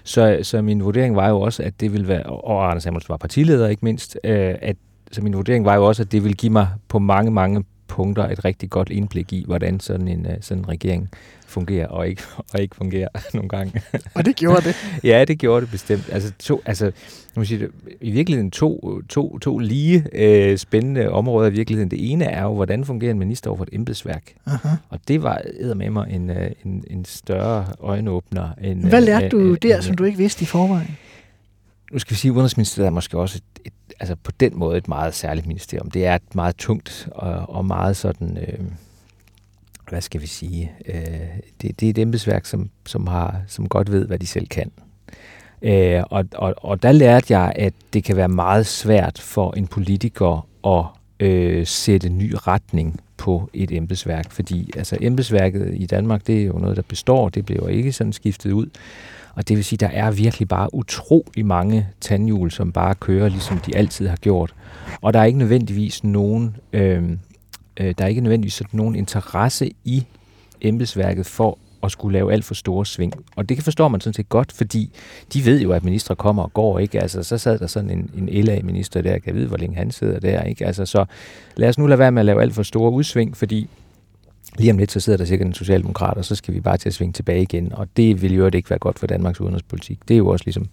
Så, 0.04 0.38
så 0.42 0.62
min 0.62 0.84
vurdering 0.84 1.16
var 1.16 1.28
jo 1.28 1.40
også, 1.40 1.62
at 1.62 1.80
det 1.80 1.92
ville 1.92 2.08
være, 2.08 2.22
og 2.22 2.70
Anders 2.70 2.82
Samuelsen 2.82 3.08
var 3.08 3.16
partileder 3.16 3.68
ikke 3.68 3.84
mindst, 3.84 4.18
øh, 4.24 4.54
at 4.62 4.76
så 5.12 5.22
min 5.22 5.34
vurdering 5.34 5.64
var 5.64 5.74
jo 5.74 5.84
også, 5.84 6.02
at 6.02 6.12
det 6.12 6.22
ville 6.22 6.34
give 6.34 6.52
mig 6.52 6.68
på 6.88 6.98
mange, 6.98 7.30
mange 7.30 7.64
punkter 7.88 8.28
et 8.28 8.44
rigtig 8.44 8.70
godt 8.70 8.90
indblik 8.90 9.32
i, 9.32 9.44
hvordan 9.46 9.80
sådan 9.80 10.08
en, 10.08 10.26
øh, 10.26 10.36
sådan 10.40 10.62
en 10.62 10.68
regering 10.68 11.10
fungerer 11.54 11.86
og 11.86 12.08
ikke, 12.08 12.22
og 12.52 12.60
ikke 12.60 12.76
fungerer 12.76 13.08
nogle 13.34 13.48
gange. 13.48 13.82
Og 14.14 14.24
det 14.24 14.36
gjorde 14.36 14.60
det? 14.64 14.76
ja, 15.10 15.24
det 15.24 15.38
gjorde 15.38 15.60
det 15.60 15.70
bestemt. 15.70 16.08
Altså, 16.12 16.32
to, 16.38 16.62
altså 16.66 16.92
må 17.36 17.44
sige, 17.44 17.68
i 18.00 18.10
virkeligheden 18.10 18.50
to, 18.50 19.00
to, 19.08 19.38
to 19.38 19.58
lige 19.58 20.06
øh, 20.12 20.58
spændende 20.58 21.10
områder 21.10 21.50
i 21.50 21.52
virkeligheden. 21.52 21.90
Det 21.90 22.12
ene 22.12 22.24
er 22.24 22.42
jo, 22.42 22.54
hvordan 22.54 22.84
fungerer 22.84 23.10
en 23.10 23.18
minister 23.18 23.50
over 23.50 23.56
for 23.56 23.64
et 23.64 23.70
embedsværk? 23.72 24.34
Aha. 24.46 24.68
Og 24.88 24.98
det 25.08 25.22
var 25.22 25.42
med 25.74 25.90
mig 25.90 26.10
en, 26.10 26.30
øh, 26.30 26.50
en, 26.64 26.84
en 26.90 27.04
større 27.04 27.66
øjenåbner. 27.80 28.48
End, 28.62 28.84
Hvad 28.88 29.00
lærte 29.00 29.24
øh, 29.24 29.30
du 29.30 29.38
øh, 29.38 29.58
der, 29.62 29.76
øh, 29.76 29.82
som 29.82 29.96
du 29.96 30.04
ikke 30.04 30.18
vidste 30.18 30.42
i 30.42 30.46
forvejen? 30.46 30.96
Nu 31.92 31.98
skal 31.98 32.14
vi 32.14 32.18
sige, 32.18 32.30
at 32.30 32.34
Udenrigsministeriet 32.34 32.86
er 32.86 32.90
måske 32.90 33.18
også 33.18 33.38
et, 33.38 33.66
et, 33.66 33.94
altså 34.00 34.16
på 34.16 34.32
den 34.40 34.58
måde 34.58 34.78
et 34.78 34.88
meget 34.88 35.14
særligt 35.14 35.46
ministerium. 35.46 35.90
Det 35.90 36.06
er 36.06 36.14
et 36.14 36.34
meget 36.34 36.56
tungt 36.56 37.08
og, 37.12 37.56
og 37.56 37.64
meget 37.64 37.96
sådan... 37.96 38.38
Øh, 38.40 38.58
hvad 39.90 40.00
skal 40.00 40.20
vi 40.20 40.26
sige, 40.26 40.72
øh, 40.86 40.94
det, 41.62 41.80
det 41.80 41.86
er 41.86 41.90
et 41.90 41.98
embedsværk, 41.98 42.46
som, 42.46 42.70
som, 42.86 43.06
har, 43.06 43.40
som 43.46 43.68
godt 43.68 43.92
ved, 43.92 44.06
hvad 44.06 44.18
de 44.18 44.26
selv 44.26 44.46
kan. 44.46 44.70
Øh, 45.62 46.02
og, 46.10 46.24
og, 46.34 46.54
og 46.56 46.82
der 46.82 46.92
lærte 46.92 47.38
jeg, 47.38 47.52
at 47.56 47.74
det 47.92 48.04
kan 48.04 48.16
være 48.16 48.28
meget 48.28 48.66
svært 48.66 49.18
for 49.18 49.52
en 49.56 49.66
politiker 49.66 50.46
at 50.66 50.84
øh, 51.26 51.66
sætte 51.66 52.08
ny 52.08 52.34
retning 52.46 53.00
på 53.16 53.50
et 53.52 53.72
embedsværk, 53.72 54.30
fordi 54.30 54.70
altså 54.76 54.96
embedsværket 55.00 55.74
i 55.76 55.86
Danmark, 55.86 56.26
det 56.26 56.40
er 56.40 56.46
jo 56.46 56.58
noget, 56.58 56.76
der 56.76 56.82
består, 56.88 57.28
det 57.28 57.46
bliver 57.46 57.62
jo 57.62 57.68
ikke 57.68 57.92
sådan 57.92 58.12
skiftet 58.12 58.52
ud. 58.52 58.66
Og 59.34 59.48
det 59.48 59.56
vil 59.56 59.64
sige, 59.64 59.76
der 59.76 59.88
er 59.88 60.10
virkelig 60.10 60.48
bare 60.48 60.74
utrolig 60.74 61.46
mange 61.46 61.88
tandhjul, 62.00 62.50
som 62.50 62.72
bare 62.72 62.94
kører, 62.94 63.28
ligesom 63.28 63.58
de 63.58 63.76
altid 63.76 64.08
har 64.08 64.16
gjort. 64.16 64.54
Og 65.00 65.12
der 65.12 65.20
er 65.20 65.24
ikke 65.24 65.38
nødvendigvis 65.38 66.04
nogen 66.04 66.56
øh, 66.72 67.02
øh, 67.80 67.94
der 67.98 68.04
er 68.04 68.08
ikke 68.08 68.20
nødvendigvis 68.20 68.54
sådan 68.54 68.78
nogen 68.78 68.96
interesse 68.96 69.70
i 69.84 70.04
embedsværket 70.60 71.26
for 71.26 71.58
at 71.82 71.90
skulle 71.90 72.18
lave 72.18 72.32
alt 72.32 72.44
for 72.44 72.54
store 72.54 72.86
sving. 72.86 73.12
Og 73.36 73.48
det 73.48 73.56
kan 73.56 73.64
forstår 73.64 73.88
man 73.88 74.00
sådan 74.00 74.14
set 74.14 74.28
godt, 74.28 74.52
fordi 74.52 74.90
de 75.32 75.44
ved 75.44 75.60
jo, 75.60 75.72
at 75.72 75.84
ministre 75.84 76.16
kommer 76.16 76.42
og 76.42 76.52
går, 76.52 76.78
ikke? 76.78 77.00
Altså, 77.00 77.22
så 77.22 77.38
sad 77.38 77.58
der 77.58 77.66
sådan 77.66 77.90
en, 77.90 78.10
en 78.16 78.44
LA-minister 78.44 79.02
der, 79.02 79.18
kan 79.18 79.34
vide, 79.34 79.48
hvor 79.48 79.56
længe 79.56 79.76
han 79.76 79.90
sidder 79.90 80.20
der, 80.20 80.42
ikke? 80.42 80.66
Altså, 80.66 80.86
så 80.86 81.04
lad 81.56 81.68
os 81.68 81.78
nu 81.78 81.86
lade 81.86 81.98
være 81.98 82.12
med 82.12 82.20
at 82.20 82.26
lave 82.26 82.42
alt 82.42 82.54
for 82.54 82.62
store 82.62 82.90
udsving, 82.90 83.36
fordi 83.36 83.68
lige 84.58 84.70
om 84.70 84.78
lidt, 84.78 84.92
så 84.92 85.00
sidder 85.00 85.16
der 85.16 85.24
sikkert 85.24 85.46
en 85.46 85.54
socialdemokrat, 85.54 86.16
og 86.16 86.24
så 86.24 86.34
skal 86.34 86.54
vi 86.54 86.60
bare 86.60 86.76
til 86.76 86.88
at 86.88 86.94
svinge 86.94 87.12
tilbage 87.12 87.42
igen. 87.42 87.72
Og 87.72 87.88
det 87.96 88.22
vil 88.22 88.34
jo 88.34 88.50
ikke 88.54 88.70
være 88.70 88.78
godt 88.78 88.98
for 88.98 89.06
Danmarks 89.06 89.40
udenrigspolitik. 89.40 89.98
Det 90.08 90.14
er 90.14 90.18
jo 90.18 90.28
også 90.28 90.44
ligesom 90.44 90.66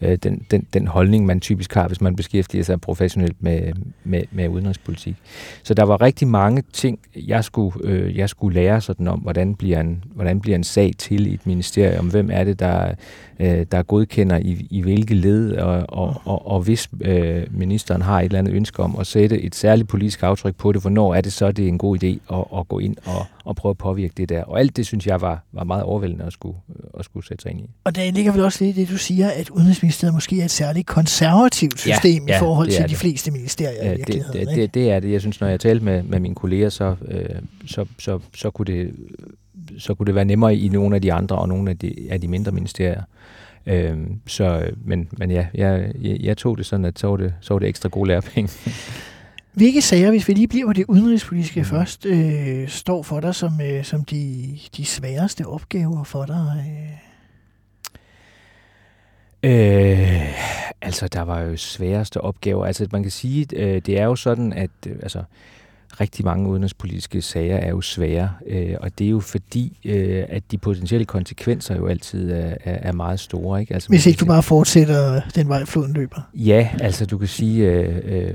øh, 0.00 0.18
den, 0.22 0.46
den, 0.50 0.66
den 0.72 0.86
holdning, 0.86 1.26
man 1.26 1.40
typisk 1.40 1.74
har, 1.74 1.88
hvis 1.88 2.00
man 2.00 2.16
beskæftiger 2.16 2.64
sig 2.64 2.80
professionelt 2.80 3.42
med, 3.42 3.72
med, 4.04 4.22
med 4.30 4.48
udenrigspolitik. 4.48 5.14
Så 5.62 5.74
der 5.74 5.82
var 5.82 6.00
rigtig 6.00 6.28
mange 6.28 6.62
ting, 6.72 6.98
jeg 7.16 7.44
skulle, 7.44 7.76
øh, 7.84 8.16
jeg 8.16 8.28
skulle 8.28 8.54
lære 8.54 8.80
sådan 8.80 9.08
om, 9.08 9.18
hvordan 9.18 9.54
bliver, 9.54 9.80
en, 9.80 10.04
hvordan 10.14 10.40
bliver 10.40 10.56
en 10.56 10.64
sag 10.64 10.92
til 10.98 11.26
i 11.26 11.34
et 11.34 11.46
ministerium, 11.46 12.06
hvem 12.10 12.30
er 12.32 12.44
det, 12.44 12.58
der, 12.58 12.94
øh, 13.40 13.66
der 13.72 13.82
godkender 13.82 14.36
i, 14.36 14.66
i 14.70 14.80
hvilke 14.80 15.14
led, 15.14 15.52
og, 15.56 15.84
og, 15.88 16.20
og, 16.24 16.46
og 16.46 16.60
hvis 16.60 16.88
øh, 17.00 17.42
ministeren 17.50 18.02
har 18.02 18.20
et 18.20 18.24
eller 18.24 18.38
andet 18.38 18.54
ønske 18.54 18.82
om 18.82 18.96
at 19.00 19.06
sætte 19.06 19.42
et 19.42 19.54
særligt 19.54 19.88
politisk 19.88 20.22
aftryk 20.22 20.56
på 20.56 20.72
det, 20.72 20.80
hvornår 20.80 21.14
er 21.14 21.20
det 21.20 21.32
så, 21.32 21.52
det 21.52 21.64
er 21.64 21.68
en 21.68 21.78
god 21.78 22.04
idé 22.04 22.34
at, 22.36 22.44
at 22.58 22.68
gå 22.68 22.78
ind 22.78 22.96
og, 23.04 23.26
og 23.44 23.56
prøve 23.56 23.70
at 23.70 23.78
påvirke 23.78 24.14
det 24.16 24.28
der. 24.28 24.44
Og 24.44 24.60
alt 24.60 24.76
det, 24.76 24.86
synes 24.86 25.06
jeg, 25.06 25.20
var, 25.20 25.44
var 25.52 25.64
meget 25.64 25.82
overvældende 25.82 26.24
at 26.24 26.32
skulle, 26.32 26.56
øh, 26.68 26.84
at 26.98 27.04
skulle 27.04 27.26
sætte 27.26 27.42
sig 27.42 27.50
ind 27.50 27.60
i. 27.60 27.70
Og 27.84 27.96
der 27.96 28.10
ligger 28.10 28.32
vel 28.32 28.44
også 28.44 28.64
lidt 28.64 28.76
det, 28.76 28.88
du 28.88 28.96
siger, 28.96 29.30
at 29.30 29.50
udenrigs 29.50 29.82
Udenrigsministeriet 29.84 30.14
måske 30.14 30.40
er 30.40 30.44
et 30.44 30.50
særligt 30.50 30.86
konservativt 30.86 31.80
system 31.80 32.26
ja, 32.26 32.32
ja, 32.32 32.38
i 32.38 32.38
forhold 32.38 32.68
til 32.68 32.82
de 32.82 32.88
det. 32.88 32.96
fleste 32.96 33.30
ministerier 33.30 33.92
i 33.92 33.96
virkeligheden. 33.96 34.40
Det, 34.40 34.48
det, 34.48 34.56
det, 34.56 34.74
det 34.74 34.90
er 34.90 35.00
det. 35.00 35.12
Jeg 35.12 35.20
synes, 35.20 35.40
når 35.40 35.48
jeg 35.48 35.60
talte 35.60 35.84
med, 35.84 36.02
med 36.02 36.20
mine 36.20 36.34
kolleger, 36.34 36.68
så, 36.68 36.96
øh, 37.08 37.28
så, 37.66 37.86
så, 37.98 38.18
så, 38.34 38.50
kunne 38.50 38.66
det, 38.66 38.94
så 39.78 39.94
kunne 39.94 40.06
det 40.06 40.14
være 40.14 40.24
nemmere 40.24 40.56
i 40.56 40.68
nogle 40.68 40.96
af 40.96 41.02
de 41.02 41.12
andre 41.12 41.36
og 41.36 41.48
nogle 41.48 41.70
af 41.70 41.78
de, 41.78 41.94
af 42.10 42.20
de 42.20 42.28
mindre 42.28 42.52
ministerier. 42.52 43.02
Øh, 43.66 43.98
så, 44.26 44.70
men, 44.84 45.08
men 45.12 45.30
ja, 45.30 45.46
jeg, 45.54 45.92
jeg, 46.00 46.16
jeg 46.20 46.36
tog 46.36 46.58
det 46.58 46.66
sådan, 46.66 46.84
at 46.84 46.98
så 46.98 47.06
var 47.06 47.16
det, 47.16 47.34
så 47.40 47.54
var 47.54 47.58
det 47.58 47.68
ekstra 47.68 47.88
gode 47.88 48.08
lærepenge. 48.08 48.52
Hvilke 49.52 49.82
sager, 49.82 50.10
hvis 50.10 50.28
vi 50.28 50.32
lige 50.32 50.48
bliver 50.48 50.66
på 50.66 50.72
det 50.72 50.84
udenrigspolitiske 50.88 51.60
mm. 51.60 51.66
først, 51.66 52.06
øh, 52.06 52.68
står 52.68 53.02
for 53.02 53.20
dig 53.20 53.34
som, 53.34 53.60
øh, 53.60 53.84
som 53.84 54.04
de, 54.04 54.58
de 54.76 54.84
sværeste 54.84 55.46
opgaver 55.46 56.04
for 56.04 56.24
dig? 56.24 56.64
Øh, 56.68 57.13
altså, 60.82 61.08
der 61.08 61.22
var 61.22 61.40
jo 61.40 61.56
sværeste 61.56 62.20
opgaver. 62.20 62.66
Altså, 62.66 62.86
man 62.92 63.02
kan 63.02 63.12
sige, 63.12 63.46
øh, 63.56 63.82
det 63.86 64.00
er 64.00 64.04
jo 64.04 64.16
sådan, 64.16 64.52
at 64.52 64.70
øh, 64.86 64.96
altså, 65.02 65.22
rigtig 66.00 66.24
mange 66.24 66.48
udenrigspolitiske 66.48 67.22
sager 67.22 67.56
er 67.56 67.70
jo 67.70 67.80
svære, 67.80 68.30
øh, 68.46 68.74
og 68.80 68.98
det 68.98 69.04
er 69.06 69.10
jo 69.10 69.20
fordi, 69.20 69.78
øh, 69.84 70.24
at 70.28 70.42
de 70.50 70.58
potentielle 70.58 71.04
konsekvenser 71.04 71.76
jo 71.76 71.86
altid 71.86 72.30
er, 72.32 72.54
er, 72.64 72.88
er 72.88 72.92
meget 72.92 73.20
store. 73.20 73.60
Ikke? 73.60 73.74
Altså, 73.74 73.88
Hvis 73.88 74.06
ikke 74.06 74.18
du 74.18 74.26
bare 74.26 74.42
fortsætter 74.42 75.20
den 75.34 75.48
vej, 75.48 75.64
floden 75.64 75.92
løber. 75.92 76.20
Ja, 76.34 76.68
altså 76.80 77.06
du 77.06 77.18
kan 77.18 77.28
sige, 77.28 77.70
øh, 77.70 78.00
øh, 78.04 78.34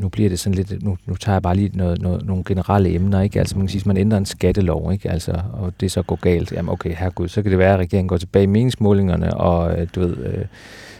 nu 0.00 0.08
bliver 0.08 0.28
det 0.28 0.38
sådan 0.38 0.54
lidt, 0.54 0.82
nu, 0.82 0.96
nu 1.06 1.14
tager 1.16 1.34
jeg 1.34 1.42
bare 1.42 1.56
lige 1.56 1.70
noget, 1.74 2.02
noget, 2.02 2.26
nogle 2.26 2.44
generelle 2.44 2.94
emner, 2.94 3.20
ikke? 3.20 3.38
Altså 3.38 3.56
man 3.56 3.66
kan 3.66 3.70
sige, 3.70 3.80
at 3.80 3.86
man 3.86 3.96
ændrer 3.96 4.18
en 4.18 4.26
skattelov, 4.26 4.92
ikke? 4.92 5.10
Altså, 5.10 5.40
og 5.52 5.72
det 5.80 5.92
så 5.92 6.02
går 6.02 6.16
galt, 6.16 6.52
jamen 6.52 6.72
okay, 6.72 6.94
herregud, 6.94 7.28
så 7.28 7.42
kan 7.42 7.50
det 7.50 7.58
være, 7.58 7.72
at 7.72 7.78
regeringen 7.78 8.08
går 8.08 8.16
tilbage 8.16 8.42
i 8.42 8.46
meningsmålingerne, 8.46 9.36
og 9.36 9.80
øh, 9.80 9.88
du 9.94 10.00
ved, 10.00 10.16
øh, 10.16 10.44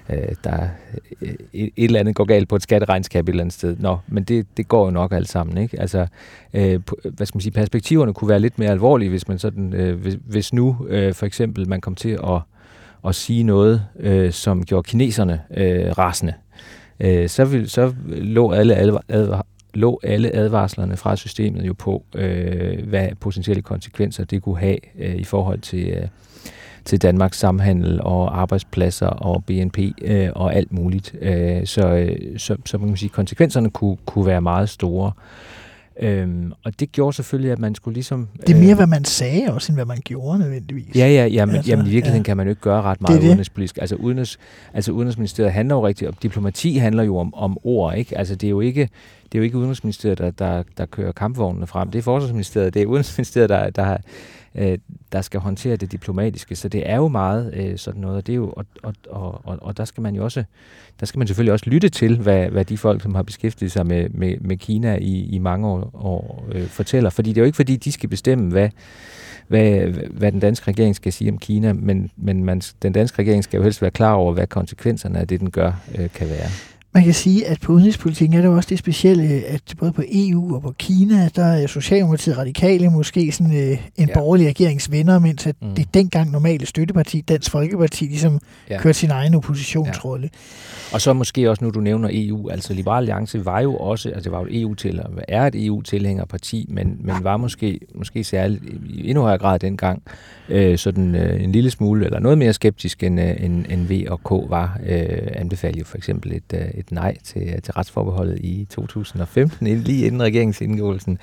øh, 0.09 0.29
der 0.45 0.51
er 0.51 0.69
et, 1.21 1.37
et 1.53 1.85
eller 1.85 2.01
andet 2.01 2.15
går 2.15 2.25
galt 2.25 2.49
på 2.49 2.57
et 2.57 2.63
skatteregnskab 2.63 3.25
et 3.25 3.29
eller 3.29 3.43
andet 3.43 3.55
sted. 3.55 3.77
Nå, 3.79 3.99
men 4.09 4.25
det, 4.25 4.47
det 4.57 4.69
går 4.69 4.85
jo 4.85 4.91
nok 4.91 5.13
alt 5.13 5.29
sammen, 5.29 5.59
ikke? 5.59 5.81
Altså, 5.81 6.07
øh, 6.55 6.81
hvad 7.05 7.27
skal 7.27 7.37
man 7.37 7.41
sige, 7.41 7.53
perspektiverne 7.53 8.15
kunne 8.15 8.29
være 8.29 8.41
lidt 8.41 8.59
mere 8.59 8.71
alvorlige, 8.71 9.11
hvis 9.11 9.29
man 9.29 9.39
sådan, 9.39 9.73
øh, 9.73 10.01
hvis, 10.01 10.17
hvis 10.27 10.53
nu 10.53 10.87
øh, 10.89 11.15
for 11.15 11.27
eksempel 11.27 11.69
man 11.69 11.81
kom 11.81 11.95
til 11.95 12.19
at, 12.25 12.41
at 13.07 13.15
sige 13.15 13.43
noget, 13.43 13.85
øh, 14.01 14.33
som 14.33 14.65
gjorde 14.65 14.89
kineserne 14.89 15.41
øh, 15.57 15.99
rasende, 15.99 16.33
øh, 17.01 17.29
så, 17.29 17.45
vil, 17.45 17.71
så 17.71 17.95
lå 18.07 18.53
alle 18.53 18.77
advar, 19.09 19.47
lå 19.75 20.01
alle 20.03 20.35
advarslerne 20.35 20.97
fra 20.97 21.17
systemet 21.17 21.67
jo 21.67 21.73
på, 21.73 22.05
øh, 22.15 22.89
hvad 22.89 23.09
potentielle 23.21 23.63
konsekvenser 23.63 24.25
det 24.25 24.43
kunne 24.43 24.59
have 24.59 24.79
øh, 24.99 25.15
i 25.15 25.25
forhold 25.25 25.59
til, 25.59 25.89
øh, 25.89 26.09
til 26.85 27.03
Danmarks 27.03 27.39
samhandel 27.39 28.01
og 28.03 28.41
arbejdspladser 28.41 29.07
og 29.07 29.45
BNP 29.45 29.79
øh, 30.03 30.29
og 30.35 30.55
alt 30.55 30.73
muligt. 30.73 31.15
Øh, 31.21 31.67
så, 31.67 31.89
øh, 31.89 32.39
så, 32.39 32.57
så 32.67 32.79
man 32.79 32.89
kan 32.89 32.97
sige, 32.97 33.09
konsekvenserne 33.09 33.71
kunne, 33.71 33.97
kunne 34.07 34.27
være 34.27 34.41
meget 34.41 34.69
store. 34.69 35.13
Øhm, 36.01 36.53
og 36.65 36.81
det 36.81 36.93
gjorde 36.93 37.17
selvfølgelig, 37.17 37.53
at 37.53 37.59
man 37.59 37.75
skulle 37.75 37.95
ligesom... 37.95 38.29
Det 38.47 38.57
er 38.57 38.61
mere, 38.61 38.71
øh, 38.71 38.77
hvad 38.77 38.87
man 38.87 39.05
sagde 39.05 39.53
også, 39.53 39.73
end 39.73 39.77
hvad 39.77 39.85
man 39.85 39.99
gjorde 40.05 40.39
nødvendigvis. 40.39 40.97
Ja, 40.97 41.09
ja, 41.09 41.27
jamen, 41.27 41.57
altså, 41.57 41.71
jamen 41.71 41.87
i 41.87 41.91
virkeligheden 41.91 42.23
ja. 42.23 42.27
kan 42.27 42.37
man 42.37 42.47
jo 42.47 42.51
ikke 42.51 42.63
gøre 42.63 42.83
ret 42.83 43.01
meget 43.01 43.23
det 43.23 43.29
udenrigspolitisk. 43.29 43.79
Altså, 43.79 43.97
udenrigs, 43.97 44.39
altså 44.75 44.93
udenrigsministeriet 44.93 45.53
handler 45.53 45.75
jo 45.75 45.87
rigtig 45.87 46.09
om... 46.09 46.15
Diplomati 46.23 46.77
handler 46.77 47.03
jo 47.03 47.17
om, 47.17 47.35
om 47.35 47.59
ord, 47.65 47.95
ikke? 47.97 48.19
Altså 48.19 48.35
det 48.35 48.47
er 48.47 48.51
jo 48.51 48.61
ikke, 48.61 48.81
det 49.25 49.35
er 49.35 49.39
jo 49.39 49.43
ikke 49.43 49.59
udenrigsministeriet, 49.59 50.19
der, 50.19 50.31
der, 50.31 50.63
der 50.79 50.87
kører 50.87 51.13
kampvognene 51.13 51.67
frem. 51.67 51.91
Det 51.91 51.99
er 51.99 52.03
forsvarsministeriet, 52.03 52.75
det 52.75 52.83
er 52.83 52.87
udenrigsministeriet, 52.87 53.51
der, 53.51 53.71
der, 53.71 53.97
øh, 54.55 54.79
der 55.13 55.21
skal 55.21 55.41
håndtere 55.41 55.77
det 55.77 55.93
diplomatiske. 55.93 56.57
Så 56.57 56.69
det 56.69 56.91
er 56.91 56.97
jo 56.97 57.09
meget 57.09 57.55
øh, 57.55 57.79
sådan 57.79 58.01
noget, 58.01 58.17
og, 58.17 58.27
det 58.27 58.33
er 58.33 58.37
jo, 58.37 58.53
og, 58.57 58.67
og, 58.83 58.95
og, 59.11 59.41
og, 59.45 59.59
og 59.61 59.77
der 59.77 59.85
skal 59.85 60.03
man 60.03 60.15
jo 60.15 60.25
også, 60.25 60.45
der 61.01 61.07
skal 61.07 61.19
man 61.19 61.27
selvfølgelig 61.27 61.53
også 61.53 61.71
lytte 61.71 61.89
til, 61.89 62.19
hvad, 62.19 62.49
hvad 62.49 62.65
de 62.65 62.79
folk, 62.79 63.03
som 63.03 63.15
har 63.15 63.23
beskæftiget 63.23 63.73
sig 63.73 63.87
med, 63.87 64.09
med, 64.09 64.37
med 64.41 64.57
Kina 64.57 64.97
i, 64.97 65.27
i 65.27 65.39
mange 65.39 65.69
år, 65.69 65.91
år 65.95 66.47
øh, 66.53 66.67
fortæller. 66.67 67.11
Fordi 67.11 67.31
det 67.31 67.37
er 67.37 67.43
jo 67.43 67.47
ikke 67.47 67.57
fordi, 67.57 67.77
de 67.77 67.93
skal 67.93 68.09
bestemme, 68.09 68.51
hvad, 68.51 68.69
hvad, 69.49 69.81
hvad 70.11 70.33
den 70.33 70.41
danske 70.41 70.69
regering 70.69 70.97
skal 70.97 71.13
sige 71.13 71.31
om 71.31 71.39
Kina, 71.39 71.73
men, 71.73 72.11
men 72.17 72.45
man, 72.45 72.61
den 72.83 72.93
danske 72.93 73.19
regering 73.19 73.45
skal 73.45 73.57
jo 73.57 73.63
helst 73.63 73.83
være 73.83 73.91
klar 73.91 74.13
over, 74.13 74.33
hvad 74.33 74.47
konsekvenserne 74.47 75.19
af 75.19 75.29
det, 75.29 75.41
den 75.41 75.51
gør, 75.51 75.73
øh, 75.99 76.11
kan 76.11 76.29
være. 76.29 76.74
Man 76.95 77.05
kan 77.05 77.15
sige, 77.15 77.47
at 77.47 77.61
på 77.61 77.73
udenrigspolitikken 77.73 78.39
er 78.39 78.43
der 78.43 78.49
også 78.49 78.69
det 78.71 78.79
specielle, 78.79 79.25
at 79.25 79.63
både 79.79 79.93
på 79.93 80.03
EU 80.13 80.55
og 80.55 80.63
på 80.63 80.75
Kina, 80.79 81.29
der 81.37 81.45
er 81.45 81.67
Socialdemokratiet 81.67 82.39
radikale 82.39 82.91
måske 82.91 83.33
sådan 83.33 83.53
øh, 83.57 83.59
en 83.63 83.77
Ja. 83.99 84.05
ja. 84.09 84.15
borgerlig 84.15 84.47
regeringsvenner, 84.49 85.19
mens 85.19 85.47
at 85.47 85.55
Mm. 85.63 85.75
det 85.75 85.95
dengang 85.95 86.31
normale 86.31 86.67
støtteparti, 86.67 87.21
Dansk 87.21 87.51
Folkeparti, 87.51 88.05
ligesom 88.05 88.33
Ja. 88.71 88.75
ja. 88.75 88.81
kørte 88.81 88.99
sin 88.99 89.11
egen 89.11 89.35
oppositionsrolle. 89.35 90.31
Og 90.93 91.01
så 91.01 91.13
måske 91.13 91.51
også 91.51 91.65
nu, 91.65 91.71
du 91.71 91.81
nævner 91.81 92.09
EU, 92.13 92.49
altså 92.51 92.75
Liberal 92.75 92.97
Alliance 93.03 93.45
var 93.45 93.61
jo 93.61 93.77
også, 93.77 94.09
altså 94.09 94.25
det 94.25 94.33
var 94.33 94.41
jo 94.41 94.47
et 94.51 94.61
EU 94.61 94.75
til, 94.75 95.01
er 95.29 95.43
et 95.47 95.67
EU-tilhængerparti, 95.67 96.67
men, 96.69 96.97
men 97.01 97.15
var 97.23 97.37
måske, 97.37 97.81
måske 97.95 98.25
særligt 98.25 98.63
i 98.87 99.09
endnu 99.09 99.23
højere 99.23 99.39
grad 99.39 99.59
dengang 99.59 100.03
øh, 100.49 100.79
sådan 100.79 101.15
øh, 101.15 101.45
en 101.45 101.53
lille 101.53 101.71
smule, 101.71 102.05
eller 102.05 102.19
noget 102.21 102.39
mere 102.39 102.53
skeptisk 102.53 103.03
end, 103.03 103.21
øh, 103.21 103.45
end, 103.45 103.65
end 103.71 103.87
V 103.87 104.05
og 104.11 104.21
K 104.25 104.51
var, 104.51 104.81
øh, 104.87 105.09
anbefalede 105.33 105.79
jo 105.79 105.85
for 105.85 105.97
eksempel 105.97 106.33
et, 106.33 106.43
øh, 106.55 106.61
et 106.75 106.84
nej 106.93 107.17
til, 107.25 107.63
til 107.63 107.73
retsforbeholdet 107.73 108.39
i 108.41 108.67
2015, 108.71 109.67
lige 109.67 110.07
inden 110.07 110.23
regeringsindgåelsen. 110.23 111.19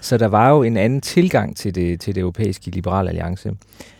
Så 0.00 0.18
der 0.18 0.26
var 0.26 0.50
jo 0.50 0.62
en 0.62 0.76
anden 0.76 1.00
tilgang 1.00 1.56
til 1.56 1.74
det, 1.74 2.00
til 2.00 2.14
det 2.14 2.20
europæiske 2.20 2.70
liberale 2.70 3.08
alliance. 3.08 3.52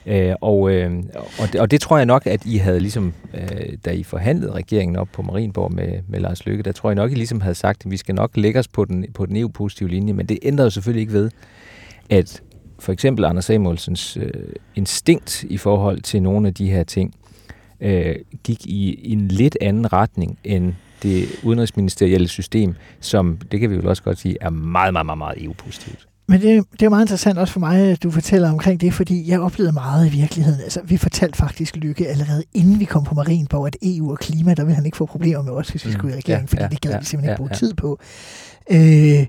Øh, 0.07 0.35
og, 0.41 0.71
øh, 0.71 1.03
og, 1.39 1.53
det, 1.53 1.61
og 1.61 1.71
det 1.71 1.81
tror 1.81 1.97
jeg 1.97 2.07
nok, 2.07 2.27
at 2.27 2.47
I 2.47 2.57
havde 2.57 2.81
ligesom, 2.81 3.13
øh, 3.35 3.79
da 3.85 3.91
I 3.91 4.03
forhandlede 4.03 4.53
regeringen 4.53 4.97
op 4.97 5.09
på 5.13 5.23
Marienborg 5.23 5.73
med, 5.73 6.01
med 6.09 6.21
Lars 6.21 6.47
Lykke, 6.47 6.63
der 6.63 6.73
tror 6.73 6.91
jeg 6.91 6.95
nok, 6.95 7.13
I 7.13 7.15
ligesom 7.15 7.41
havde 7.41 7.55
sagt, 7.55 7.85
at 7.85 7.91
vi 7.91 7.97
skal 7.97 8.15
nok 8.15 8.37
lægge 8.37 8.59
os 8.59 8.69
på 8.69 8.85
den, 8.85 9.07
på 9.15 9.27
den 9.27 9.37
EU-positive 9.37 9.89
linje, 9.89 10.13
men 10.13 10.27
det 10.27 10.39
ændrede 10.43 10.67
jo 10.67 10.71
selvfølgelig 10.71 11.01
ikke 11.01 11.13
ved, 11.13 11.31
at 12.11 12.43
for 12.79 12.93
eksempel 12.93 13.25
Anders 13.25 13.45
Samuelsens 13.45 14.17
øh, 14.17 14.33
instinkt 14.75 15.45
i 15.45 15.57
forhold 15.57 16.01
til 16.01 16.23
nogle 16.23 16.49
af 16.49 16.55
de 16.55 16.71
her 16.71 16.85
ting, 16.85 17.15
øh, 17.81 18.17
gik 18.45 18.67
i 18.67 19.13
en 19.13 19.29
lidt 19.29 19.59
anden 19.61 19.93
retning 19.93 20.39
end 20.45 20.75
det 21.05 21.29
udenrigsministerielle 21.43 22.29
system, 22.29 22.75
som, 23.01 23.39
det 23.53 23.61
kan 23.61 23.71
vi 23.71 23.75
jo 23.77 23.89
også 23.89 24.03
godt 24.03 24.19
sige, 24.19 24.37
er 24.41 24.51
meget, 24.51 24.93
meget, 24.93 25.07
meget, 25.07 25.19
meget 25.19 25.45
EU-positivt. 25.45 26.07
Men 26.29 26.41
det, 26.41 26.65
det 26.73 26.83
er 26.83 26.89
meget 26.89 27.03
interessant 27.03 27.39
også 27.39 27.53
for 27.53 27.61
mig, 27.61 27.81
at 27.81 28.03
du 28.03 28.11
fortæller 28.11 28.51
omkring 28.51 28.81
det, 28.81 28.95
fordi 28.95 29.31
jeg 29.31 29.41
oplevede 29.41 29.73
meget 29.73 30.07
i 30.07 30.11
virkeligheden. 30.11 30.61
Altså, 30.61 30.81
vi 30.85 30.97
fortalte 30.97 31.39
faktisk 31.39 31.77
Lykke 31.77 32.09
allerede 32.09 32.45
inden 32.55 32.81
vi 32.81 32.85
kom 32.85 33.05
på 33.05 33.15
Marienborg, 33.15 33.67
at 33.67 33.77
EU 33.83 34.11
og 34.11 34.19
klima, 34.19 34.55
der 34.55 34.65
ville 34.65 34.75
han 34.75 34.87
ikke 34.87 34.97
få 34.97 35.07
problemer 35.07 35.43
med 35.43 35.53
os, 35.53 35.69
hvis 35.69 35.85
vi 35.85 35.91
Mm, 35.91 35.93
skulle 35.93 36.15
i 36.15 36.17
regering, 36.17 36.43
ja, 36.43 36.47
fordi 36.47 36.63
ja, 36.63 36.69
det 36.69 36.81
gad 36.81 36.91
ja, 36.91 36.99
vi 36.99 37.05
simpelthen 37.05 37.29
ja, 37.29 37.33
ikke 37.33 37.39
bruge 37.39 37.51
ja. 37.53 37.57
tid 37.57 37.75
på. 37.75 38.01
Øh, 38.71 39.27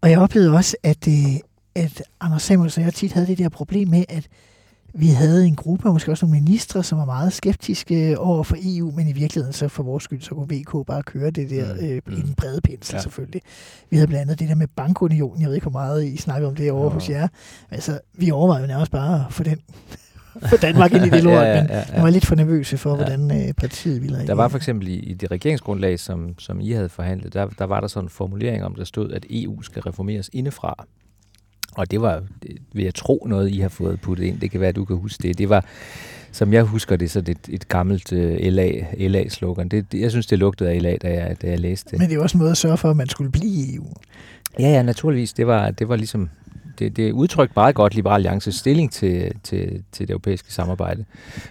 og 0.00 0.10
jeg 0.10 0.18
oplevede 0.18 0.52
også, 0.52 0.76
at, 0.82 1.08
øh, 1.08 1.36
at 1.74 2.02
Anders 2.20 2.42
Samuelsen 2.42 2.80
og 2.82 2.84
jeg 2.84 2.94
tit 2.94 3.12
havde 3.12 3.26
det 3.26 3.38
der 3.38 3.48
problem 3.48 3.88
med, 3.88 4.04
at 4.08 4.26
vi 4.94 5.06
havde 5.08 5.46
en 5.46 5.56
gruppe, 5.56 5.88
og 5.88 5.92
måske 5.92 6.10
også 6.10 6.26
nogle 6.26 6.40
ministre, 6.42 6.82
som 6.82 6.98
var 6.98 7.04
meget 7.04 7.32
skeptiske 7.32 8.18
over 8.18 8.42
for 8.42 8.56
EU, 8.62 8.90
men 8.96 9.08
i 9.08 9.12
virkeligheden, 9.12 9.52
så 9.52 9.68
for 9.68 9.82
vores 9.82 10.04
skyld, 10.04 10.20
så 10.22 10.34
kunne 10.34 10.48
VK 10.50 10.86
bare 10.86 11.02
køre 11.02 11.30
det 11.30 11.50
der 11.50 11.74
Mm, 11.74 11.80
øh, 11.80 11.90
i 11.96 12.00
mm. 12.06 12.22
den 12.22 12.34
brede 12.34 12.60
pensel 12.60 12.92
Ja. 12.92 12.96
ja. 12.98 13.02
selvfølgelig. 13.02 13.42
Vi 13.90 13.96
havde 13.96 14.06
blandt 14.08 14.22
andet 14.22 14.38
det 14.38 14.48
der 14.48 14.54
med 14.54 14.66
bankunionen. 14.76 15.40
Jeg 15.40 15.48
ved 15.48 15.54
ikke, 15.54 15.64
hvor 15.64 15.80
meget 15.80 16.04
I 16.04 16.16
snakker 16.16 16.48
om 16.48 16.54
det 16.54 16.70
over 16.70 16.82
Nå. 16.84 16.88
hos 16.88 17.10
jer. 17.10 17.28
Altså, 17.70 17.98
vi 18.14 18.30
overvejede 18.30 18.66
nærmest 18.66 18.92
bare 18.92 19.26
få 19.30 19.42
den 19.42 19.58
få 20.50 20.56
Danmark 20.56 20.92
ind 20.92 21.04
i 21.06 21.10
det 21.10 21.22
lort, 21.28 21.34
Ja, 21.34 21.42
ja, 21.54 21.60
men 21.62 21.70
ja, 21.70 21.76
ja. 21.78 21.84
jeg 21.94 22.02
var 22.02 22.10
lidt 22.10 22.26
for 22.26 22.34
nervøse 22.34 22.78
for, 22.78 22.90
Ja. 22.90 22.96
hvordan 22.96 23.48
øh, 23.48 23.52
partiet 23.54 24.02
ville 24.02 24.26
Der 24.26 24.34
var 24.34 24.48
for 24.48 24.56
eksempel 24.56 24.88
i, 24.88 24.94
i 24.94 25.14
det 25.14 25.30
regeringsgrundlag, 25.30 26.00
som, 26.00 26.34
som 26.38 26.60
I 26.60 26.72
havde 26.72 26.88
forhandlet, 26.88 27.34
der, 27.34 27.46
der 27.46 27.64
var 27.64 27.80
der 27.80 27.88
sådan 27.88 28.04
en 28.06 28.10
formulering 28.10 28.64
om, 28.64 28.74
der 28.74 28.84
stod, 28.84 29.12
at 29.12 29.26
EU 29.30 29.62
skal 29.62 29.82
reformeres 29.82 30.30
indefra. 30.32 30.84
Og 31.76 31.90
det 31.90 32.00
var, 32.00 32.22
vil 32.72 32.84
jeg 32.84 32.94
tro, 32.94 33.26
noget, 33.28 33.50
I 33.50 33.58
har 33.58 33.68
fået 33.68 34.00
puttet 34.00 34.24
ind. 34.24 34.40
Det 34.40 34.50
kan 34.50 34.60
være, 34.60 34.68
at 34.68 34.76
du 34.76 34.84
kan 34.84 34.96
huske 34.96 35.22
det. 35.22 35.38
Det 35.38 35.48
var, 35.48 35.64
som 36.32 36.52
jeg 36.52 36.62
husker 36.62 36.96
det, 36.96 37.10
så 37.10 37.18
et, 37.18 37.38
et 37.48 37.68
gammelt 37.68 38.12
uh, 38.12 38.36
LA, 38.40 38.70
LA-slogan. 38.98 39.68
Det, 39.68 39.92
det, 39.92 40.00
jeg 40.00 40.10
synes, 40.10 40.26
det 40.26 40.38
lugtede 40.38 40.70
af 40.70 40.82
LA, 40.82 40.96
da 40.96 41.12
jeg, 41.12 41.36
da 41.42 41.50
jeg 41.50 41.60
læste 41.60 41.90
det. 41.90 41.98
Men 41.98 42.08
det 42.08 42.16
er 42.16 42.20
også 42.20 42.36
en 42.36 42.38
måde 42.38 42.50
at 42.50 42.56
sørge 42.56 42.76
for, 42.76 42.90
at 42.90 42.96
man 42.96 43.08
skulle 43.08 43.30
blive 43.30 43.46
i 43.46 43.74
EU. 43.74 43.86
Ja, 44.58 44.68
ja, 44.68 44.82
naturligvis. 44.82 45.32
Det 45.32 45.46
var, 45.46 45.70
det 45.70 45.88
var 45.88 45.96
ligesom, 45.96 46.30
det, 46.78 46.96
det 46.96 47.12
udtrykte 47.12 47.52
meget 47.56 47.74
godt 47.74 47.94
Liberal 47.94 48.14
Alliances 48.14 48.54
stilling 48.54 48.92
til, 48.92 49.32
til, 49.42 49.82
til 49.92 50.08
det 50.08 50.12
europæiske 50.12 50.52
samarbejde. 50.52 51.04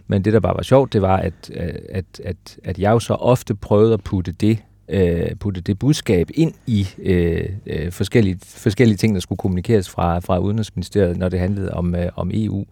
Men 0.07 0.25
det, 0.25 0.33
der 0.33 0.39
bare 0.39 0.55
var 0.55 0.63
sjovt, 0.63 0.93
det 0.93 1.01
var, 1.01 1.17
at, 1.17 1.51
at, 1.89 2.05
at, 2.25 2.57
at 2.63 2.79
jeg 2.79 2.91
jo 2.91 2.99
så 2.99 3.13
ofte 3.13 3.55
prøvede 3.55 3.93
at 3.93 4.03
putte 4.03 4.31
det, 4.31 4.59
øh, 4.89 5.35
putte 5.35 5.61
det 5.61 5.79
budskab 5.79 6.29
ind 6.33 6.53
i 6.67 6.87
øh, 6.99 7.49
øh, 7.65 7.91
forskellige, 7.91 8.39
forskellige 8.43 8.97
ting, 8.97 9.13
der 9.15 9.21
skulle 9.21 9.39
kommunikeres 9.39 9.89
fra, 9.89 10.19
fra 10.19 10.39
Udenrigsministeriet, 10.39 11.17
når 11.17 11.29
det 11.29 11.39
handlede 11.39 11.73
om, 11.73 11.95
øh, 11.95 12.09
om 12.15 12.31
EU. 12.33 12.65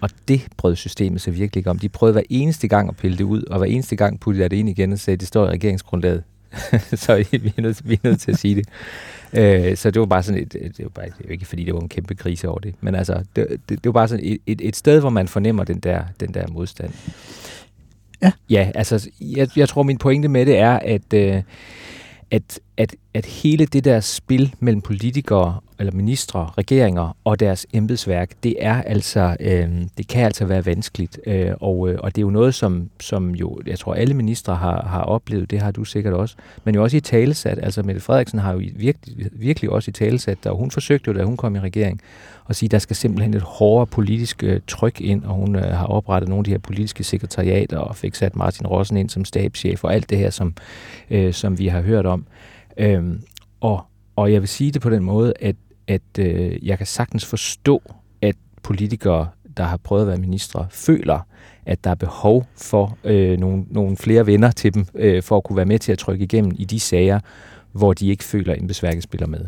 Og 0.00 0.10
det 0.28 0.46
prøvede 0.56 0.76
systemet 0.76 1.20
så 1.20 1.30
virkelig 1.30 1.60
ikke 1.60 1.70
om. 1.70 1.78
De 1.78 1.88
prøvede 1.88 2.12
hver 2.12 2.22
eneste 2.30 2.68
gang 2.68 2.88
at 2.88 2.96
pille 2.96 3.18
det 3.18 3.24
ud, 3.24 3.42
og 3.42 3.58
hver 3.58 3.66
eneste 3.66 3.96
gang 3.96 4.20
puttede 4.20 4.42
jeg 4.42 4.50
det 4.50 4.56
ind 4.56 4.68
igen 4.68 4.92
og 4.92 4.98
sagde, 4.98 5.14
at 5.14 5.20
det 5.20 5.28
står 5.28 5.46
i 5.46 5.50
regeringsgrundlaget. 5.50 6.22
så 6.94 7.24
vi 7.30 7.54
er, 7.56 7.62
nødt, 7.62 7.88
vi 7.88 7.94
er 7.94 8.08
nødt 8.08 8.20
til 8.20 8.32
at 8.32 8.38
sige 8.38 8.54
det. 8.54 8.68
Øh, 9.32 9.76
så 9.76 9.90
det 9.90 10.00
var 10.00 10.06
bare 10.06 10.22
sådan 10.22 10.42
et, 10.42 10.52
det 10.52 10.82
var 10.82 10.88
bare, 10.88 11.04
det 11.04 11.26
var 11.26 11.32
ikke 11.32 11.46
fordi, 11.46 11.64
det 11.64 11.74
var 11.74 11.80
en 11.80 11.88
kæmpe 11.88 12.14
krise 12.14 12.48
over 12.48 12.58
det, 12.58 12.74
men 12.80 12.94
altså, 12.94 13.24
det, 13.36 13.46
det, 13.50 13.68
det 13.68 13.84
var 13.84 13.92
bare 13.92 14.08
sådan 14.08 14.24
et, 14.24 14.38
et, 14.46 14.60
et 14.64 14.76
sted, 14.76 15.00
hvor 15.00 15.10
man 15.10 15.28
fornemmer 15.28 15.64
den 15.64 15.78
der, 15.78 16.02
den 16.20 16.34
der 16.34 16.48
modstand. 16.48 16.92
Ja. 18.22 18.32
Ja, 18.50 18.70
altså, 18.74 19.10
jeg, 19.20 19.48
jeg 19.56 19.68
tror, 19.68 19.82
min 19.82 19.98
pointe 19.98 20.28
med 20.28 20.46
det 20.46 20.58
er, 20.58 20.78
at, 20.78 21.12
øh, 21.14 21.42
at, 22.30 22.60
at, 22.76 22.94
at 23.14 23.26
hele 23.26 23.66
det 23.66 23.84
der 23.84 24.00
spil 24.00 24.54
mellem 24.60 24.80
politikere, 24.80 25.60
eller 25.82 25.96
ministre, 25.96 26.50
regeringer 26.58 27.16
og 27.24 27.40
deres 27.40 27.66
embedsværk, 27.72 28.30
det 28.42 28.56
er 28.58 28.82
altså, 28.82 29.36
øh, 29.40 29.68
det 29.98 30.08
kan 30.08 30.24
altså 30.24 30.44
være 30.44 30.66
vanskeligt, 30.66 31.20
øh, 31.26 31.50
og, 31.60 31.90
øh, 31.90 31.98
og 32.02 32.16
det 32.16 32.20
er 32.20 32.26
jo 32.26 32.30
noget, 32.30 32.54
som, 32.54 32.90
som 33.00 33.30
jo, 33.34 33.58
jeg 33.66 33.78
tror, 33.78 33.94
alle 33.94 34.14
ministre 34.14 34.56
har, 34.56 34.82
har 34.82 35.02
oplevet, 35.02 35.50
det 35.50 35.60
har 35.60 35.70
du 35.70 35.84
sikkert 35.84 36.14
også, 36.14 36.36
men 36.64 36.74
jo 36.74 36.82
også 36.82 36.96
i 36.96 37.00
talesat, 37.00 37.58
altså 37.62 37.82
Mette 37.82 38.00
Frederiksen 38.00 38.38
har 38.38 38.52
jo 38.52 38.62
virkelig, 38.76 39.30
virkelig 39.32 39.70
også 39.70 39.90
i 39.90 39.92
talesat, 39.92 40.46
og 40.46 40.56
hun 40.56 40.70
forsøgte 40.70 41.08
jo, 41.08 41.18
da 41.18 41.24
hun 41.24 41.36
kom 41.36 41.56
i 41.56 41.60
regering, 41.60 42.00
at 42.48 42.56
sige, 42.56 42.66
at 42.66 42.70
der 42.70 42.78
skal 42.78 42.96
simpelthen 42.96 43.34
et 43.34 43.42
hårdere 43.42 43.86
politisk 43.86 44.42
øh, 44.42 44.60
tryk 44.66 45.00
ind, 45.00 45.24
og 45.24 45.34
hun 45.34 45.56
øh, 45.56 45.62
har 45.62 45.86
oprettet 45.86 46.28
nogle 46.28 46.40
af 46.40 46.44
de 46.44 46.50
her 46.50 46.58
politiske 46.58 47.04
sekretariater, 47.04 47.78
og 47.78 47.96
fik 47.96 48.14
sat 48.14 48.36
Martin 48.36 48.66
Rossen 48.66 48.96
ind 48.96 49.10
som 49.10 49.24
stabschef, 49.24 49.84
og 49.84 49.94
alt 49.94 50.10
det 50.10 50.18
her, 50.18 50.30
som, 50.30 50.54
øh, 51.10 51.32
som 51.32 51.58
vi 51.58 51.66
har 51.66 51.80
hørt 51.80 52.06
om. 52.06 52.26
Øh, 52.76 53.02
og, 53.60 53.84
og 54.16 54.32
jeg 54.32 54.40
vil 54.40 54.48
sige 54.48 54.70
det 54.70 54.82
på 54.82 54.90
den 54.90 55.04
måde, 55.04 55.32
at, 55.40 55.56
at 55.88 56.18
øh, 56.18 56.66
jeg 56.66 56.78
kan 56.78 56.86
sagtens 56.86 57.26
forstå, 57.26 57.82
at 58.22 58.36
politikere, 58.62 59.28
der 59.56 59.64
har 59.64 59.76
prøvet 59.76 60.02
at 60.02 60.08
være 60.08 60.18
ministre, 60.18 60.66
føler, 60.70 61.26
at 61.66 61.84
der 61.84 61.90
er 61.90 61.94
behov 61.94 62.46
for 62.56 62.98
øh, 63.04 63.38
nogle, 63.38 63.64
nogle 63.70 63.96
flere 63.96 64.26
venner 64.26 64.50
til 64.50 64.74
dem, 64.74 64.86
øh, 64.94 65.22
for 65.22 65.36
at 65.36 65.44
kunne 65.44 65.56
være 65.56 65.66
med 65.66 65.78
til 65.78 65.92
at 65.92 65.98
trykke 65.98 66.24
igennem 66.24 66.52
i 66.58 66.64
de 66.64 66.80
sager, 66.80 67.20
hvor 67.72 67.92
de 67.92 68.08
ikke 68.08 68.24
føler, 68.24 68.52
at 68.52 68.60
embedsværket 68.60 69.02
spiller 69.02 69.26
med. 69.26 69.46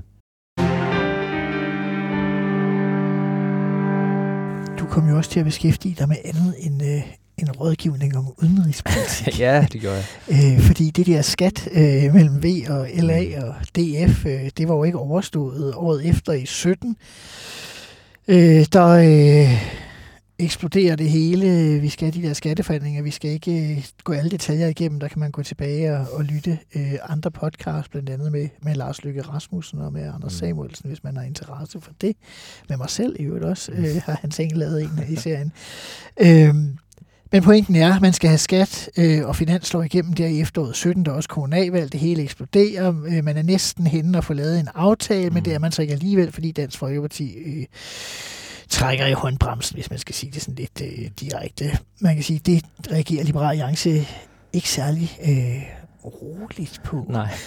Du 4.78 4.86
kom 4.86 5.08
jo 5.08 5.16
også 5.16 5.30
til 5.30 5.40
at 5.40 5.46
beskæftige 5.46 5.94
dig 5.98 6.08
med 6.08 6.16
andet 6.24 6.54
end, 6.58 6.82
øh, 6.82 7.02
end 7.38 7.60
rådgivning 7.60 8.16
om 8.16 8.34
udenrigspolitik. 8.42 9.40
ja, 9.46 9.66
det 9.72 9.80
gjorde 9.80 10.04
jeg. 10.28 10.54
Øh, 10.54 10.60
fordi 10.60 10.90
det 10.90 11.06
der 11.06 11.22
skat 11.22 11.68
øh, 11.72 12.14
mellem 12.14 12.42
V 12.42 12.46
og 12.68 12.88
LA 12.94 13.46
og 13.46 13.54
DF, 13.76 14.26
øh, 14.26 14.50
det 14.58 14.68
var 14.68 14.74
jo 14.74 14.84
ikke 14.84 14.98
overstået 14.98 15.74
året 15.74 16.08
efter 16.08 16.32
i 16.32 16.46
17. 16.46 16.96
Øh, 18.28 18.66
der 18.72 18.86
øh, 18.86 19.84
eksploderer 20.38 20.96
det 20.96 21.10
hele. 21.10 21.78
Vi 21.80 21.88
skal 21.88 22.12
have 22.12 22.22
de 22.22 22.28
der 22.28 22.34
skatteforhandlinger. 22.34 23.02
Vi 23.02 23.10
skal 23.10 23.30
ikke 23.30 23.70
øh, 23.70 23.84
gå 24.04 24.12
alle 24.12 24.30
detaljer 24.30 24.66
igennem. 24.66 25.00
Der 25.00 25.08
kan 25.08 25.20
man 25.20 25.30
gå 25.30 25.42
tilbage 25.42 25.96
og, 25.96 26.06
og 26.12 26.24
lytte 26.24 26.58
øh, 26.76 26.92
andre 27.08 27.30
podcasts, 27.30 27.88
blandt 27.88 28.10
andet 28.10 28.32
med, 28.32 28.48
med 28.62 28.74
Lars 28.74 29.04
Lykke 29.04 29.22
Rasmussen 29.22 29.80
og 29.80 29.92
med 29.92 30.02
Anders 30.02 30.34
Mm. 30.34 30.38
Samuelsen, 30.38 30.88
hvis 30.88 31.04
man 31.04 31.16
har 31.16 31.24
interesse 31.24 31.80
for 31.80 31.92
det. 32.00 32.16
Med 32.68 32.76
mig 32.76 32.90
selv 32.90 33.16
i 33.18 33.22
øvrigt 33.22 33.44
også 33.44 33.72
øh, 33.72 34.02
har 34.04 34.18
Hans 34.20 34.40
Engel 34.40 34.58
lavet 34.58 34.82
en 34.82 34.90
i 35.08 35.16
serien. 35.16 35.52
Øh, 36.20 36.54
men 37.34 37.42
pointen 37.42 37.76
er, 37.76 37.94
at 37.94 38.00
man 38.02 38.12
skal 38.12 38.28
have 38.28 38.38
skat 38.38 38.90
øh, 38.96 39.26
og 39.26 39.36
finanslov 39.36 39.84
igennem 39.84 40.12
der 40.12 40.26
i 40.26 40.40
efteråret 40.40 40.76
17, 40.76 41.04
der 41.04 41.10
er 41.12 41.16
også 41.16 41.28
kommunalvalg, 41.28 41.92
det 41.92 42.00
hele 42.00 42.22
eksploderer. 42.22 42.88
Øh, 43.06 43.24
man 43.24 43.36
er 43.36 43.42
næsten 43.42 43.86
henne 43.86 44.18
og 44.18 44.24
få 44.24 44.32
lavet 44.32 44.60
en 44.60 44.68
aftale, 44.74 45.30
men 45.30 45.38
Mm. 45.38 45.42
det 45.44 45.54
er 45.54 45.58
man 45.58 45.72
så 45.72 45.82
ikke 45.82 45.94
alligevel, 45.94 46.32
fordi 46.32 46.52
Dansk 46.52 46.78
Folkeparti 46.78 47.34
øh, 47.34 47.66
trækker 48.68 49.06
i 49.06 49.12
håndbremsen, 49.12 49.74
hvis 49.76 49.90
man 49.90 49.98
skal 49.98 50.14
sige 50.14 50.32
det 50.32 50.42
sådan 50.42 50.54
lidt 50.54 50.82
øh, 50.82 51.10
direkte. 51.20 51.78
Man 52.00 52.14
kan 52.14 52.24
sige, 52.24 52.38
det 52.46 52.64
reagerer 52.92 53.24
Liberal 53.24 53.50
Alliance 53.50 54.06
ikke 54.52 54.68
særlig 54.68 55.18
øh, 55.28 55.62
roligt 56.04 56.80
på. 56.84 57.06
Nej. 57.08 57.28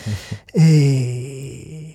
Øh, 0.55 1.93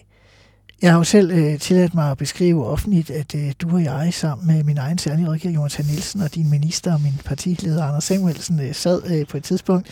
jeg 0.83 0.91
har 0.91 0.99
jo 0.99 1.05
selv 1.05 1.31
øh, 1.31 1.59
tilladt 1.59 1.95
mig 1.95 2.11
at 2.11 2.19
beskrive 2.19 2.67
offentligt, 2.67 3.11
at 3.11 3.35
øh, 3.35 3.53
du 3.61 3.75
og 3.75 3.85
jeg 3.85 4.15
sammen 4.15 4.47
med 4.47 4.65
min 4.65 4.79
egen 4.79 4.99
særlige 4.99 5.29
rådgiver, 5.29 5.55
Jonathan 5.55 5.87
Nielsen, 5.87 6.21
og 6.21 6.35
din 6.35 6.51
minister 6.51 6.93
og 6.93 7.01
min 7.01 7.13
partileder, 7.25 7.85
Anders 7.85 8.05
Samuelsen, 8.05 8.61
øh, 8.61 8.75
sad 8.75 9.03
øh, 9.11 9.27
på 9.27 9.37
et 9.37 9.45
tidspunkt 9.45 9.89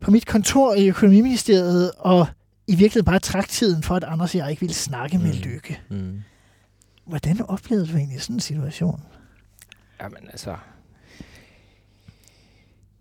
på 0.00 0.10
mit 0.10 0.26
kontor 0.26 0.74
i 0.74 0.88
Økonomiministeriet, 0.88 1.92
og 1.98 2.26
i 2.66 2.74
virkeligheden 2.74 3.04
bare 3.04 3.18
trak 3.18 3.48
tiden 3.48 3.82
for, 3.82 3.96
at 3.96 4.04
Anders 4.04 4.34
og 4.34 4.38
jeg 4.38 4.50
ikke 4.50 4.60
ville 4.60 4.74
snakke 4.74 5.18
med 5.18 5.32
Mm. 5.34 5.40
Lykke. 5.40 5.80
Mm. 5.90 6.22
Hvordan 7.06 7.42
oplevede 7.48 7.86
du 7.86 7.96
egentlig 7.96 8.22
sådan 8.22 8.36
en 8.36 8.40
situation? 8.40 9.02
Jamen 10.02 10.28
altså... 10.32 10.56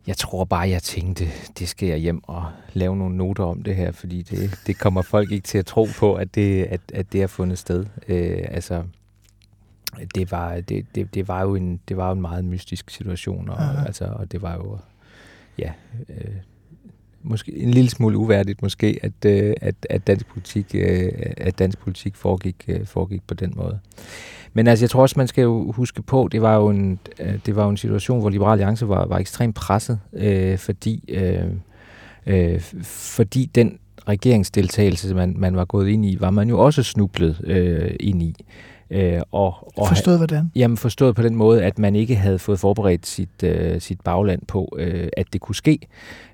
Jeg 0.09 0.17
tror 0.17 0.43
bare, 0.43 0.69
jeg 0.69 0.83
tænkte, 0.83 1.27
det 1.59 1.69
skal 1.69 1.87
jeg 1.87 1.97
hjem 1.97 2.21
og 2.23 2.45
lave 2.73 2.97
nogle 2.97 3.17
noter 3.17 3.43
om 3.43 3.63
det 3.63 3.75
her, 3.75 3.91
fordi 3.91 4.21
det, 4.21 4.59
det 4.67 4.79
kommer 4.79 5.01
folk 5.01 5.31
ikke 5.31 5.47
til 5.47 5.57
at 5.57 5.65
tro 5.65 5.87
på, 5.97 6.13
at 6.13 6.35
det, 6.35 6.63
at, 6.63 6.81
at 6.93 7.13
det 7.13 7.19
har 7.19 7.27
fundet 7.27 7.57
sted. 7.57 7.85
Øh, 8.07 8.45
altså, 8.47 8.83
det 10.15 10.31
var, 10.31 10.61
det, 10.61 10.85
det, 10.95 11.13
det 11.13 11.27
var 11.27 11.41
jo 11.41 11.55
en, 11.55 11.79
det 11.87 11.97
var 11.97 12.07
jo 12.07 12.13
en 12.13 12.21
meget 12.21 12.45
mystisk 12.45 12.89
situation, 12.89 13.49
og, 13.49 13.61
Aha. 13.61 13.85
altså, 13.85 14.05
og 14.05 14.31
det 14.31 14.41
var 14.41 14.55
jo, 14.55 14.77
ja, 15.57 15.71
øh, 16.09 16.35
måske 17.21 17.57
en 17.57 17.71
lille 17.71 17.89
smule 17.89 18.17
uværdigt 18.17 18.61
måske, 18.61 18.99
at, 19.01 19.25
øh, 19.25 19.53
at, 19.61 19.75
at 19.89 20.07
dansk 20.07 20.27
politik, 20.27 20.65
øh, 20.73 21.11
at 21.37 21.59
dansk 21.59 21.79
politik 21.79 22.15
foregik, 22.15 22.65
øh, 22.67 22.85
foregik 22.85 23.21
på 23.27 23.33
den 23.33 23.53
måde. 23.55 23.79
Men 24.53 24.67
altså, 24.67 24.83
jeg 24.83 24.89
tror 24.89 25.01
også, 25.01 25.13
man 25.17 25.27
skal 25.27 25.41
jo 25.41 25.71
huske 25.71 26.01
på, 26.01 26.29
det 26.31 26.41
var 26.41 26.55
jo 26.55 26.69
en, 26.69 26.99
øh, 27.19 27.33
det 27.45 27.55
var 27.55 27.63
jo 27.63 27.69
en 27.69 27.77
situation, 27.77 28.19
hvor 28.19 28.29
Liberal 28.29 28.51
Alliance 28.51 28.89
var, 28.89 29.05
var 29.05 29.17
ekstremt 29.17 29.55
presset, 29.55 29.99
øh, 30.13 30.57
fordi, 30.57 31.03
øh, 31.07 31.43
øh, 32.25 32.61
fordi 32.83 33.51
den 33.55 33.79
regeringsdeltagelse, 34.07 35.15
man, 35.15 35.35
man 35.37 35.55
var 35.55 35.65
gået 35.65 35.89
ind 35.89 36.05
i, 36.05 36.17
var 36.19 36.29
man 36.29 36.49
jo 36.49 36.59
også 36.59 36.83
snublet 36.83 37.41
øh, 37.43 37.95
ind 37.99 38.23
i. 38.23 38.35
Øh, 38.91 39.21
og, 39.31 39.73
og 39.77 39.87
Forstået 39.87 40.17
hvordan? 40.17 40.51
Jamen 40.55 40.77
forstået 40.77 41.15
på 41.15 41.21
den 41.21 41.35
måde, 41.35 41.63
at 41.63 41.79
man 41.79 41.95
ikke 41.95 42.15
havde 42.15 42.39
fået 42.39 42.59
forberedt 42.59 43.07
sit, 43.07 43.43
øh, 43.43 43.81
sit 43.81 44.01
bagland 44.01 44.41
på, 44.47 44.75
øh, 44.79 45.07
at 45.17 45.25
det 45.33 45.41
kunne 45.41 45.55
ske. 45.55 45.79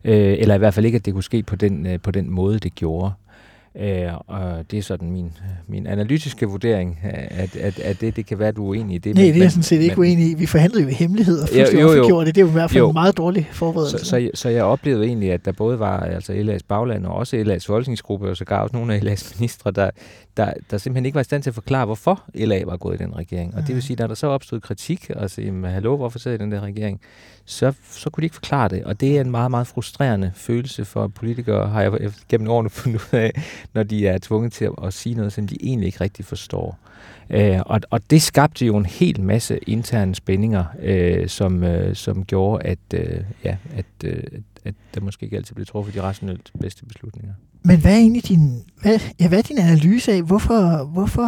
Øh, 0.03 0.35
eller 0.39 0.55
i 0.55 0.57
hvert 0.57 0.73
fald 0.73 0.85
ikke, 0.85 0.95
at 0.95 1.05
det 1.05 1.13
kunne 1.13 1.23
ske 1.23 1.43
på 1.43 1.55
den, 1.55 1.87
øh, 1.87 1.99
på 1.99 2.11
den 2.11 2.29
måde, 2.29 2.59
det 2.59 2.75
gjorde. 2.75 3.11
Øh, 3.79 4.07
og 4.27 4.71
det 4.71 4.79
er 4.79 4.83
sådan 4.83 5.11
min, 5.11 5.31
min 5.67 5.87
analytiske 5.87 6.45
vurdering, 6.45 6.99
at, 7.03 7.55
at, 7.55 7.79
at 7.79 8.01
det, 8.01 8.15
det 8.15 8.25
kan 8.25 8.39
være, 8.39 8.47
at 8.47 8.55
du 8.55 8.65
er 8.65 8.69
uenig 8.69 8.95
i 8.95 8.97
det. 8.97 9.15
Nej, 9.15 9.23
men- 9.23 9.33
det 9.33 9.39
er 9.39 9.43
jeg 9.43 9.51
sådan 9.51 9.63
set 9.63 9.81
ikke 9.81 9.95
men- 9.95 9.99
uenig 9.99 10.31
i. 10.31 10.33
Vi 10.33 10.45
forhandlede 10.45 10.83
jo 10.83 10.89
i 10.89 10.93
hemmelighed 10.93 11.39
og 11.41 11.49
Jo, 11.55 11.57
jo, 11.57 11.79
jo. 11.79 11.85
offentliggjorde 11.87 12.25
det. 12.25 12.35
Det 12.35 12.41
er 12.41 12.45
jo 12.45 12.49
i 12.49 12.51
hvert 12.51 12.69
fald 12.71 12.79
Jo. 12.79 12.87
en 12.89 12.93
meget 12.93 13.17
dårlig 13.17 13.49
forberedelse. 13.51 13.97
Så, 13.97 14.05
så, 14.05 14.17
jeg- 14.17 14.31
så 14.33 14.49
jeg 14.49 14.63
oplevede 14.63 15.05
egentlig, 15.05 15.31
at 15.31 15.45
der 15.45 15.51
både 15.51 15.79
var 15.79 15.99
altså 15.99 16.33
LA's 16.33 16.65
bagland 16.67 17.05
og 17.05 17.15
også 17.15 17.37
LA's 17.37 17.67
folketingsgruppe, 17.67 18.29
og 18.29 18.37
sågar 18.37 18.61
også 18.63 18.75
nogle 18.75 18.93
af 18.93 18.99
LA's 18.99 19.35
ministre, 19.39 19.71
der, 19.71 19.89
der, 20.37 20.53
der 20.71 20.77
simpelthen 20.77 21.05
ikke 21.05 21.15
var 21.15 21.21
i 21.21 21.23
stand 21.23 21.43
til 21.43 21.49
at 21.49 21.53
forklare, 21.53 21.85
hvorfor 21.85 22.23
LA 22.35 22.65
var 22.65 22.77
gået 22.77 23.01
i 23.01 23.03
den 23.03 23.15
regering. 23.17 23.55
Og 23.55 23.67
det 23.67 23.75
vil 23.75 23.83
sige, 23.83 23.97
når 23.99 24.07
der 24.07 24.15
så 24.15 24.27
opstod 24.27 24.59
kritik, 24.61 25.09
og 25.15 25.29
sige, 25.29 25.51
"Men 25.51 25.71
hallo, 25.71 25.95
hvorfor 25.97 26.19
sidder 26.19 26.37
i 26.37 26.39
den 26.41 26.51
der 26.51 26.61
regering? 26.61 26.99
Så, 27.47 27.73
så 27.91 28.09
kunne 28.09 28.21
de 28.21 28.25
ikke 28.25 28.35
forklare 28.35 28.69
det. 28.69 28.83
Og 28.83 29.01
det 29.01 29.17
er 29.17 29.21
en 29.21 29.31
meget, 29.31 29.51
meget 29.51 29.67
frustrerende 29.67 30.31
følelse 30.35 30.85
for 30.85 31.07
politikere, 31.07 31.67
har 31.67 31.81
jeg 31.81 31.91
gennem 32.29 32.49
årene 32.49 32.69
fundet 32.69 32.99
ud 33.13 33.17
af, 33.19 33.31
når 33.73 33.83
de 33.83 34.07
er 34.07 34.17
tvunget 34.17 34.53
til 34.53 34.65
at, 34.65 34.71
at 34.83 34.93
sige 34.93 35.15
noget, 35.15 35.33
som 35.33 35.47
de 35.47 35.57
egentlig 35.61 35.87
ikke 35.87 36.01
rigtig 36.01 36.25
forstår. 36.25 36.77
Øh, 37.29 37.59
og, 37.65 37.81
og 37.89 38.09
det 38.09 38.21
skabte 38.21 38.65
jo 38.65 38.77
en 38.77 38.85
hel 38.85 39.21
masse 39.21 39.57
interne 39.67 40.15
spændinger, 40.15 40.65
øh, 40.81 41.29
som, 41.29 41.63
øh, 41.63 41.95
som 41.95 42.25
gjorde, 42.25 42.63
at, 42.63 42.79
øh, 42.93 43.23
ja, 43.43 43.57
at, 43.75 43.85
øh, 44.03 44.23
at 44.65 44.75
der 44.93 45.01
måske 45.01 45.23
ikke 45.23 45.37
altid 45.37 45.55
blev 45.55 45.65
truffet 45.65 45.95
de 45.95 46.01
rationelt 46.01 46.51
bedste 46.59 46.85
beslutninger. 46.85 47.33
Men 47.63 47.79
hvad 47.79 47.91
er 47.91 47.97
egentlig 47.97 48.27
din, 48.27 48.63
hvad, 48.81 48.99
ja, 49.19 49.27
hvad 49.27 49.37
er 49.37 49.41
din 49.41 49.57
analyse 49.57 50.11
af, 50.11 50.21
hvorfor, 50.21 50.83
hvorfor, 50.83 51.25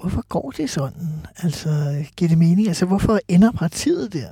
hvorfor 0.00 0.24
går 0.28 0.50
det 0.56 0.70
sådan? 0.70 1.08
Altså, 1.42 1.68
giver 2.16 2.28
det 2.28 2.38
mening? 2.38 2.68
Altså, 2.68 2.86
hvorfor 2.86 3.20
ender 3.28 3.52
partiet 3.52 4.12
der? 4.12 4.28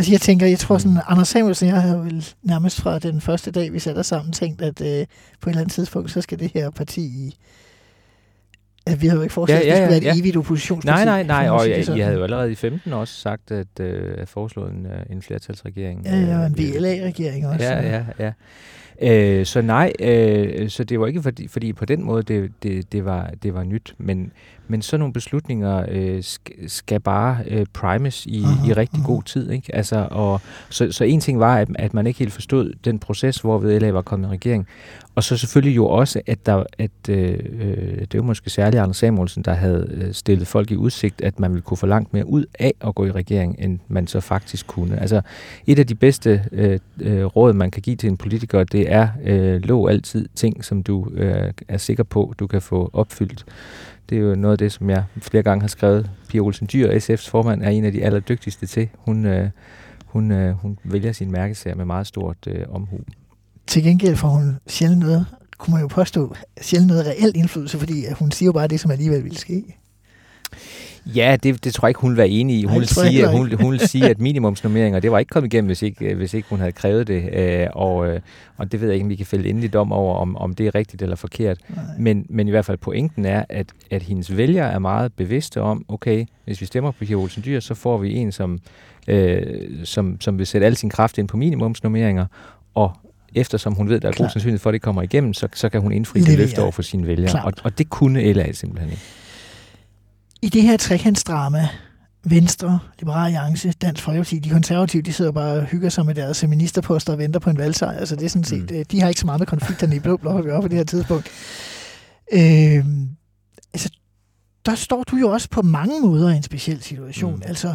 Altså, 0.00 0.12
jeg 0.12 0.20
tænker, 0.20 0.46
jeg 0.46 0.58
tror 0.58 0.78
sådan, 0.78 1.00
Anders 1.08 1.28
Samuelsen, 1.28 1.68
jeg 1.68 1.82
har 1.82 1.96
vel 1.96 2.26
nærmest 2.42 2.80
fra 2.80 2.98
den 2.98 3.20
første 3.20 3.50
dag, 3.50 3.72
vi 3.72 3.78
satte 3.78 3.98
os 3.98 4.06
sammen, 4.06 4.32
tænkt, 4.32 4.62
at 4.62 4.80
øh, 4.80 5.06
på 5.40 5.50
et 5.50 5.52
eller 5.52 5.60
andet 5.60 5.72
tidspunkt, 5.72 6.10
så 6.10 6.20
skal 6.20 6.38
det 6.38 6.50
her 6.54 6.70
parti 6.70 7.00
i... 7.00 7.36
Altså, 8.86 9.00
vi 9.00 9.06
havde 9.06 9.16
jo 9.18 9.22
ikke 9.22 9.32
forestillet, 9.32 9.66
Ja, 9.66 9.68
ja, 9.68 9.76
ja, 9.78 9.84
at 9.84 9.90
det 9.90 9.96
skulle 9.96 10.04
være 10.04 10.12
et 10.12 10.16
ja. 10.16 10.20
evigt 10.22 10.36
oppositionsparti. 10.36 11.04
Nej, 11.04 11.22
nej, 11.22 11.22
nej, 11.22 11.44
at 11.44 11.50
og 11.50 11.70
jeg. 11.70 11.96
I 11.96 12.00
havde 12.00 12.16
jo 12.16 12.22
allerede 12.22 12.52
i 12.52 12.54
15 12.54 12.92
også 12.92 13.14
sagt, 13.14 13.50
at, 13.50 13.80
øh, 13.80 14.14
at 14.18 14.28
foreslået 14.28 14.72
en, 14.72 14.86
øh, 14.86 15.02
en 15.10 15.22
flertalsregering. 15.22 16.04
Ja, 16.04 16.20
ja, 16.20 16.38
og 16.38 16.46
en 16.46 16.52
Øh, 16.52 16.58
VLA-regering 16.58 17.46
også. 17.46 17.64
Ja, 17.64 17.96
ja, 17.96 18.04
ja. 18.18 18.32
Øh, 19.02 19.46
så 19.46 19.62
nej, 19.62 19.92
øh, 20.00 20.68
så 20.68 20.84
det 20.84 21.00
var 21.00 21.06
ikke 21.06 21.22
fordi, 21.22 21.48
fordi 21.48 21.72
på 21.72 21.84
den 21.84 22.04
måde, 22.04 22.22
det, 22.22 22.50
det, 22.62 22.92
det, 22.92 23.04
var, 23.04 23.30
det 23.42 23.54
var 23.54 23.62
nyt, 23.62 23.94
men, 23.98 24.32
men 24.68 24.82
sådan 24.82 25.00
nogle 25.00 25.12
beslutninger 25.12 25.84
øh, 25.88 26.22
skal, 26.66 27.00
bare 27.00 27.38
øh, 27.46 27.66
primes 27.72 28.26
i, 28.26 28.42
Aha, 28.44 28.68
i 28.68 28.72
rigtig 28.72 28.98
aha. 28.98 29.06
god 29.06 29.22
tid. 29.22 29.50
Ikke? 29.50 29.74
Altså, 29.74 30.08
og, 30.10 30.40
så, 30.70 30.92
så 30.92 31.04
en 31.04 31.20
ting 31.20 31.40
var, 31.40 31.56
at, 31.56 31.68
at 31.74 31.94
man 31.94 32.06
ikke 32.06 32.18
helt 32.18 32.32
forstod 32.32 32.72
den 32.84 32.98
proces, 32.98 33.38
hvor 33.38 33.58
VLA 33.58 33.90
var 33.90 34.02
kommet 34.02 34.28
i 34.28 34.30
regering, 34.30 34.66
og 35.14 35.24
så 35.24 35.36
selvfølgelig 35.36 35.76
jo 35.76 35.86
også, 35.86 36.20
at, 36.26 36.46
der, 36.46 36.64
at 36.78 36.90
øh, 37.08 37.38
øh, 37.60 37.98
det 37.98 38.14
var 38.14 38.22
måske 38.22 38.50
særligt 38.50 38.82
Anders 38.82 38.96
Samuelsen, 38.96 39.42
der 39.42 39.54
havde 39.54 39.88
øh, 39.90 40.14
stillet 40.14 40.46
folk 40.46 40.70
i 40.70 40.76
udsigt, 40.76 41.20
at 41.20 41.40
man 41.40 41.50
ville 41.50 41.62
kunne 41.62 41.76
få 41.76 41.86
langt 41.86 42.12
mere 42.12 42.26
ud 42.26 42.44
af 42.58 42.72
at 42.80 42.94
gå 42.94 43.06
i 43.06 43.10
regering, 43.10 43.56
end 43.58 43.78
man 43.88 44.06
så 44.06 44.20
faktisk 44.20 44.66
kunne. 44.66 45.00
Altså 45.00 45.20
et 45.66 45.78
af 45.78 45.86
de 45.86 45.94
bedste 45.94 46.44
øh, 46.52 46.78
øh, 47.00 47.24
råd, 47.24 47.52
man 47.52 47.70
kan 47.70 47.82
give 47.82 47.96
til 47.96 48.08
en 48.08 48.16
politiker, 48.16 48.64
det 48.64 48.89
er, 48.90 49.08
øh, 49.24 49.60
lov 49.60 49.88
altid 49.88 50.28
ting, 50.34 50.64
som 50.64 50.82
du 50.82 51.10
øh, 51.14 51.52
er 51.68 51.76
sikker 51.76 52.04
på, 52.04 52.34
du 52.38 52.46
kan 52.46 52.62
få 52.62 52.90
opfyldt. 52.92 53.44
Det 54.08 54.18
er 54.18 54.22
jo 54.22 54.34
noget 54.34 54.52
af 54.52 54.58
det, 54.58 54.72
som 54.72 54.90
jeg 54.90 55.04
flere 55.22 55.42
gange 55.42 55.60
har 55.60 55.68
skrevet. 55.68 56.10
Pia 56.28 56.40
Olsen 56.40 56.68
Dyr, 56.72 56.90
SF's 56.90 57.30
formand, 57.30 57.62
er 57.62 57.68
en 57.68 57.84
af 57.84 57.92
de 57.92 58.04
allerdygtigste 58.04 58.66
til. 58.66 58.88
Hun, 58.98 59.26
øh, 59.26 59.50
hun, 60.04 60.32
øh, 60.32 60.54
hun 60.54 60.78
vælger 60.84 61.12
sin 61.12 61.32
mærkesager 61.32 61.76
med 61.76 61.84
meget 61.84 62.06
stort 62.06 62.36
øh, 62.46 62.64
omhu. 62.70 62.98
Til 63.66 63.82
gengæld 63.82 64.16
får 64.16 64.28
hun 64.28 64.56
sjældent 64.66 65.00
noget, 65.00 65.26
kunne 65.58 65.72
man 65.74 65.82
jo 65.82 65.88
påstå, 65.88 66.34
sjældent 66.60 66.88
noget 66.88 67.06
reelt 67.06 67.36
indflydelse, 67.36 67.78
fordi 67.78 68.06
øh, 68.06 68.12
hun 68.12 68.30
siger 68.30 68.46
jo 68.46 68.52
bare 68.52 68.68
det, 68.68 68.80
som 68.80 68.90
alligevel 68.90 69.24
ville 69.24 69.38
ske. 69.38 69.76
Ja, 71.06 71.36
det, 71.42 71.64
det 71.64 71.74
tror 71.74 71.86
jeg 71.86 71.90
ikke, 71.90 72.00
hun 72.00 72.16
være 72.16 72.28
enig 72.28 72.58
i. 72.58 72.64
Hun 72.64 72.70
Nej, 72.70 72.78
vil 72.78 72.88
det 72.88 72.94
tror 72.94 73.02
jeg 73.02 73.12
sige, 73.12 73.24
at 73.28 73.32
hun, 73.38 73.52
hun 73.60 73.72
vil 73.72 73.80
sige, 73.80 74.08
at 74.08 74.20
minimumsnummeringer, 74.20 75.00
det 75.00 75.12
var 75.12 75.18
ikke 75.18 75.30
kommet 75.30 75.52
igennem, 75.52 75.66
hvis 75.66 75.82
ikke, 75.82 76.04
øh, 76.04 76.16
hvis 76.16 76.34
ikke 76.34 76.48
hun 76.48 76.58
havde 76.58 76.72
krævet 76.72 77.06
det. 77.06 77.28
Øh, 77.32 77.66
og, 77.72 78.08
øh, 78.08 78.20
og 78.56 78.72
det 78.72 78.80
ved 78.80 78.88
jeg 78.88 78.94
ikke, 78.94 79.04
om 79.04 79.10
vi 79.10 79.16
kan 79.16 79.26
fælde 79.26 79.48
endelig 79.48 79.72
dom 79.72 79.92
over, 79.92 80.16
om, 80.16 80.36
om 80.36 80.54
det 80.54 80.66
er 80.66 80.74
rigtigt 80.74 81.02
eller 81.02 81.16
forkert. 81.16 81.58
Nej. 81.68 81.84
Men, 81.98 82.26
men 82.28 82.48
i 82.48 82.50
hvert 82.50 82.64
fald 82.64 82.78
pointen 82.78 83.24
er, 83.24 83.44
at, 83.48 83.66
at 83.90 84.02
hendes 84.02 84.36
vælgere 84.36 84.72
er 84.72 84.78
meget 84.78 85.12
bevidste 85.12 85.60
om, 85.60 85.84
okay, 85.88 86.26
hvis 86.44 86.60
vi 86.60 86.66
stemmer 86.66 86.90
på 86.90 87.04
Pia 87.04 87.16
Olsen 87.16 87.42
Dyr, 87.44 87.60
så 87.60 87.74
får 87.74 87.98
vi 87.98 88.14
en, 88.14 88.32
som, 88.32 88.60
øh, 89.08 89.42
som, 89.84 90.20
som 90.20 90.38
vil 90.38 90.46
sætte 90.46 90.66
al 90.66 90.76
sin 90.76 90.90
kraft 90.90 91.18
ind 91.18 91.28
på 91.28 91.36
minimumsnummeringer, 91.36 92.26
og 92.74 92.92
eftersom 93.34 93.72
hun 93.74 93.88
ved, 93.88 93.96
at 93.96 94.02
der 94.02 94.08
er 94.08 94.12
god 94.12 94.28
sandsynlighed 94.28 94.58
for, 94.58 94.70
at 94.70 94.74
det 94.74 94.82
kommer 94.82 95.02
igennem, 95.02 95.34
så, 95.34 95.48
så 95.54 95.68
kan 95.68 95.80
hun 95.80 95.92
indfri 95.92 96.20
det 96.20 96.38
løfte 96.38 96.62
over 96.62 96.70
for 96.70 96.82
sine 96.82 97.06
vælgere. 97.06 97.30
Klart. 97.30 97.44
Og, 97.44 97.52
og 97.64 97.78
det 97.78 97.90
kunne 97.90 98.32
LA 98.32 98.52
simpelthen 98.52 98.90
ikke. 98.90 99.02
I 100.42 100.48
det 100.48 100.62
her 100.62 100.76
trekantsdrama, 100.76 101.68
Venstre, 102.24 102.78
Liberal 102.98 103.24
Alliance, 103.24 103.72
Dansk 103.72 104.02
Folkeparti, 104.02 104.38
de 104.38 104.50
konservative, 104.50 105.02
de 105.02 105.12
sidder 105.12 105.32
bare 105.32 105.52
og 105.52 105.64
hygger 105.64 105.88
sig 105.88 106.06
med 106.06 106.14
deres 106.14 106.44
ministerposter 106.48 107.12
og 107.12 107.18
venter 107.18 107.40
på 107.40 107.50
en 107.50 107.58
valgsejr. 107.58 107.98
Altså 107.98 108.16
det 108.16 108.24
er 108.24 108.28
sådan 108.28 108.44
set, 108.44 108.70
Mm. 108.70 108.76
mm. 108.76 108.84
de 108.84 109.00
har 109.00 109.08
ikke 109.08 109.20
så 109.20 109.26
meget 109.26 109.40
med 109.40 109.46
konflikterne 109.46 109.96
i 109.96 109.98
blå 109.98 110.16
blok 110.16 110.38
at 110.38 110.44
gøre 110.44 110.62
på 110.62 110.68
det 110.68 110.76
her 110.76 110.84
tidspunkt. 110.84 111.28
Øh, 112.32 112.84
altså, 113.72 113.90
der 114.66 114.74
står 114.74 115.02
du 115.04 115.16
jo 115.16 115.28
også 115.28 115.48
på 115.50 115.62
mange 115.62 116.00
måder 116.00 116.30
i 116.30 116.36
en 116.36 116.42
speciel 116.42 116.82
situation. 116.82 117.36
Mm. 117.36 117.42
Altså, 117.44 117.74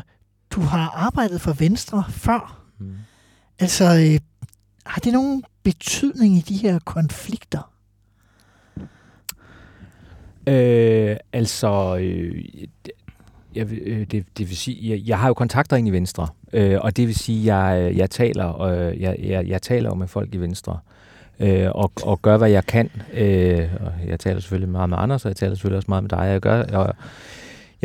du 0.49 0.61
har 0.61 0.89
arbejdet 0.95 1.41
for 1.41 1.53
Venstre 1.53 2.03
før. 2.09 2.61
Mm. 2.79 2.93
Altså, 3.59 3.83
øh, 3.85 4.19
har 4.85 4.99
det 4.99 5.13
nogen 5.13 5.43
betydning 5.63 6.35
i 6.37 6.41
de 6.41 6.57
her 6.57 6.79
konflikter? 6.79 7.71
Øh, 10.47 11.17
altså, 11.33 11.97
øh, 12.01 12.45
jeg, 13.55 13.67
øh, 13.71 14.05
det, 14.11 14.25
det 14.37 14.49
vil 14.49 14.57
sige, 14.57 14.89
jeg, 14.89 15.01
jeg 15.07 15.19
har 15.19 15.27
jo 15.27 15.33
kontakter 15.33 15.77
ind 15.77 15.87
i 15.87 15.91
Venstre, 15.91 16.27
øh, 16.53 16.77
og 16.81 16.97
det 16.97 17.07
vil 17.07 17.15
sige, 17.15 17.55
jeg, 17.55 17.93
jeg 17.95 18.09
taler, 18.09 18.61
øh, 18.61 19.01
jeg, 19.01 19.15
jeg, 19.23 19.47
jeg 19.47 19.61
taler 19.61 19.89
jo 19.89 19.95
med 19.95 20.07
folk 20.07 20.35
i 20.35 20.37
Venstre, 20.37 20.79
øh, 21.39 21.67
og, 21.71 21.91
og 22.03 22.21
gør, 22.21 22.37
hvad 22.37 22.49
jeg 22.49 22.65
kan. 22.65 22.91
Øh, 23.13 23.69
og 23.79 23.91
jeg 24.07 24.19
taler 24.19 24.39
selvfølgelig 24.39 24.69
meget 24.69 24.89
med 24.89 24.97
Anders, 24.97 25.25
og 25.25 25.29
jeg 25.29 25.35
taler 25.35 25.55
selvfølgelig 25.55 25.77
også 25.77 25.91
meget 25.91 26.03
med 26.03 26.09
dig. 26.09 26.25
Jeg 26.25 26.41
gør, 26.41 26.63
og, 26.63 26.95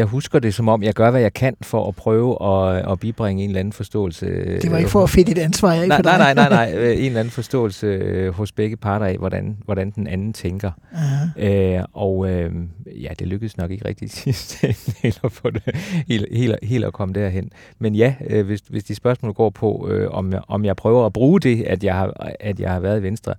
jeg 0.01 0.09
husker 0.09 0.39
det 0.39 0.55
som 0.55 0.69
om, 0.69 0.83
jeg 0.83 0.95
gør, 0.95 1.11
hvad 1.11 1.21
jeg 1.21 1.33
kan 1.33 1.57
for 1.63 1.89
at 1.89 1.97
prøve 1.97 2.45
at, 2.45 2.93
at 2.93 3.01
bibringe 3.01 3.45
en 3.45 3.51
eller 3.51 3.61
anden 3.61 3.73
forståelse. 3.73 4.27
Det 4.61 4.71
var 4.71 4.79
ikke 4.79 4.91
for 4.91 5.03
at 5.03 5.11
finde 5.11 5.33
et 5.33 5.39
ansvar 5.39 5.73
af 5.73 5.89
Nej, 5.89 5.99
for 5.99 6.03
dig. 6.03 6.19
nej, 6.19 6.35
nej, 6.35 6.49
nej, 6.49 6.71
nej. 6.73 6.79
øh, 6.79 6.99
En 6.99 7.05
eller 7.05 7.21
anden 7.21 7.31
forståelse 7.33 7.87
øh, 7.87 8.35
hos 8.35 8.53
begge 8.53 8.77
parter 8.77 9.07
af, 9.07 9.17
hvordan, 9.17 9.57
hvordan 9.65 9.91
den 9.91 10.07
anden 10.07 10.33
tænker. 10.33 10.71
Aha. 10.95 11.77
Øh, 11.77 11.85
og 11.93 12.31
øh, 12.31 12.53
ja, 12.87 13.09
det 13.19 13.27
lykkedes 13.29 13.57
nok 13.57 13.71
ikke 13.71 13.85
rigtig 13.89 14.11
sidst 14.11 14.61
helt 15.03 15.21
at 15.25 15.33
få 15.33 15.51
det 15.51 15.63
helt, 16.09 16.27
helt, 16.33 16.57
helt 16.63 16.85
at 16.85 16.93
komme 16.93 17.15
derhen. 17.15 17.51
Men 17.79 17.95
ja, 17.95 18.15
øh, 18.27 18.47
hvis, 18.47 18.61
hvis 18.69 18.85
de 18.85 18.95
spørgsmål 18.95 19.33
går 19.33 19.51
på, 19.51 19.89
øh, 19.91 20.11
om, 20.11 20.33
jeg, 20.33 20.41
om 20.49 20.65
jeg 20.65 20.77
prøver 20.77 21.07
at 21.07 21.13
bruge 21.13 21.41
det, 21.41 21.63
at 21.63 21.85
jeg 21.85 21.95
har, 21.95 22.13
at 22.41 22.61
jeg 22.61 22.71
har 22.71 22.81
været 22.81 23.01
i 23.01 23.03
Venstre, 23.03 23.35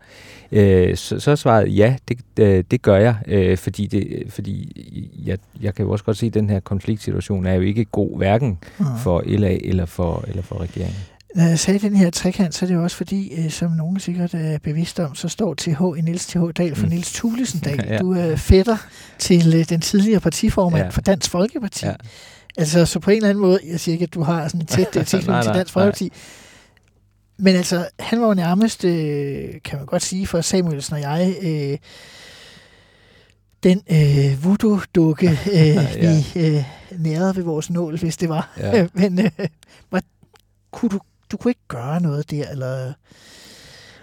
øh, 0.51 0.95
så, 0.95 1.19
så 1.19 1.35
svaret 1.35 1.77
ja, 1.77 1.95
det, 2.07 2.17
øh, 2.39 2.63
det 2.71 2.81
gør 2.81 2.95
jeg, 2.95 3.15
øh, 3.27 3.57
fordi, 3.57 3.85
det, 3.87 4.23
fordi 4.29 4.71
jeg, 5.25 5.37
jeg 5.61 5.75
kan 5.75 5.85
jo 5.85 5.91
også 5.91 6.03
godt 6.05 6.17
se, 6.17 6.29
den 6.29 6.49
her 6.51 6.59
konfliktsituation 6.59 7.45
er 7.45 7.53
jo 7.53 7.61
ikke 7.61 7.85
god, 7.85 8.17
hverken 8.17 8.57
for 9.03 9.23
LA 9.25 9.57
eller 9.63 9.85
for, 9.85 10.25
eller 10.27 10.41
for 10.43 10.61
regeringen. 10.61 10.97
Når 11.35 11.43
jeg 11.43 11.59
sagde 11.59 11.79
den 11.79 11.95
her 11.95 12.09
trekant, 12.09 12.55
så 12.55 12.65
er 12.65 12.67
det 12.67 12.75
jo 12.75 12.83
også 12.83 12.97
fordi, 12.97 13.33
øh, 13.37 13.49
som 13.51 13.71
nogen 13.71 13.99
sikkert 13.99 14.33
er 14.33 14.57
bevidst 14.63 14.99
om, 14.99 15.15
så 15.15 15.27
står 15.29 15.53
TH 15.53 15.81
i 15.97 16.01
Niels 16.01 16.25
TH 16.27 16.39
Dahl 16.57 16.75
for 16.75 16.83
Mm. 16.85 16.89
Niels 16.89 17.13
Thulesen 17.13 17.59
Dahl. 17.59 17.83
Ja. 17.89 17.97
Du 17.97 18.11
er 18.13 18.35
fætter 18.35 18.77
til 19.19 19.53
øh, 19.55 19.69
den 19.69 19.81
tidligere 19.81 20.19
partiformand 20.19 20.83
Ja. 20.83 20.89
for 20.89 21.01
Dansk 21.01 21.29
Folkeparti. 21.31 21.85
Ja. 21.85 21.93
Altså, 22.57 22.85
så 22.85 22.99
på 22.99 23.11
en 23.11 23.17
eller 23.17 23.29
anden 23.29 23.41
måde, 23.41 23.59
jeg 23.71 23.79
siger 23.79 23.93
ikke, 23.93 24.03
at 24.03 24.13
du 24.13 24.21
har 24.23 24.47
sådan 24.47 24.61
en 24.61 24.67
tæt 24.67 24.87
øh, 24.97 25.05
tilknytning 25.05 25.27
Nej, 25.27 25.41
til 25.41 25.49
nej, 25.49 25.57
Dansk 25.57 25.73
Folkeparti, 25.73 26.11
men 27.39 27.55
altså, 27.55 27.85
han 27.99 28.21
var 28.21 28.27
jo 28.27 28.33
nærmest, 28.33 28.85
øh, 28.85 29.49
kan 29.65 29.77
man 29.77 29.85
godt 29.85 30.01
sige, 30.01 30.27
for 30.27 30.41
Samuelsen 30.41 30.95
og 30.95 31.01
jeg, 31.01 31.35
øh, 31.43 31.77
den 33.63 33.81
øh, 33.91 34.43
voodoo-dukke, 34.43 35.27
øh, 35.53 35.57
Ja. 35.57 35.81
vi 36.35 36.39
øh, 36.55 36.63
nærede 36.99 37.35
ved 37.35 37.43
vores 37.43 37.69
nål, 37.69 37.97
hvis 37.99 38.17
det 38.17 38.29
var. 38.29 38.53
Ja. 38.57 38.87
men 38.93 39.19
øh, 39.19 39.31
var, 39.91 40.01
kunne 40.71 40.89
du, 40.89 40.99
du 41.31 41.37
kunne 41.37 41.51
ikke 41.51 41.67
gøre 41.67 42.01
noget 42.01 42.31
der, 42.31 42.49
eller, 42.49 42.93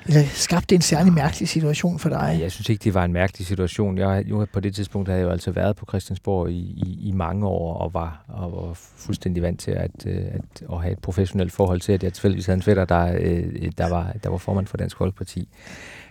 eller 0.06 0.22
skabte 0.32 0.74
en 0.74 0.80
særlig 0.80 1.12
mærkelig 1.12 1.48
situation 1.48 1.98
for 1.98 2.08
dig? 2.08 2.18
Nej, 2.18 2.40
jeg 2.42 2.52
synes 2.52 2.68
ikke, 2.68 2.84
det 2.84 2.94
var 2.94 3.04
en 3.04 3.12
mærkelig 3.12 3.46
situation. 3.46 3.98
Jeg, 3.98 4.24
jo, 4.26 4.46
på 4.52 4.60
det 4.60 4.74
tidspunkt 4.74 5.08
havde 5.08 5.20
jeg 5.20 5.26
jo 5.26 5.30
altså 5.30 5.50
været 5.50 5.76
på 5.76 5.84
Christiansborg 5.88 6.50
i, 6.50 6.54
i, 6.58 7.08
i 7.08 7.12
mange 7.12 7.46
år, 7.46 7.74
og 7.74 7.94
var, 7.94 8.24
og 8.28 8.52
var 8.52 8.72
fuldstændig 8.96 9.42
vant 9.42 9.60
til 9.60 9.70
at, 9.70 9.90
øh, 10.06 10.16
at, 10.16 10.62
at 10.72 10.80
have 10.82 10.92
et 10.92 10.98
professionelt 10.98 11.52
forhold 11.52 11.80
til, 11.80 11.92
at 11.92 12.02
jeg 12.02 12.12
tilfældigvis 12.12 12.46
havde 12.46 12.56
en 12.56 12.62
fætter, 12.62 12.84
der, 12.84 13.16
øh, 13.20 13.72
der, 13.78 13.88
var, 13.88 14.12
der 14.22 14.30
var 14.30 14.36
formand 14.38 14.66
for 14.66 14.76
Dansk 14.76 14.96
Folkeparti. 14.96 15.48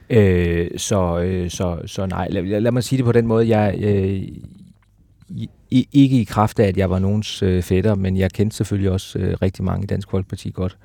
Øh, 0.10 0.70
så, 0.78 1.20
øh, 1.20 1.50
så, 1.50 1.78
så 1.86 2.06
nej, 2.06 2.28
lad, 2.30 2.62
lad 2.62 2.72
mig 2.72 2.84
sige 2.84 2.98
det 2.98 3.06
på 3.06 3.12
den 3.12 3.28
måde. 3.28 3.58
Jeg, 3.58 3.76
øh, 3.80 4.22
i, 5.70 5.88
ikke 5.92 6.22
i 6.22 6.24
kraft 6.24 6.60
af, 6.60 6.68
at 6.68 6.78
jeg 6.78 6.90
var 6.90 7.00
nogens 7.00 7.44
øh, 7.44 7.64
fætter, 7.64 7.96
men 7.96 8.18
jeg 8.18 8.32
kendte 8.32 8.58
selvfølgelig 8.58 8.92
også 8.92 9.20
øh, 9.20 9.38
rigtig 9.42 9.64
mange 9.64 9.84
i 9.84 9.88
Dansk 9.88 10.10
Folkeparti 10.12 10.52
godt. 10.52 10.78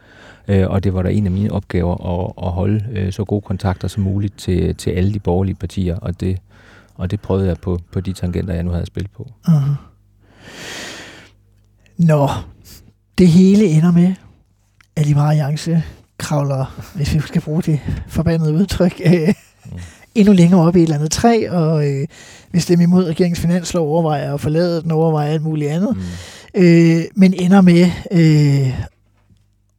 Øh, 0.49 0.71
og 0.71 0.85
det 0.85 0.95
var 0.95 1.03
da 1.03 1.09
en 1.09 1.27
af 1.27 1.33
mine 1.33 1.53
opgaver 1.53 2.21
at, 2.21 2.47
at 2.47 2.53
holde 2.53 2.87
øh, 2.93 3.13
så 3.13 3.25
gode 3.25 3.41
kontakter 3.41 3.89
som 3.89 4.03
muligt 4.03 4.39
til, 4.39 4.75
til 4.75 4.91
alle 4.91 5.15
de 5.15 5.19
borgerlige 5.19 5.55
partier, 5.55 5.97
og 5.97 6.21
det, 6.21 6.39
og 6.95 7.11
det 7.11 7.21
prøvede 7.21 7.49
jeg 7.49 7.57
på, 7.57 7.79
på 7.93 8.01
de 8.01 8.13
tangenter, 8.13 8.55
jeg 8.55 8.63
nu 8.63 8.71
havde 8.71 8.87
spillet 8.87 9.11
på. 9.11 9.29
Uh-huh. 9.49 9.75
Nå, 11.97 12.29
det 13.19 13.29
hele 13.29 13.65
ender 13.65 13.93
med, 13.93 14.15
at 14.97 15.07
Liberale 15.07 15.31
Alliance 15.31 15.83
kravler, 16.19 16.83
hvis 16.95 17.15
vi 17.15 17.21
skal 17.21 17.41
bruge 17.43 17.63
det 17.63 17.81
forbandede 18.09 18.53
udtryk, 18.55 19.01
øh, 19.05 19.35
Mm. 19.67 19.79
endnu 20.15 20.33
længere 20.33 20.61
op 20.61 20.77
i 20.77 20.79
et 20.79 20.83
eller 20.83 20.97
andet 20.97 21.11
træ, 21.11 21.49
og 21.51 21.89
øh, 21.91 22.07
hvis 22.51 22.67
det 22.67 22.79
er 22.79 22.83
imod 22.83 23.05
regeringens 23.05 23.41
finanslov, 23.41 23.89
overvejer 23.89 24.35
at 24.35 24.41
forlade 24.41 24.83
den, 24.83 24.91
overvejer 24.91 25.33
alt 25.33 25.43
muligt 25.43 25.71
andet, 25.71 25.97
Mm. 25.97 26.63
øh, 26.63 27.03
men 27.17 27.35
ender 27.35 27.61
med 27.61 27.91
øh, 28.13 28.81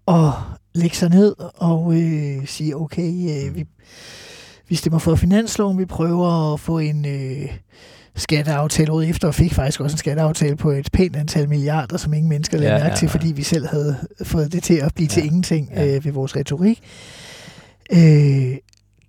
at 0.08 0.32
lægge 0.76 0.96
sig 0.96 1.10
ned 1.10 1.36
og 1.58 1.94
øh, 2.02 2.48
sige, 2.48 2.78
okay, 2.78 3.12
øh, 3.12 3.56
vi, 3.56 3.66
vi 4.70 4.76
stemmer 4.76 5.00
for 5.00 5.16
finansloven, 5.16 5.78
vi 5.78 5.86
prøver 5.86 6.54
at 6.54 6.60
få 6.60 6.80
en 6.80 7.06
øh, 7.06 7.50
skatteaftale 8.16 8.94
ud 8.94 9.06
efter, 9.06 9.28
og 9.28 9.36
fik 9.36 9.54
faktisk 9.54 9.82
også 9.82 9.94
en 9.94 9.98
skatteaftale 9.98 10.56
på 10.56 10.72
et 10.72 10.90
pænt 10.94 11.16
antal 11.16 11.50
milliarder, 11.50 11.98
som 11.98 12.14
ingen 12.14 12.30
mennesker 12.30 12.58
lagde 12.58 12.74
Ja, 12.74 12.80
mærke 12.80 12.94
ja, 12.94 12.98
til, 12.98 13.06
ja. 13.06 13.12
fordi 13.12 13.32
vi 13.32 13.44
selv 13.44 13.68
havde 13.68 13.98
fået 14.24 14.52
det 14.52 14.64
til 14.64 14.74
at 14.74 14.94
blive 14.96 15.08
ja, 15.08 15.14
til 15.14 15.26
ingenting 15.26 15.70
ja. 15.76 15.96
øh, 15.96 16.06
ved 16.06 16.12
vores 16.12 16.36
retorik. 16.36 16.82
Øh, 17.94 18.58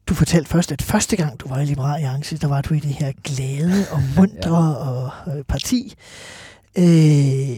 du 0.07 0.15
fortalte 0.15 0.51
først, 0.51 0.73
at 0.73 0.83
første 0.83 1.17
gang 1.17 1.41
du 1.41 1.49
var 1.49 1.61
i 1.61 1.65
Liberal 1.65 1.95
Alliance, 1.95 2.39
der 2.39 2.49
var 2.49 2.61
du 2.61 2.75
i 2.75 2.79
det 2.79 2.91
her 2.91 3.13
glade 3.25 3.85
og 3.91 4.03
mundre 4.17 4.65
ja. 4.65 4.75
og 4.75 5.11
øh, 5.37 5.45
parti. 5.45 5.95
Øh, 6.79 7.57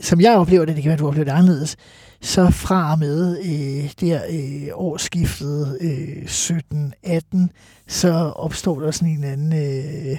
som 0.00 0.20
jeg 0.20 0.36
oplever 0.36 0.64
det, 0.64 0.74
det 0.76 0.82
kan 0.82 0.88
være, 0.88 0.98
du 0.98 1.08
oplever 1.08 1.24
det 1.24 1.32
anderledes, 1.32 1.76
så 2.22 2.50
fra 2.50 2.92
og 2.92 2.98
med 2.98 3.38
øh, 3.38 3.90
der 4.00 4.20
øh, 4.30 4.68
årsskiftet 4.74 5.78
øh, 5.80 6.22
17-18, 6.24 7.46
så 7.88 8.10
opstår 8.12 8.80
der 8.80 8.90
sådan 8.90 9.08
en 9.14 9.24
anden 9.24 9.52
øh, 9.52 10.10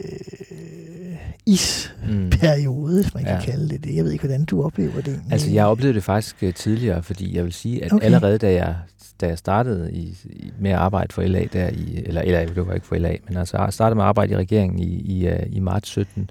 øh, 0.00 1.16
isperiode, 1.46 3.02
hvis 3.02 3.14
man 3.14 3.24
kan 3.24 3.32
Ja. 3.34 3.40
kalde 3.40 3.68
det 3.68 3.84
det. 3.84 3.96
Jeg 3.96 4.04
ved 4.04 4.12
ikke, 4.12 4.22
hvordan 4.24 4.44
du 4.44 4.62
oplever 4.64 4.94
det. 4.96 5.08
egentlig. 5.08 5.32
Altså, 5.32 5.50
jeg 5.50 5.66
oplevede 5.66 5.94
det 5.94 6.04
faktisk 6.04 6.42
øh, 6.42 6.54
tidligere, 6.54 7.02
fordi 7.02 7.36
jeg 7.36 7.44
vil 7.44 7.52
sige, 7.52 7.84
at 7.84 7.92
Okay. 7.92 8.04
allerede 8.04 8.38
da 8.38 8.52
jeg, 8.52 8.76
da 9.20 9.26
jeg 9.26 9.38
startede 9.38 9.92
i, 9.92 10.16
i, 10.24 10.52
med 10.60 10.70
at 10.70 10.76
arbejde 10.76 11.12
for 11.12 11.22
LA 11.22 11.44
der 11.52 11.68
i, 11.68 12.02
eller 12.06 12.22
LA, 12.24 12.44
det 12.44 12.66
var 12.66 12.74
ikke 12.74 12.86
for 12.86 12.96
LA, 12.96 13.16
men 13.28 13.36
altså 13.36 13.58
jeg 13.58 13.72
startede 13.72 13.94
med 13.96 14.04
at 14.04 14.08
arbejde 14.08 14.32
i 14.32 14.36
regeringen 14.36 14.78
i, 14.78 15.00
i, 15.00 15.28
uh, 15.28 15.56
i 15.56 15.60
marts 15.60 15.88
17, 15.88 16.30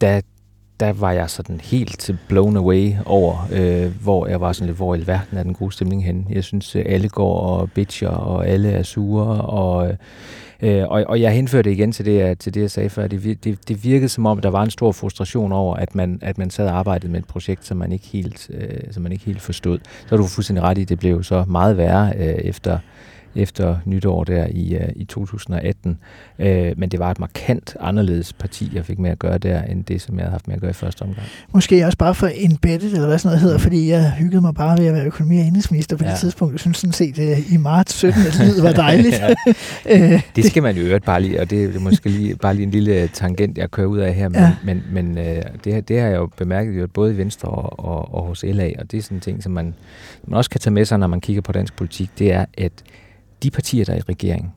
der, 0.00 0.20
der 0.80 0.92
var 0.92 1.12
jeg 1.12 1.30
sådan 1.30 1.60
helt 1.60 2.10
blown 2.28 2.56
away 2.56 2.92
over, 3.06 3.48
øh, 3.52 4.02
hvor 4.02 4.26
jeg 4.26 4.40
var 4.40 4.52
sådan 4.52 4.66
lidt, 4.66 4.76
hvor 4.76 4.94
i 4.94 4.98
alverden 4.98 5.38
er 5.38 5.42
den 5.42 5.54
gode 5.54 5.72
stemning 5.72 6.04
henne. 6.04 6.24
Jeg 6.30 6.44
synes, 6.44 6.76
øh, 6.76 6.82
alle 6.86 7.08
går 7.08 7.38
og 7.40 7.70
bitcher, 7.72 8.08
og 8.08 8.48
alle 8.48 8.70
er 8.70 8.82
sure, 8.82 9.40
og, 9.40 9.96
øh, 10.62 10.84
og, 10.88 11.04
og 11.08 11.20
jeg 11.20 11.32
henførte 11.32 11.72
igen 11.72 11.92
til 11.92 12.04
det, 12.04 12.18
jeg- 12.18 12.38
til 12.38 12.54
det 12.54 12.60
jeg 12.60 12.70
sagde 12.70 12.90
før. 12.90 13.06
Det, 13.06 13.44
det, 13.44 13.68
det 13.68 13.84
virkede 13.84 14.08
som 14.08 14.26
om, 14.26 14.40
der 14.40 14.50
var 14.50 14.62
en 14.62 14.70
stor 14.70 14.92
frustration 14.92 15.52
over, 15.52 15.76
at 15.76 15.94
man, 15.94 16.18
at 16.22 16.38
man 16.38 16.50
sad 16.50 16.66
og 16.68 16.76
arbejdede 16.78 17.12
med 17.12 17.20
et 17.20 17.26
projekt, 17.26 17.66
som 17.66 17.76
man 17.76 17.92
ikke 17.92 18.06
helt, 18.06 18.50
øh, 18.54 18.80
som 18.92 19.02
man 19.02 19.12
ikke 19.12 19.24
helt 19.24 19.42
forstod. 19.42 19.78
Så 20.08 20.14
er 20.14 20.16
du 20.16 20.26
fuldstændig 20.26 20.62
ret 20.62 20.78
i, 20.78 20.84
det 20.84 20.98
blev 20.98 21.22
så 21.24 21.44
meget 21.48 21.76
værre 21.76 22.12
øh, 22.18 22.24
efter 22.34 22.78
efter 23.36 23.76
nytår 23.84 24.24
der 24.24 24.46
i, 24.50 24.76
uh, 24.76 24.82
i 24.96 25.04
2018. 25.04 25.98
Uh, 26.38 26.46
men 26.76 26.88
det 26.88 26.98
var 26.98 27.10
et 27.10 27.18
markant 27.20 27.76
anderledes 27.80 28.32
parti, 28.32 28.70
jeg 28.74 28.84
fik 28.84 28.98
med 28.98 29.10
at 29.10 29.18
gøre 29.18 29.38
der, 29.38 29.62
end 29.62 29.84
det, 29.84 30.00
som 30.00 30.14
jeg 30.16 30.22
havde 30.24 30.30
haft 30.32 30.48
med 30.48 30.54
at 30.54 30.60
gøre 30.60 30.70
i 30.70 30.74
første 30.74 31.02
omgang. 31.02 31.26
Måske 31.52 31.84
også 31.86 31.98
bare 31.98 32.14
for 32.14 32.30
embedded, 32.34 32.92
eller 32.92 33.06
hvad 33.06 33.18
sådan 33.18 33.28
noget 33.28 33.40
hedder, 33.40 33.58
fordi 33.58 33.90
jeg 33.90 34.10
hyggede 34.18 34.40
mig 34.40 34.54
bare 34.54 34.78
ved 34.78 34.86
at 34.86 34.94
være 34.94 35.04
økonomi- 35.06 35.38
og 35.40 35.46
indrigsminister 35.46 35.96
på 35.96 36.04
ja. 36.04 36.10
det 36.10 36.18
tidspunkt. 36.18 36.52
Jeg 36.52 36.60
synes 36.60 36.76
sådan 36.78 36.92
set 36.92 37.18
uh, 37.18 37.52
i 37.52 37.56
marts 37.56 37.94
17, 37.94 38.20
at 38.26 38.38
livet 38.38 38.62
var 38.62 38.72
dejligt. 38.86 39.14
Ja. 39.14 39.34
Øh, 39.90 40.22
Det 40.36 40.44
skal 40.44 40.62
man 40.62 40.76
jo 40.76 40.82
øvrigt 40.82 41.04
bare 41.04 41.22
lige, 41.22 41.40
og 41.40 41.50
det 41.50 41.76
er 41.76 41.80
måske 41.80 42.08
lige, 42.08 42.36
bare 42.36 42.54
lige 42.54 42.64
en 42.64 42.70
lille 42.70 43.08
tangent, 43.08 43.58
jeg 43.58 43.70
kører 43.70 43.86
ud 43.86 43.98
af 43.98 44.14
her, 44.14 44.28
men, 44.28 44.40
Ja. 44.40 44.52
men, 44.64 44.82
men 44.92 45.18
øh, 45.18 45.42
det, 45.64 45.88
det 45.88 46.00
har 46.00 46.08
jeg 46.08 46.16
jo 46.16 46.26
bemærket 46.36 46.80
jo 46.80 46.86
både 46.86 47.14
i 47.14 47.16
Venstre 47.16 47.48
og, 47.48 47.84
og, 47.84 48.14
og 48.14 48.22
hos 48.26 48.44
LA, 48.48 48.70
og 48.78 48.90
det 48.90 48.98
er 48.98 49.02
sådan 49.02 49.16
en 49.16 49.20
ting, 49.20 49.42
som 49.42 49.52
man, 49.52 49.74
man 50.26 50.36
også 50.36 50.50
kan 50.50 50.60
tage 50.60 50.72
med 50.72 50.84
sig, 50.84 50.98
når 50.98 51.06
man 51.06 51.20
kigger 51.20 51.42
på 51.42 51.52
dansk 51.52 51.76
politik, 51.76 52.10
det 52.18 52.32
er, 52.32 52.44
at 52.58 52.72
de 53.42 53.50
partier, 53.50 53.84
der 53.84 53.92
er 53.92 53.96
i 53.98 54.00
regeringen, 54.00 54.52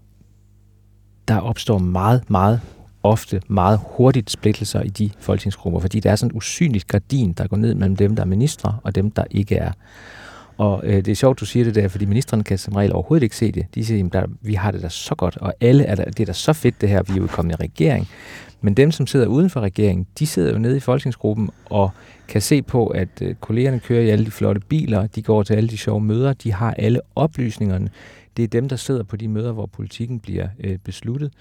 der 1.27 1.37
opstår 1.39 1.77
meget, 1.77 2.29
meget 2.29 2.61
ofte 3.03 3.41
meget 3.47 3.79
hurtigt 3.83 4.31
splittelser 4.31 4.81
i 4.81 4.89
de 4.89 5.09
folketingsgrupper, 5.19 5.79
fordi 5.79 5.99
der 5.99 6.11
er 6.11 6.15
sådan 6.15 6.31
en 6.31 6.37
usynligt 6.37 6.87
gardin, 6.87 7.33
der 7.33 7.47
går 7.47 7.57
ned 7.57 7.75
mellem 7.75 7.95
dem, 7.95 8.15
der 8.15 8.23
er 8.23 8.27
ministre, 8.27 8.77
og 8.83 8.95
dem, 8.95 9.11
der 9.11 9.23
ikke 9.31 9.55
er. 9.55 9.71
Og 10.57 10.81
øh, 10.83 10.95
det 10.95 11.07
er 11.07 11.15
sjovt, 11.15 11.39
du 11.39 11.45
siger 11.45 11.65
det 11.65 11.75
der, 11.75 11.87
fordi 11.87 12.05
ministerne 12.05 12.43
kan 12.43 12.57
som 12.57 12.73
regel 12.73 12.93
overhovedet 12.93 13.23
ikke 13.23 13.35
se 13.35 13.51
det. 13.51 13.65
De 13.75 13.85
siger, 13.85 14.05
at 14.05 14.13
der, 14.13 14.25
vi 14.41 14.53
har 14.53 14.71
det 14.71 14.81
da 14.81 14.89
så 14.89 15.15
godt, 15.15 15.37
og 15.37 15.53
alle 15.61 15.83
er 15.83 15.95
der, 15.95 16.03
det 16.03 16.19
er 16.19 16.25
da 16.25 16.33
så 16.33 16.53
fedt 16.53 16.81
det 16.81 16.89
her, 16.89 17.03
vi 17.03 17.13
er 17.13 17.17
jo 17.17 17.27
kommet 17.27 17.53
i 17.53 17.55
regering. 17.55 18.07
Men 18.61 18.73
dem, 18.73 18.91
som 18.91 19.07
sidder 19.07 19.27
uden 19.27 19.49
for 19.49 19.61
regeringen, 19.61 20.07
de 20.19 20.27
sidder 20.27 20.51
jo 20.51 20.59
nede 20.59 20.77
i 20.77 20.79
folketingsgruppen 20.79 21.49
og 21.65 21.91
kan 22.27 22.41
se 22.41 22.61
på, 22.61 22.87
at 22.87 23.07
øh, 23.21 23.35
kollegerne 23.35 23.79
kører 23.79 24.01
i 24.01 24.09
alle 24.09 24.25
de 24.25 24.31
flotte 24.31 24.61
biler, 24.61 25.07
de 25.07 25.21
går 25.21 25.43
til 25.43 25.53
alle 25.53 25.69
de 25.69 25.77
sjove 25.77 26.01
møder, 26.01 26.33
de 26.33 26.53
har 26.53 26.73
alle 26.73 27.01
oplysningerne. 27.15 27.89
Det 28.37 28.43
er 28.43 28.47
dem, 28.47 28.69
der 28.69 28.75
sidder 28.75 29.03
på 29.03 29.15
de 29.15 29.27
møder, 29.27 29.51
hvor 29.51 29.65
politikken 29.65 30.19
bliver 30.19 30.47
øh, 30.59 30.77
besluttet. 30.77 31.33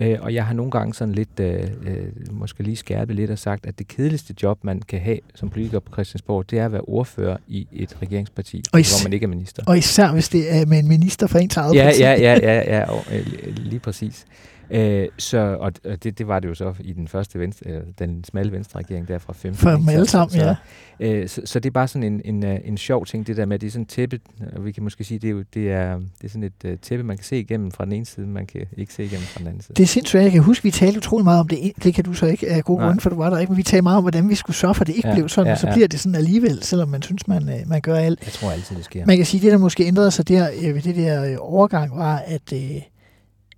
Øh, 0.00 0.16
og 0.20 0.34
jeg 0.34 0.46
har 0.46 0.54
nogle 0.54 0.70
gange 0.70 0.94
sådan 0.94 1.14
lidt, 1.14 1.40
øh, 1.40 1.60
øh, 1.86 2.06
måske 2.30 2.62
lige 2.62 2.76
skærpet 2.76 3.16
lidt 3.16 3.30
og 3.30 3.38
sagt, 3.38 3.66
at 3.66 3.78
det 3.78 3.88
kedeligste 3.88 4.34
job, 4.42 4.58
man 4.64 4.82
kan 4.88 5.00
have 5.00 5.18
som 5.34 5.50
politiker 5.50 5.78
på 5.80 5.92
Christiansborg, 5.92 6.50
det 6.50 6.58
er 6.58 6.64
at 6.64 6.72
være 6.72 6.80
ordfører 6.80 7.36
i 7.48 7.66
et 7.72 7.96
regeringsparti, 8.02 8.62
Og 8.72 8.80
is- 8.80 9.00
hvor 9.00 9.08
man 9.08 9.12
ikke 9.12 9.24
er 9.24 9.28
minister. 9.28 9.62
og 9.66 9.78
især 9.78 10.12
hvis 10.12 10.28
det 10.28 10.54
er 10.54 10.66
med 10.66 10.78
en 10.78 10.88
minister 10.88 11.26
for 11.26 11.38
ens 11.38 11.56
eget 11.56 11.74
Ja, 11.74 11.84
parti. 11.84 12.00
ja, 12.00 12.12
ja, 12.12 12.38
ja, 12.42 12.76
ja, 12.78 12.90
og, 12.90 13.04
øh, 13.12 13.26
lige 13.56 13.80
præcis. 13.80 14.24
Øh, 14.70 15.08
så, 15.18 15.56
og 15.60 15.72
det, 16.02 16.18
det 16.18 16.28
var 16.28 16.40
det 16.40 16.48
jo 16.48 16.54
så 16.54 16.74
i 16.80 16.92
den 16.92 17.08
første 17.08 17.38
venstre, 17.38 17.70
øh, 17.70 17.80
den 17.98 18.24
smalle 18.24 18.52
venstre 18.52 18.80
regering 18.80 19.08
der 19.08 19.18
fra 19.18 19.32
15. 19.32 19.58
For 19.58 19.70
dem 19.70 19.88
alle 19.88 20.06
sammen, 20.06 20.30
så, 20.30 20.56
ja. 21.00 21.14
Øh, 21.14 21.28
så, 21.28 21.40
så 21.44 21.60
det 21.60 21.70
er 21.70 21.72
bare 21.72 21.88
sådan 21.88 22.02
en, 22.02 22.20
en, 22.24 22.44
øh, 22.44 22.58
en 22.64 22.76
sjov 22.76 23.06
ting, 23.06 23.26
det 23.26 23.36
der 23.36 23.46
med, 23.46 23.54
at 23.54 23.60
det 23.60 23.66
er 23.66 23.70
sådan 23.70 23.86
tæppe, 23.86 24.20
og 24.56 24.64
vi 24.64 24.72
kan 24.72 24.82
måske 24.82 25.04
sige, 25.04 25.18
det 25.18 25.28
er, 25.28 25.32
jo, 25.32 25.44
det 25.54 25.72
er, 25.72 25.96
det 25.96 26.24
er 26.24 26.28
sådan 26.28 26.42
et 26.42 26.64
uh, 26.64 26.70
tæppe, 26.82 27.04
man 27.04 27.16
kan 27.16 27.24
se 27.24 27.38
igennem 27.38 27.70
fra 27.70 27.84
den 27.84 27.92
ene 27.92 28.06
side, 28.06 28.26
man 28.26 28.46
kan 28.46 28.66
ikke 28.76 28.92
se 28.92 29.04
igennem 29.04 29.26
fra 29.26 29.38
den 29.38 29.46
anden 29.46 29.62
side. 29.62 29.74
Det 29.74 29.82
er 29.82 29.86
sindssygt. 29.86 30.22
Jeg 30.22 30.32
kan 30.32 30.42
huske, 30.42 30.62
vi 30.62 30.70
talte 30.70 30.98
utrolig 30.98 31.24
meget 31.24 31.40
om 31.40 31.48
det. 31.48 31.72
Det 31.82 31.94
kan 31.94 32.04
du 32.04 32.14
så 32.14 32.26
ikke 32.26 32.48
af 32.48 32.64
gode 32.64 32.84
grunde, 32.84 33.00
for 33.00 33.10
du 33.10 33.16
var 33.16 33.30
der 33.30 33.38
ikke. 33.38 33.50
Men 33.50 33.56
vi 33.56 33.62
talte 33.62 33.82
meget 33.82 33.96
om, 33.96 34.04
hvordan 34.04 34.28
vi 34.28 34.34
skulle 34.34 34.56
sørge 34.56 34.74
for, 34.74 34.80
at 34.80 34.86
det 34.86 34.96
ikke 34.96 35.08
ja, 35.08 35.14
blev 35.14 35.28
sådan. 35.28 35.46
Ja, 35.46 35.50
ja, 35.50 35.56
så 35.56 35.68
bliver 35.72 35.88
det 35.88 36.00
sådan 36.00 36.14
alligevel, 36.14 36.62
selvom 36.62 36.88
man 36.88 37.02
synes, 37.02 37.28
man, 37.28 37.48
øh, 37.48 37.68
man 37.68 37.80
gør 37.80 37.94
alt. 37.94 38.24
Jeg 38.24 38.32
tror 38.32 38.50
altid, 38.50 38.76
det 38.76 38.84
sker. 38.84 39.06
Man 39.06 39.16
kan 39.16 39.26
sige, 39.26 39.40
det, 39.40 39.52
der 39.52 39.58
måske 39.58 39.84
ændrede 39.84 40.10
sig 40.10 40.28
der 40.28 40.72
ved 40.72 40.82
det 40.82 40.96
der 40.96 41.38
overgang, 41.38 41.96
var, 41.96 42.22
at, 42.26 42.52
øh, 42.52 42.82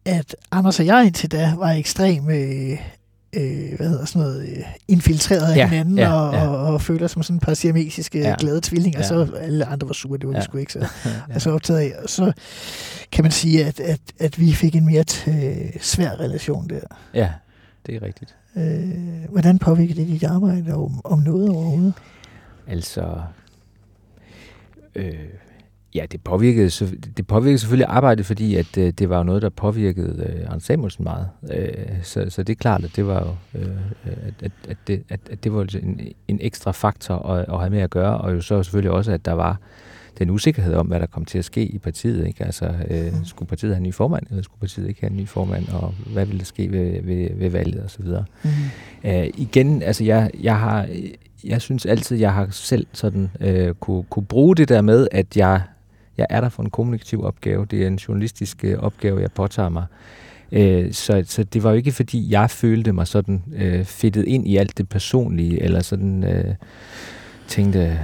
at 0.09 0.37
Anders 0.51 0.81
og 0.81 0.87
jeg 0.87 1.07
indtil 1.07 1.33
da 1.33 1.55
var 1.59 1.71
ekstrem 1.71 2.31
øh, 2.31 2.71
øh, 3.33 3.77
hvad 3.77 3.89
hedder 3.89 4.05
sådan 4.05 4.23
noget, 4.23 4.49
øh, 4.49 4.65
infiltreret 4.89 5.53
af 5.53 5.57
Ja, 5.57 5.69
hinanden 5.69 5.99
ja, 5.99 6.13
og, 6.13 6.35
ja. 6.35 6.49
og, 6.49 6.73
og 6.75 6.83
føler 6.83 7.07
som 7.07 7.23
sådan 7.23 7.37
et 7.37 7.43
par 7.43 7.55
siamesiske 7.55 8.19
ja. 8.19 8.35
Glade 8.39 8.61
tvillinger, 8.61 8.99
ja. 9.01 9.07
Så 9.07 9.29
alle 9.41 9.65
andre 9.65 9.87
var 9.87 9.95
sure, 9.95 10.19
det 10.19 10.27
var 10.29 10.33
ja. 10.35 10.39
vi 10.39 10.45
sgu 10.45 10.59
ikke 10.59 10.73
så, 10.73 10.79
ja. 11.05 11.11
er 11.31 11.39
så 11.45 11.51
optaget 11.51 11.81
af. 11.81 11.93
Og 12.03 12.09
så 12.09 12.33
kan 13.13 13.25
man 13.25 13.33
sige, 13.33 13.65
at, 13.67 13.81
at, 13.81 14.01
at 14.19 14.41
vi 14.41 14.53
fik 14.53 14.77
en 14.77 14.87
mere 14.87 15.05
t- 15.11 15.31
øh, 15.31 15.71
svær 15.81 16.11
relation 16.21 16.69
der. 16.69 16.81
ja, 17.15 17.31
det 17.87 17.95
er 17.95 18.03
rigtigt. 18.03 18.35
Øh, 18.57 19.31
hvordan 19.31 19.59
påvirker 19.59 19.95
det 19.95 20.07
dit 20.07 20.25
arbejde 20.25 20.75
om, 20.75 21.01
om 21.05 21.19
noget 21.19 21.49
overhovedet? 21.51 21.93
Altså, 22.67 23.21
øh, 24.95 25.15
ja, 25.95 26.07
det 26.13 26.21
påvirkede, 26.25 26.71
det 27.17 27.27
påvirkede 27.27 27.59
selvfølgelig 27.59 27.87
arbejdet, 27.89 28.27
fordi 28.27 28.55
at, 28.57 28.79
øh, 28.79 28.93
det 28.99 29.09
var 29.09 29.17
jo 29.19 29.23
noget, 29.25 29.43
der 29.43 29.49
påvirkede 29.49 30.33
øh, 30.39 30.45
Anders 30.47 30.63
Samuelsen 30.63 31.05
meget. 31.05 31.29
Øh, 31.53 31.75
så, 32.03 32.27
så 32.29 32.43
det 32.43 32.53
er 32.53 32.57
klart, 32.57 32.85
at 32.85 32.91
det 32.97 33.07
var 33.07 33.21
jo, 33.55 33.61
øh, 33.61 33.69
at, 34.05 34.35
at, 34.43 34.53
at, 34.69 34.77
det, 34.87 35.03
at, 35.09 35.21
at 35.31 35.45
det 35.45 35.53
var 35.55 35.67
en, 35.83 36.01
en 36.29 36.39
ekstra 36.43 36.71
faktor 36.71 37.15
at, 37.15 37.47
at 37.49 37.59
have 37.59 37.71
med 37.71 37.81
at 37.81 37.91
gøre, 37.91 38.19
og 38.19 38.35
jo 38.35 38.41
så 38.41 38.63
selvfølgelig 38.63 38.91
også, 38.91 39.13
at 39.13 39.25
der 39.25 39.33
var 39.33 39.59
den 40.19 40.31
usikkerhed 40.31 40.75
om, 40.75 40.87
hvad 40.87 41.01
der 41.01 41.07
kom 41.07 41.25
til 41.25 41.39
at 41.39 41.45
ske 41.45 41.67
i 41.67 41.79
partiet. 41.79 42.27
Ikke? 42.27 42.45
Altså, 42.45 42.75
øh, 42.91 43.05
Mm. 43.19 43.25
skulle 43.25 43.49
partiet 43.49 43.73
have 43.73 43.77
en 43.77 43.83
ny 43.83 43.95
formand, 43.95 44.27
eller 44.31 44.43
skulle 44.43 44.61
partiet 44.61 44.89
ikke 44.89 45.01
have 45.01 45.11
en 45.11 45.17
ny 45.17 45.29
formand, 45.29 45.69
og 45.69 45.95
hvad 46.13 46.27
ville 46.27 46.39
der 46.39 46.45
ske 46.45 46.73
ved, 46.73 47.03
ved, 47.03 47.29
ved 47.35 47.51
valget 47.51 47.85
osv.? 47.85 48.05
Mm. 48.45 48.51
Uh, 49.05 49.27
igen, 49.27 49.83
altså 49.83 50.05
jeg, 50.05 50.31
jeg 50.43 50.59
har, 50.59 50.89
jeg 51.45 51.61
synes 51.63 51.87
altid, 51.87 52.17
jeg 52.17 52.35
har 52.35 52.49
selv 52.51 52.87
sådan 52.93 53.31
uh, 53.41 53.75
kunne, 53.81 54.03
kunne 54.11 54.27
bruge 54.27 54.57
det 54.57 54.69
der 54.69 54.81
med, 54.83 55.09
at 55.13 55.37
jeg, 55.37 55.63
jeg 56.19 56.27
er 56.31 56.41
der 56.41 56.49
for 56.49 56.63
en 56.63 56.71
kommunikativ 56.71 57.25
opgave. 57.25 57.67
Det 57.67 57.83
er 57.83 57.87
en 57.87 57.97
journalistisk 57.97 58.65
uh, 58.65 58.85
opgave, 58.85 59.21
jeg 59.21 59.33
påtager 59.33 59.69
mig. 59.69 59.87
Uh, 60.53 60.93
så, 60.93 61.25
så 61.27 61.45
det 61.45 61.63
var 61.63 61.71
jo 61.71 61.77
ikke, 61.77 61.93
fordi 61.93 62.33
jeg 62.33 62.51
følte 62.51 62.93
mig 62.93 63.07
sådan 63.07 63.43
uh, 63.47 63.85
fedtet 63.85 64.25
ind 64.25 64.49
i 64.49 64.57
alt 64.57 64.79
det 64.79 64.89
personlige, 64.89 65.63
eller 65.63 65.81
sådan 65.81 66.25
uh, 66.25 66.55
tænkte, 67.49 67.99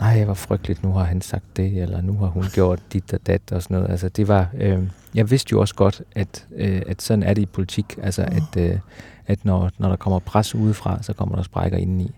nej, 0.00 0.24
hvor 0.24 0.34
frygteligt, 0.34 0.82
nu 0.82 0.92
har 0.92 1.04
han 1.04 1.20
sagt 1.20 1.56
det, 1.56 1.82
eller 1.82 2.00
nu 2.00 2.12
har 2.12 2.26
hun 2.26 2.44
gjort 2.52 2.80
dit 2.92 3.12
og 3.12 3.26
dat 3.26 3.52
og 3.52 3.62
sådan 3.62 3.74
noget. 3.74 3.90
Altså 3.90 4.08
det 4.08 4.28
var, 4.28 4.48
øh, 4.60 4.78
jeg 5.14 5.30
vidste 5.30 5.52
jo 5.52 5.60
også 5.60 5.74
godt, 5.74 6.02
at, 6.14 6.46
øh, 6.56 6.82
at 6.86 7.02
sådan 7.02 7.22
er 7.22 7.34
det 7.34 7.42
i 7.42 7.46
politik, 7.46 7.98
altså 8.02 8.22
at, 8.22 8.56
øh, 8.56 8.78
at 9.26 9.44
når, 9.44 9.70
når 9.78 9.88
der 9.88 9.96
kommer 9.96 10.18
pres 10.18 10.54
udefra, 10.54 11.02
så 11.02 11.12
kommer 11.12 11.36
der 11.36 11.42
sprækker 11.42 11.78
indeni. 11.78 12.10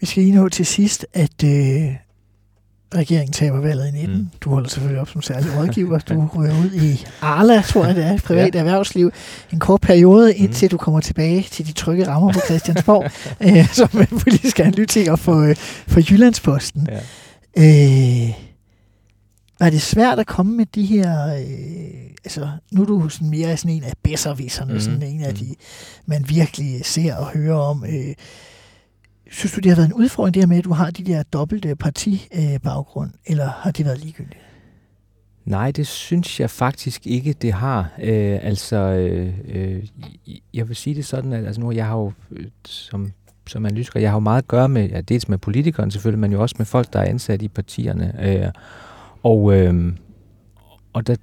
Vi 0.00 0.06
skal 0.06 0.22
lige 0.22 0.34
nå 0.34 0.48
til 0.48 0.66
sidst, 0.66 1.06
at 1.12 1.44
øh, 1.44 1.94
regeringen 2.94 3.32
taber 3.32 3.60
valget 3.60 3.88
i 3.88 3.90
19. 3.90 4.10
Mm. 4.16 4.20
Mm. 4.20 4.28
Du 4.40 4.50
holder 4.50 4.68
selvfølgelig 4.68 5.00
op 5.00 5.08
som 5.08 5.22
særlig 5.22 5.56
rådgiver. 5.58 5.98
Du 5.98 6.28
ryger 6.36 6.58
ud 6.64 6.70
i 6.72 7.06
Arla, 7.20 7.62
tror 7.62 7.86
jeg 7.86 7.94
det 7.96 8.04
er, 8.04 8.18
privat 8.18 8.54
ja. 8.54 8.58
erhvervsliv. 8.58 9.10
En 9.52 9.58
kort 9.58 9.80
periode, 9.80 10.34
indtil 10.34 10.66
mm. 10.66 10.70
du 10.70 10.76
kommer 10.76 11.00
tilbage 11.00 11.46
til 11.50 11.66
de 11.66 11.72
trygge 11.72 12.08
rammer 12.08 12.32
på 12.32 12.40
Christiansborg, 12.44 13.10
øh, 13.58 13.68
som 13.72 13.88
politisk 14.18 14.60
analytiker 14.60 15.16
for, 15.16 15.40
øh, 15.42 15.56
for 15.88 16.12
Jyllandsposten. 16.12 16.88
Ja. 16.90 17.00
Øh, 18.26 18.30
var 19.60 19.70
det 19.70 19.82
svært 19.82 20.18
at 20.18 20.26
komme 20.26 20.56
med 20.56 20.66
de 20.74 20.84
her... 20.86 21.34
Øh, 21.34 22.10
altså, 22.24 22.48
nu 22.72 22.82
er 22.82 22.86
du 22.86 23.08
sådan 23.08 23.30
mere 23.30 23.56
sådan 23.56 23.70
en 23.76 23.84
af 23.84 23.92
bedservisserne, 24.02 24.72
mm. 24.74 24.80
Sådan 24.80 25.02
en 25.02 25.22
af 25.22 25.32
Mhm. 25.32 25.36
de, 25.46 25.54
man 26.06 26.24
virkelig 26.28 26.84
ser 26.84 27.14
og 27.14 27.26
hører 27.26 27.56
om. 27.58 27.84
Øh, 27.84 28.14
synes 29.30 29.52
du, 29.52 29.60
det 29.60 29.70
har 29.70 29.76
været 29.76 29.88
en 29.88 29.94
udfordring, 29.94 30.34
det 30.34 30.42
her 30.42 30.46
med, 30.46 30.58
at 30.58 30.64
du 30.64 30.72
har 30.72 30.90
de 30.90 31.04
der 31.04 31.22
dobbelte 31.22 31.68
øh, 31.68 31.76
partibaggrund, 31.76 33.10
eller 33.26 33.46
har 33.46 33.70
det 33.70 33.84
været 33.86 33.98
ligegyldigt? 33.98 34.40
Nej, 35.44 35.70
det 35.70 35.86
synes 35.86 36.40
jeg 36.40 36.50
faktisk 36.50 37.06
ikke, 37.06 37.32
det 37.32 37.52
har. 37.52 37.92
Øh, 38.02 38.38
altså, 38.42 38.76
øh, 38.76 39.34
øh, 39.48 39.86
jeg 40.54 40.68
vil 40.68 40.76
sige 40.76 40.96
det 40.96 41.04
sådan, 41.04 41.32
at 41.32 41.46
altså 41.46 41.60
nu 41.60 41.72
jeg 41.72 41.86
har 41.86 41.96
jo 41.96 42.12
øh, 42.30 42.46
som 42.64 43.12
som 43.46 43.66
analytiker, 43.66 44.00
jeg 44.00 44.10
har 44.10 44.16
jo 44.16 44.20
meget 44.20 44.42
at 44.42 44.48
gøre 44.48 44.68
med, 44.68 44.88
ja, 44.88 45.00
dels 45.00 45.28
med 45.28 45.38
politikerne 45.38 45.92
selvfølgelig, 45.92 46.20
men 46.20 46.32
jo 46.32 46.42
også 46.42 46.54
med 46.58 46.66
folk, 46.66 46.92
der 46.92 46.98
er 46.98 47.04
ansat 47.04 47.42
i 47.42 47.48
partierne. 47.48 48.14
Øh, 48.28 48.48
og 49.22 49.54
øh, 49.56 49.92
og 50.92 51.06
der, 51.06 51.16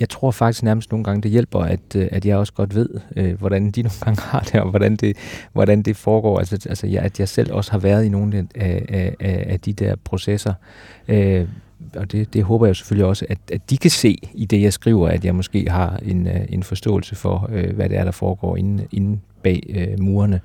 jeg 0.00 0.08
tror 0.08 0.30
faktisk 0.30 0.62
nærmest 0.62 0.90
nogle 0.90 1.04
gange, 1.04 1.22
det 1.22 1.30
hjælper, 1.30 1.60
at, 1.60 1.96
øh, 1.96 2.08
at 2.12 2.26
jeg 2.26 2.36
også 2.36 2.52
godt 2.52 2.74
ved, 2.74 2.88
øh, 3.16 3.38
hvordan 3.38 3.70
de 3.70 3.82
nogle 3.88 3.98
gange 4.04 4.20
har 4.20 4.40
det, 4.40 4.60
og 4.60 4.70
hvordan 4.70 4.96
det, 4.96 5.16
hvordan 5.52 5.82
det 5.82 5.96
foregår. 5.96 6.38
Altså, 6.38 6.66
altså 6.68 6.86
jeg, 6.86 7.02
at 7.02 7.20
jeg 7.20 7.28
selv 7.28 7.52
også 7.52 7.70
har 7.70 7.78
været 7.78 8.04
i 8.04 8.08
nogle 8.08 8.48
af, 8.54 8.84
af, 8.88 9.14
af, 9.20 9.44
af 9.48 9.60
de 9.60 9.72
der 9.72 9.96
processer. 10.04 10.54
Øh, 11.08 11.48
og 11.96 12.12
det, 12.12 12.34
det 12.34 12.42
håber 12.42 12.66
jeg 12.66 12.76
selvfølgelig 12.76 13.06
også, 13.06 13.26
at, 13.28 13.38
at 13.52 13.70
de 13.70 13.76
kan 13.76 13.90
se 13.90 14.18
i 14.34 14.44
det, 14.44 14.62
jeg 14.62 14.72
skriver, 14.72 15.08
at 15.08 15.24
jeg 15.24 15.34
måske 15.34 15.70
har 15.70 16.00
en, 16.02 16.26
øh, 16.26 16.40
en 16.48 16.62
forståelse 16.62 17.14
for, 17.14 17.50
øh, 17.52 17.74
hvad 17.74 17.88
det 17.88 17.98
er, 17.98 18.04
der 18.04 18.10
foregår 18.10 18.56
inde, 18.56 18.86
inde 18.92 19.18
bag 19.42 19.62
øh, 19.68 20.00
murene. 20.00 20.40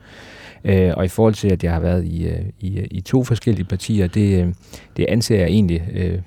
Øh, 0.64 0.94
og 0.98 1.06
i 1.06 1.08
forhold 1.08 1.34
til, 1.34 1.52
at 1.52 1.64
jeg 1.64 1.74
har 1.74 1.80
været 1.80 2.06
i, 2.06 2.28
øh, 2.28 2.46
i, 2.60 2.88
i 2.92 3.02
to 3.02 3.24
forskellige 3.24 3.66
partier, 3.66 4.08
det, 4.08 4.44
øh, 4.44 4.54
det 4.98 5.06
anser 5.06 5.36
jeg 5.36 5.48
egentlig... 5.48 5.90
Øh, 5.94 6.20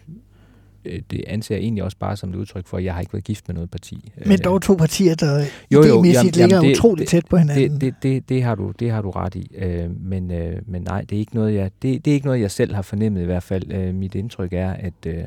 det 1.11 1.25
anser 1.27 1.55
jeg 1.55 1.63
egentlig 1.63 1.85
også 1.85 1.97
bare 1.97 2.17
som 2.17 2.31
et 2.31 2.35
udtryk 2.37 2.67
for, 2.67 2.77
at 2.79 2.85
jeg 2.85 2.95
har 2.95 3.01
ikke 3.01 3.13
været 3.13 3.25
gift 3.25 3.49
med 3.49 3.55
noget 3.55 3.71
parti. 3.71 4.13
Men 4.17 4.33
Øh, 4.33 4.39
dog 4.45 4.63
to 4.63 4.75
partier, 4.75 5.15
der 5.15 5.45
Jo, 5.71 5.83
jo, 5.85 6.03
idémæssigt 6.03 6.07
jamen, 6.13 6.33
ligger 6.33 6.57
jamen, 6.57 6.71
det- 6.71 6.77
utroligt 6.77 7.09
tæt 7.11 7.27
på 7.31 7.37
hinanden. 7.37 7.73
det, 7.73 7.81
det, 7.81 7.95
det, 8.03 8.29
det, 8.29 8.43
har 8.43 8.55
du, 8.55 8.71
det 8.79 8.91
har 8.91 9.03
du 9.03 9.11
ret 9.11 9.35
i. 9.35 9.51
Øh, 9.57 10.01
men, 10.01 10.31
øh, 10.31 10.63
men 10.67 10.83
nej, 10.83 11.01
det 11.01 11.17
er, 11.17 11.21
ikke 11.21 11.35
noget, 11.35 11.55
jeg, 11.55 11.71
det, 11.83 12.05
det 12.05 12.11
er 12.11 12.15
ikke 12.15 12.27
noget, 12.27 12.41
jeg 12.41 12.51
selv 12.51 12.75
har 12.75 12.83
fornemmet 12.83 13.23
i 13.23 13.25
hvert 13.25 13.43
fald. 13.43 13.73
Øh, 13.73 13.95
mit 13.95 14.15
indtryk 14.15 14.53
er, 14.53 14.71
at, 14.71 15.07
øh, 15.07 15.25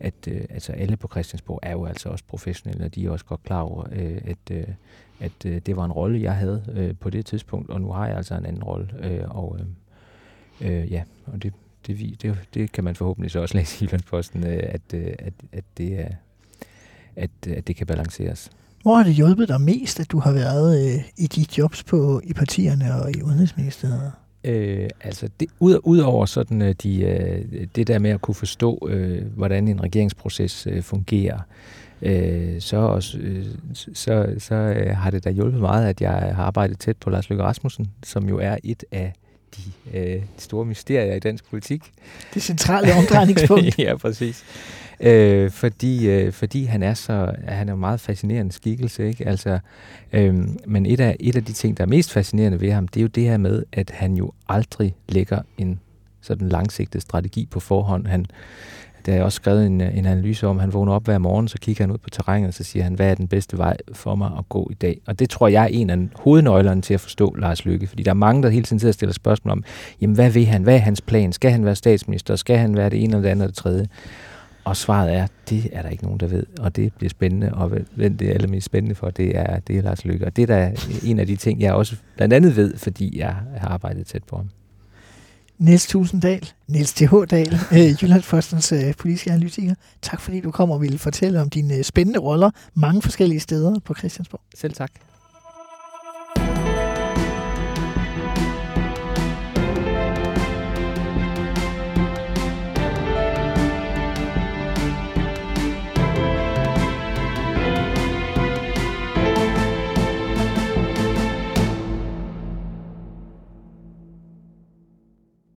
at 0.00 0.14
øh, 0.28 0.40
altså 0.50 0.72
alle 0.72 0.96
på 0.96 1.08
Christiansborg 1.08 1.58
er 1.62 1.72
jo 1.72 1.84
altså 1.84 2.08
også 2.08 2.24
professionelle, 2.28 2.84
og 2.84 2.94
de 2.94 3.06
er 3.06 3.10
også 3.10 3.24
godt 3.24 3.42
klar 3.42 3.60
over, 3.60 3.84
øh, 3.92 4.18
at, 4.24 4.50
øh, 4.56 4.64
at 5.20 5.32
øh, 5.46 5.60
det 5.66 5.76
var 5.76 5.84
en 5.84 5.92
rolle, 5.92 6.22
jeg 6.22 6.34
havde 6.36 6.62
øh, 6.74 6.94
på 7.00 7.10
det 7.10 7.26
tidspunkt, 7.26 7.70
og 7.70 7.80
nu 7.80 7.92
har 7.92 8.06
jeg 8.06 8.16
altså 8.16 8.34
en 8.34 8.46
anden 8.46 8.64
rolle. 8.64 8.88
Øh, 9.02 9.36
og 9.36 9.58
øh, 10.60 10.70
øh, 10.82 10.92
ja, 10.92 11.02
og 11.26 11.42
det, 11.42 11.52
det, 11.86 12.22
det, 12.22 12.38
det 12.54 12.72
kan 12.72 12.84
man 12.84 12.94
forhåbentlig 12.94 13.30
så 13.30 13.40
også 13.40 13.56
læse 13.58 13.84
i 13.84 13.86
Jyllandsposten, 13.86 14.46
øh, 14.46 14.62
at, 14.62 14.80
øh, 14.94 15.06
at, 15.18 15.32
at, 15.52 15.64
det 15.78 16.00
er, 16.00 16.08
at, 17.16 17.30
at 17.46 17.66
det 17.66 17.76
kan 17.76 17.86
balanceres. 17.86 18.50
Hvor 18.82 18.96
har 18.96 19.04
det 19.04 19.14
hjulpet 19.14 19.48
dig 19.48 19.60
mest, 19.60 20.00
at 20.00 20.10
du 20.10 20.18
har 20.18 20.32
været 20.32 20.94
øh, 20.94 21.02
i 21.16 21.26
de 21.26 21.46
jobs 21.58 21.82
på 21.82 22.20
i 22.24 22.32
partierne 22.32 22.94
og 22.94 23.10
i 23.10 23.22
Udenrigsministeriet? 23.22 24.12
Øh, 24.44 24.88
altså, 25.00 25.28
det, 25.40 25.48
ud, 25.60 25.80
ud 25.84 25.98
over 25.98 26.26
sådan, 26.26 26.62
øh, 26.62 26.74
de, 26.82 27.02
øh, 27.02 27.66
det 27.76 27.86
der 27.86 27.98
med 27.98 28.10
at 28.10 28.20
kunne 28.20 28.34
forstå, 28.34 28.88
øh, 28.90 29.26
hvordan 29.36 29.68
en 29.68 29.82
regeringsproces 29.82 30.66
øh, 30.66 30.82
fungerer, 30.82 31.38
øh, 32.02 32.60
så, 32.60 32.76
også, 32.76 33.18
øh, 33.18 33.46
så, 33.74 34.34
så 34.38 34.54
øh, 34.54 34.96
har 34.96 35.10
det 35.10 35.24
da 35.24 35.30
hjulpet 35.30 35.60
meget, 35.60 35.86
at 35.86 36.00
jeg 36.00 36.32
har 36.36 36.44
arbejdet 36.44 36.78
tæt 36.78 36.96
på 36.96 37.10
Lars 37.10 37.30
Løkke 37.30 37.44
Rasmussen, 37.44 37.90
som 38.04 38.28
jo 38.28 38.38
er 38.38 38.56
et 38.64 38.84
af 38.92 39.12
de 39.56 39.98
øh, 39.98 40.22
store 40.38 40.64
mysterier 40.64 41.14
i 41.14 41.18
dansk 41.18 41.50
politik. 41.50 41.82
Det 42.34 42.42
centrale 42.42 42.94
omdrejningspunkt. 42.94 43.78
ja, 43.84 43.96
præcis. 43.96 44.44
Øh, 45.00 45.50
fordi, 45.50 46.08
øh, 46.08 46.32
fordi 46.32 46.64
han 46.64 46.82
er 46.82 46.94
så 46.94 47.34
han 47.48 47.68
er 47.68 47.72
en 47.72 47.80
meget 47.80 48.00
fascinerende 48.00 48.52
skikkelse, 48.52 49.08
ikke? 49.08 49.28
Altså, 49.28 49.58
øh, 50.12 50.34
men 50.66 50.86
et 50.86 51.00
af, 51.00 51.16
et 51.20 51.36
af 51.36 51.44
de 51.44 51.52
ting, 51.52 51.76
der 51.76 51.84
er 51.84 51.88
mest 51.88 52.12
fascinerende 52.12 52.60
ved 52.60 52.70
ham, 52.70 52.88
det 52.88 53.00
er 53.00 53.02
jo 53.02 53.08
det 53.08 53.22
her 53.22 53.36
med, 53.36 53.62
at 53.72 53.90
han 53.90 54.14
jo 54.14 54.32
aldrig 54.48 54.94
lægger 55.08 55.42
en 55.58 55.80
sådan 56.20 56.48
langsigtet 56.48 57.02
strategi 57.02 57.48
på 57.50 57.60
forhånd. 57.60 58.06
Han, 58.06 58.26
der 59.06 59.14
er 59.14 59.22
også 59.22 59.36
skrevet 59.36 59.66
en, 59.66 59.80
øh, 59.80 59.98
en 59.98 60.06
analyse 60.06 60.46
om, 60.46 60.58
han 60.58 60.72
vågner 60.72 60.92
op 60.92 61.04
hver 61.04 61.18
morgen, 61.18 61.48
så 61.48 61.58
kigger 61.60 61.84
han 61.84 61.90
ud 61.90 61.98
på 61.98 62.10
terrænet, 62.10 62.48
og 62.48 62.54
så 62.54 62.64
siger 62.64 62.82
han, 62.82 62.94
hvad 62.94 63.10
er 63.10 63.14
den 63.14 63.28
bedste 63.28 63.58
vej 63.58 63.76
for 63.92 64.14
mig 64.14 64.30
at 64.38 64.48
gå 64.48 64.68
i 64.70 64.74
dag? 64.74 65.00
Og 65.06 65.18
det 65.18 65.30
tror 65.30 65.48
jeg 65.48 65.62
er 65.62 65.68
en 65.68 65.90
af 65.90 65.98
hovednøglerne 66.14 66.82
til 66.82 66.94
at 66.94 67.00
forstå 67.00 67.34
Lars 67.38 67.64
Lykke, 67.64 67.86
fordi 67.86 68.02
der 68.02 68.10
er 68.10 68.14
mange, 68.14 68.42
der 68.42 68.48
hele 68.48 68.64
tiden 68.64 68.78
sidder 68.80 68.90
og 68.90 68.94
stiller 68.94 69.12
spørgsmål 69.12 69.52
om, 69.52 69.64
jamen 70.00 70.14
hvad 70.14 70.30
vil 70.30 70.46
han? 70.46 70.62
Hvad 70.62 70.74
er 70.74 70.78
hans 70.78 71.00
plan? 71.00 71.32
Skal 71.32 71.50
han 71.50 71.64
være 71.64 71.74
statsminister? 71.74 72.36
Skal 72.36 72.56
han 72.56 72.76
være 72.76 72.90
det 72.90 73.04
ene 73.04 73.12
eller 73.12 73.22
det 73.22 73.28
andet 73.28 73.42
eller 73.42 73.46
det 73.46 73.56
tredje? 73.56 73.86
Og 74.64 74.76
svaret 74.76 75.14
er, 75.14 75.26
det 75.50 75.68
er 75.72 75.82
der 75.82 75.88
ikke 75.88 76.04
nogen, 76.04 76.20
der 76.20 76.26
ved, 76.26 76.46
og 76.60 76.76
det 76.76 76.92
bliver 76.94 77.10
spændende, 77.10 77.54
og 77.54 77.70
hvem 77.94 78.16
det 78.16 78.28
er 78.28 78.34
allermest 78.34 78.66
spændende 78.66 78.94
for, 78.94 79.10
det 79.10 79.36
er, 79.38 79.58
det 79.58 79.78
er 79.78 79.82
Lars 79.82 80.04
Lykke. 80.04 80.26
Og 80.26 80.36
det 80.36 80.42
er 80.42 80.46
da 80.46 80.74
en 81.04 81.18
af 81.18 81.26
de 81.26 81.36
ting, 81.36 81.60
jeg 81.60 81.74
også 81.74 81.96
blandt 82.16 82.34
andet 82.34 82.56
ved, 82.56 82.76
fordi 82.76 83.18
jeg 83.18 83.34
har 83.56 83.68
arbejdet 83.68 84.06
tæt 84.06 84.24
på 84.24 84.36
ham. 84.36 84.48
Niels 85.58 85.86
Tusinddal, 85.86 86.48
Niels 86.66 86.92
T.H. 86.92 87.14
Dahl, 87.30 87.54
øh, 87.72 88.02
Jyllandsfostens 88.02 88.72
øh, 88.72 88.94
politiske 88.98 89.30
analytiker. 89.32 89.74
Tak 90.02 90.20
fordi 90.20 90.40
du 90.40 90.50
kom 90.50 90.70
og 90.70 90.80
ville 90.80 90.98
fortælle 90.98 91.40
om 91.40 91.50
dine 91.50 91.74
øh, 91.74 91.84
spændende 91.84 92.18
roller 92.18 92.50
mange 92.74 93.02
forskellige 93.02 93.40
steder 93.40 93.78
på 93.78 93.94
Christiansborg. 93.94 94.40
Selv 94.54 94.74
tak. 94.74 94.90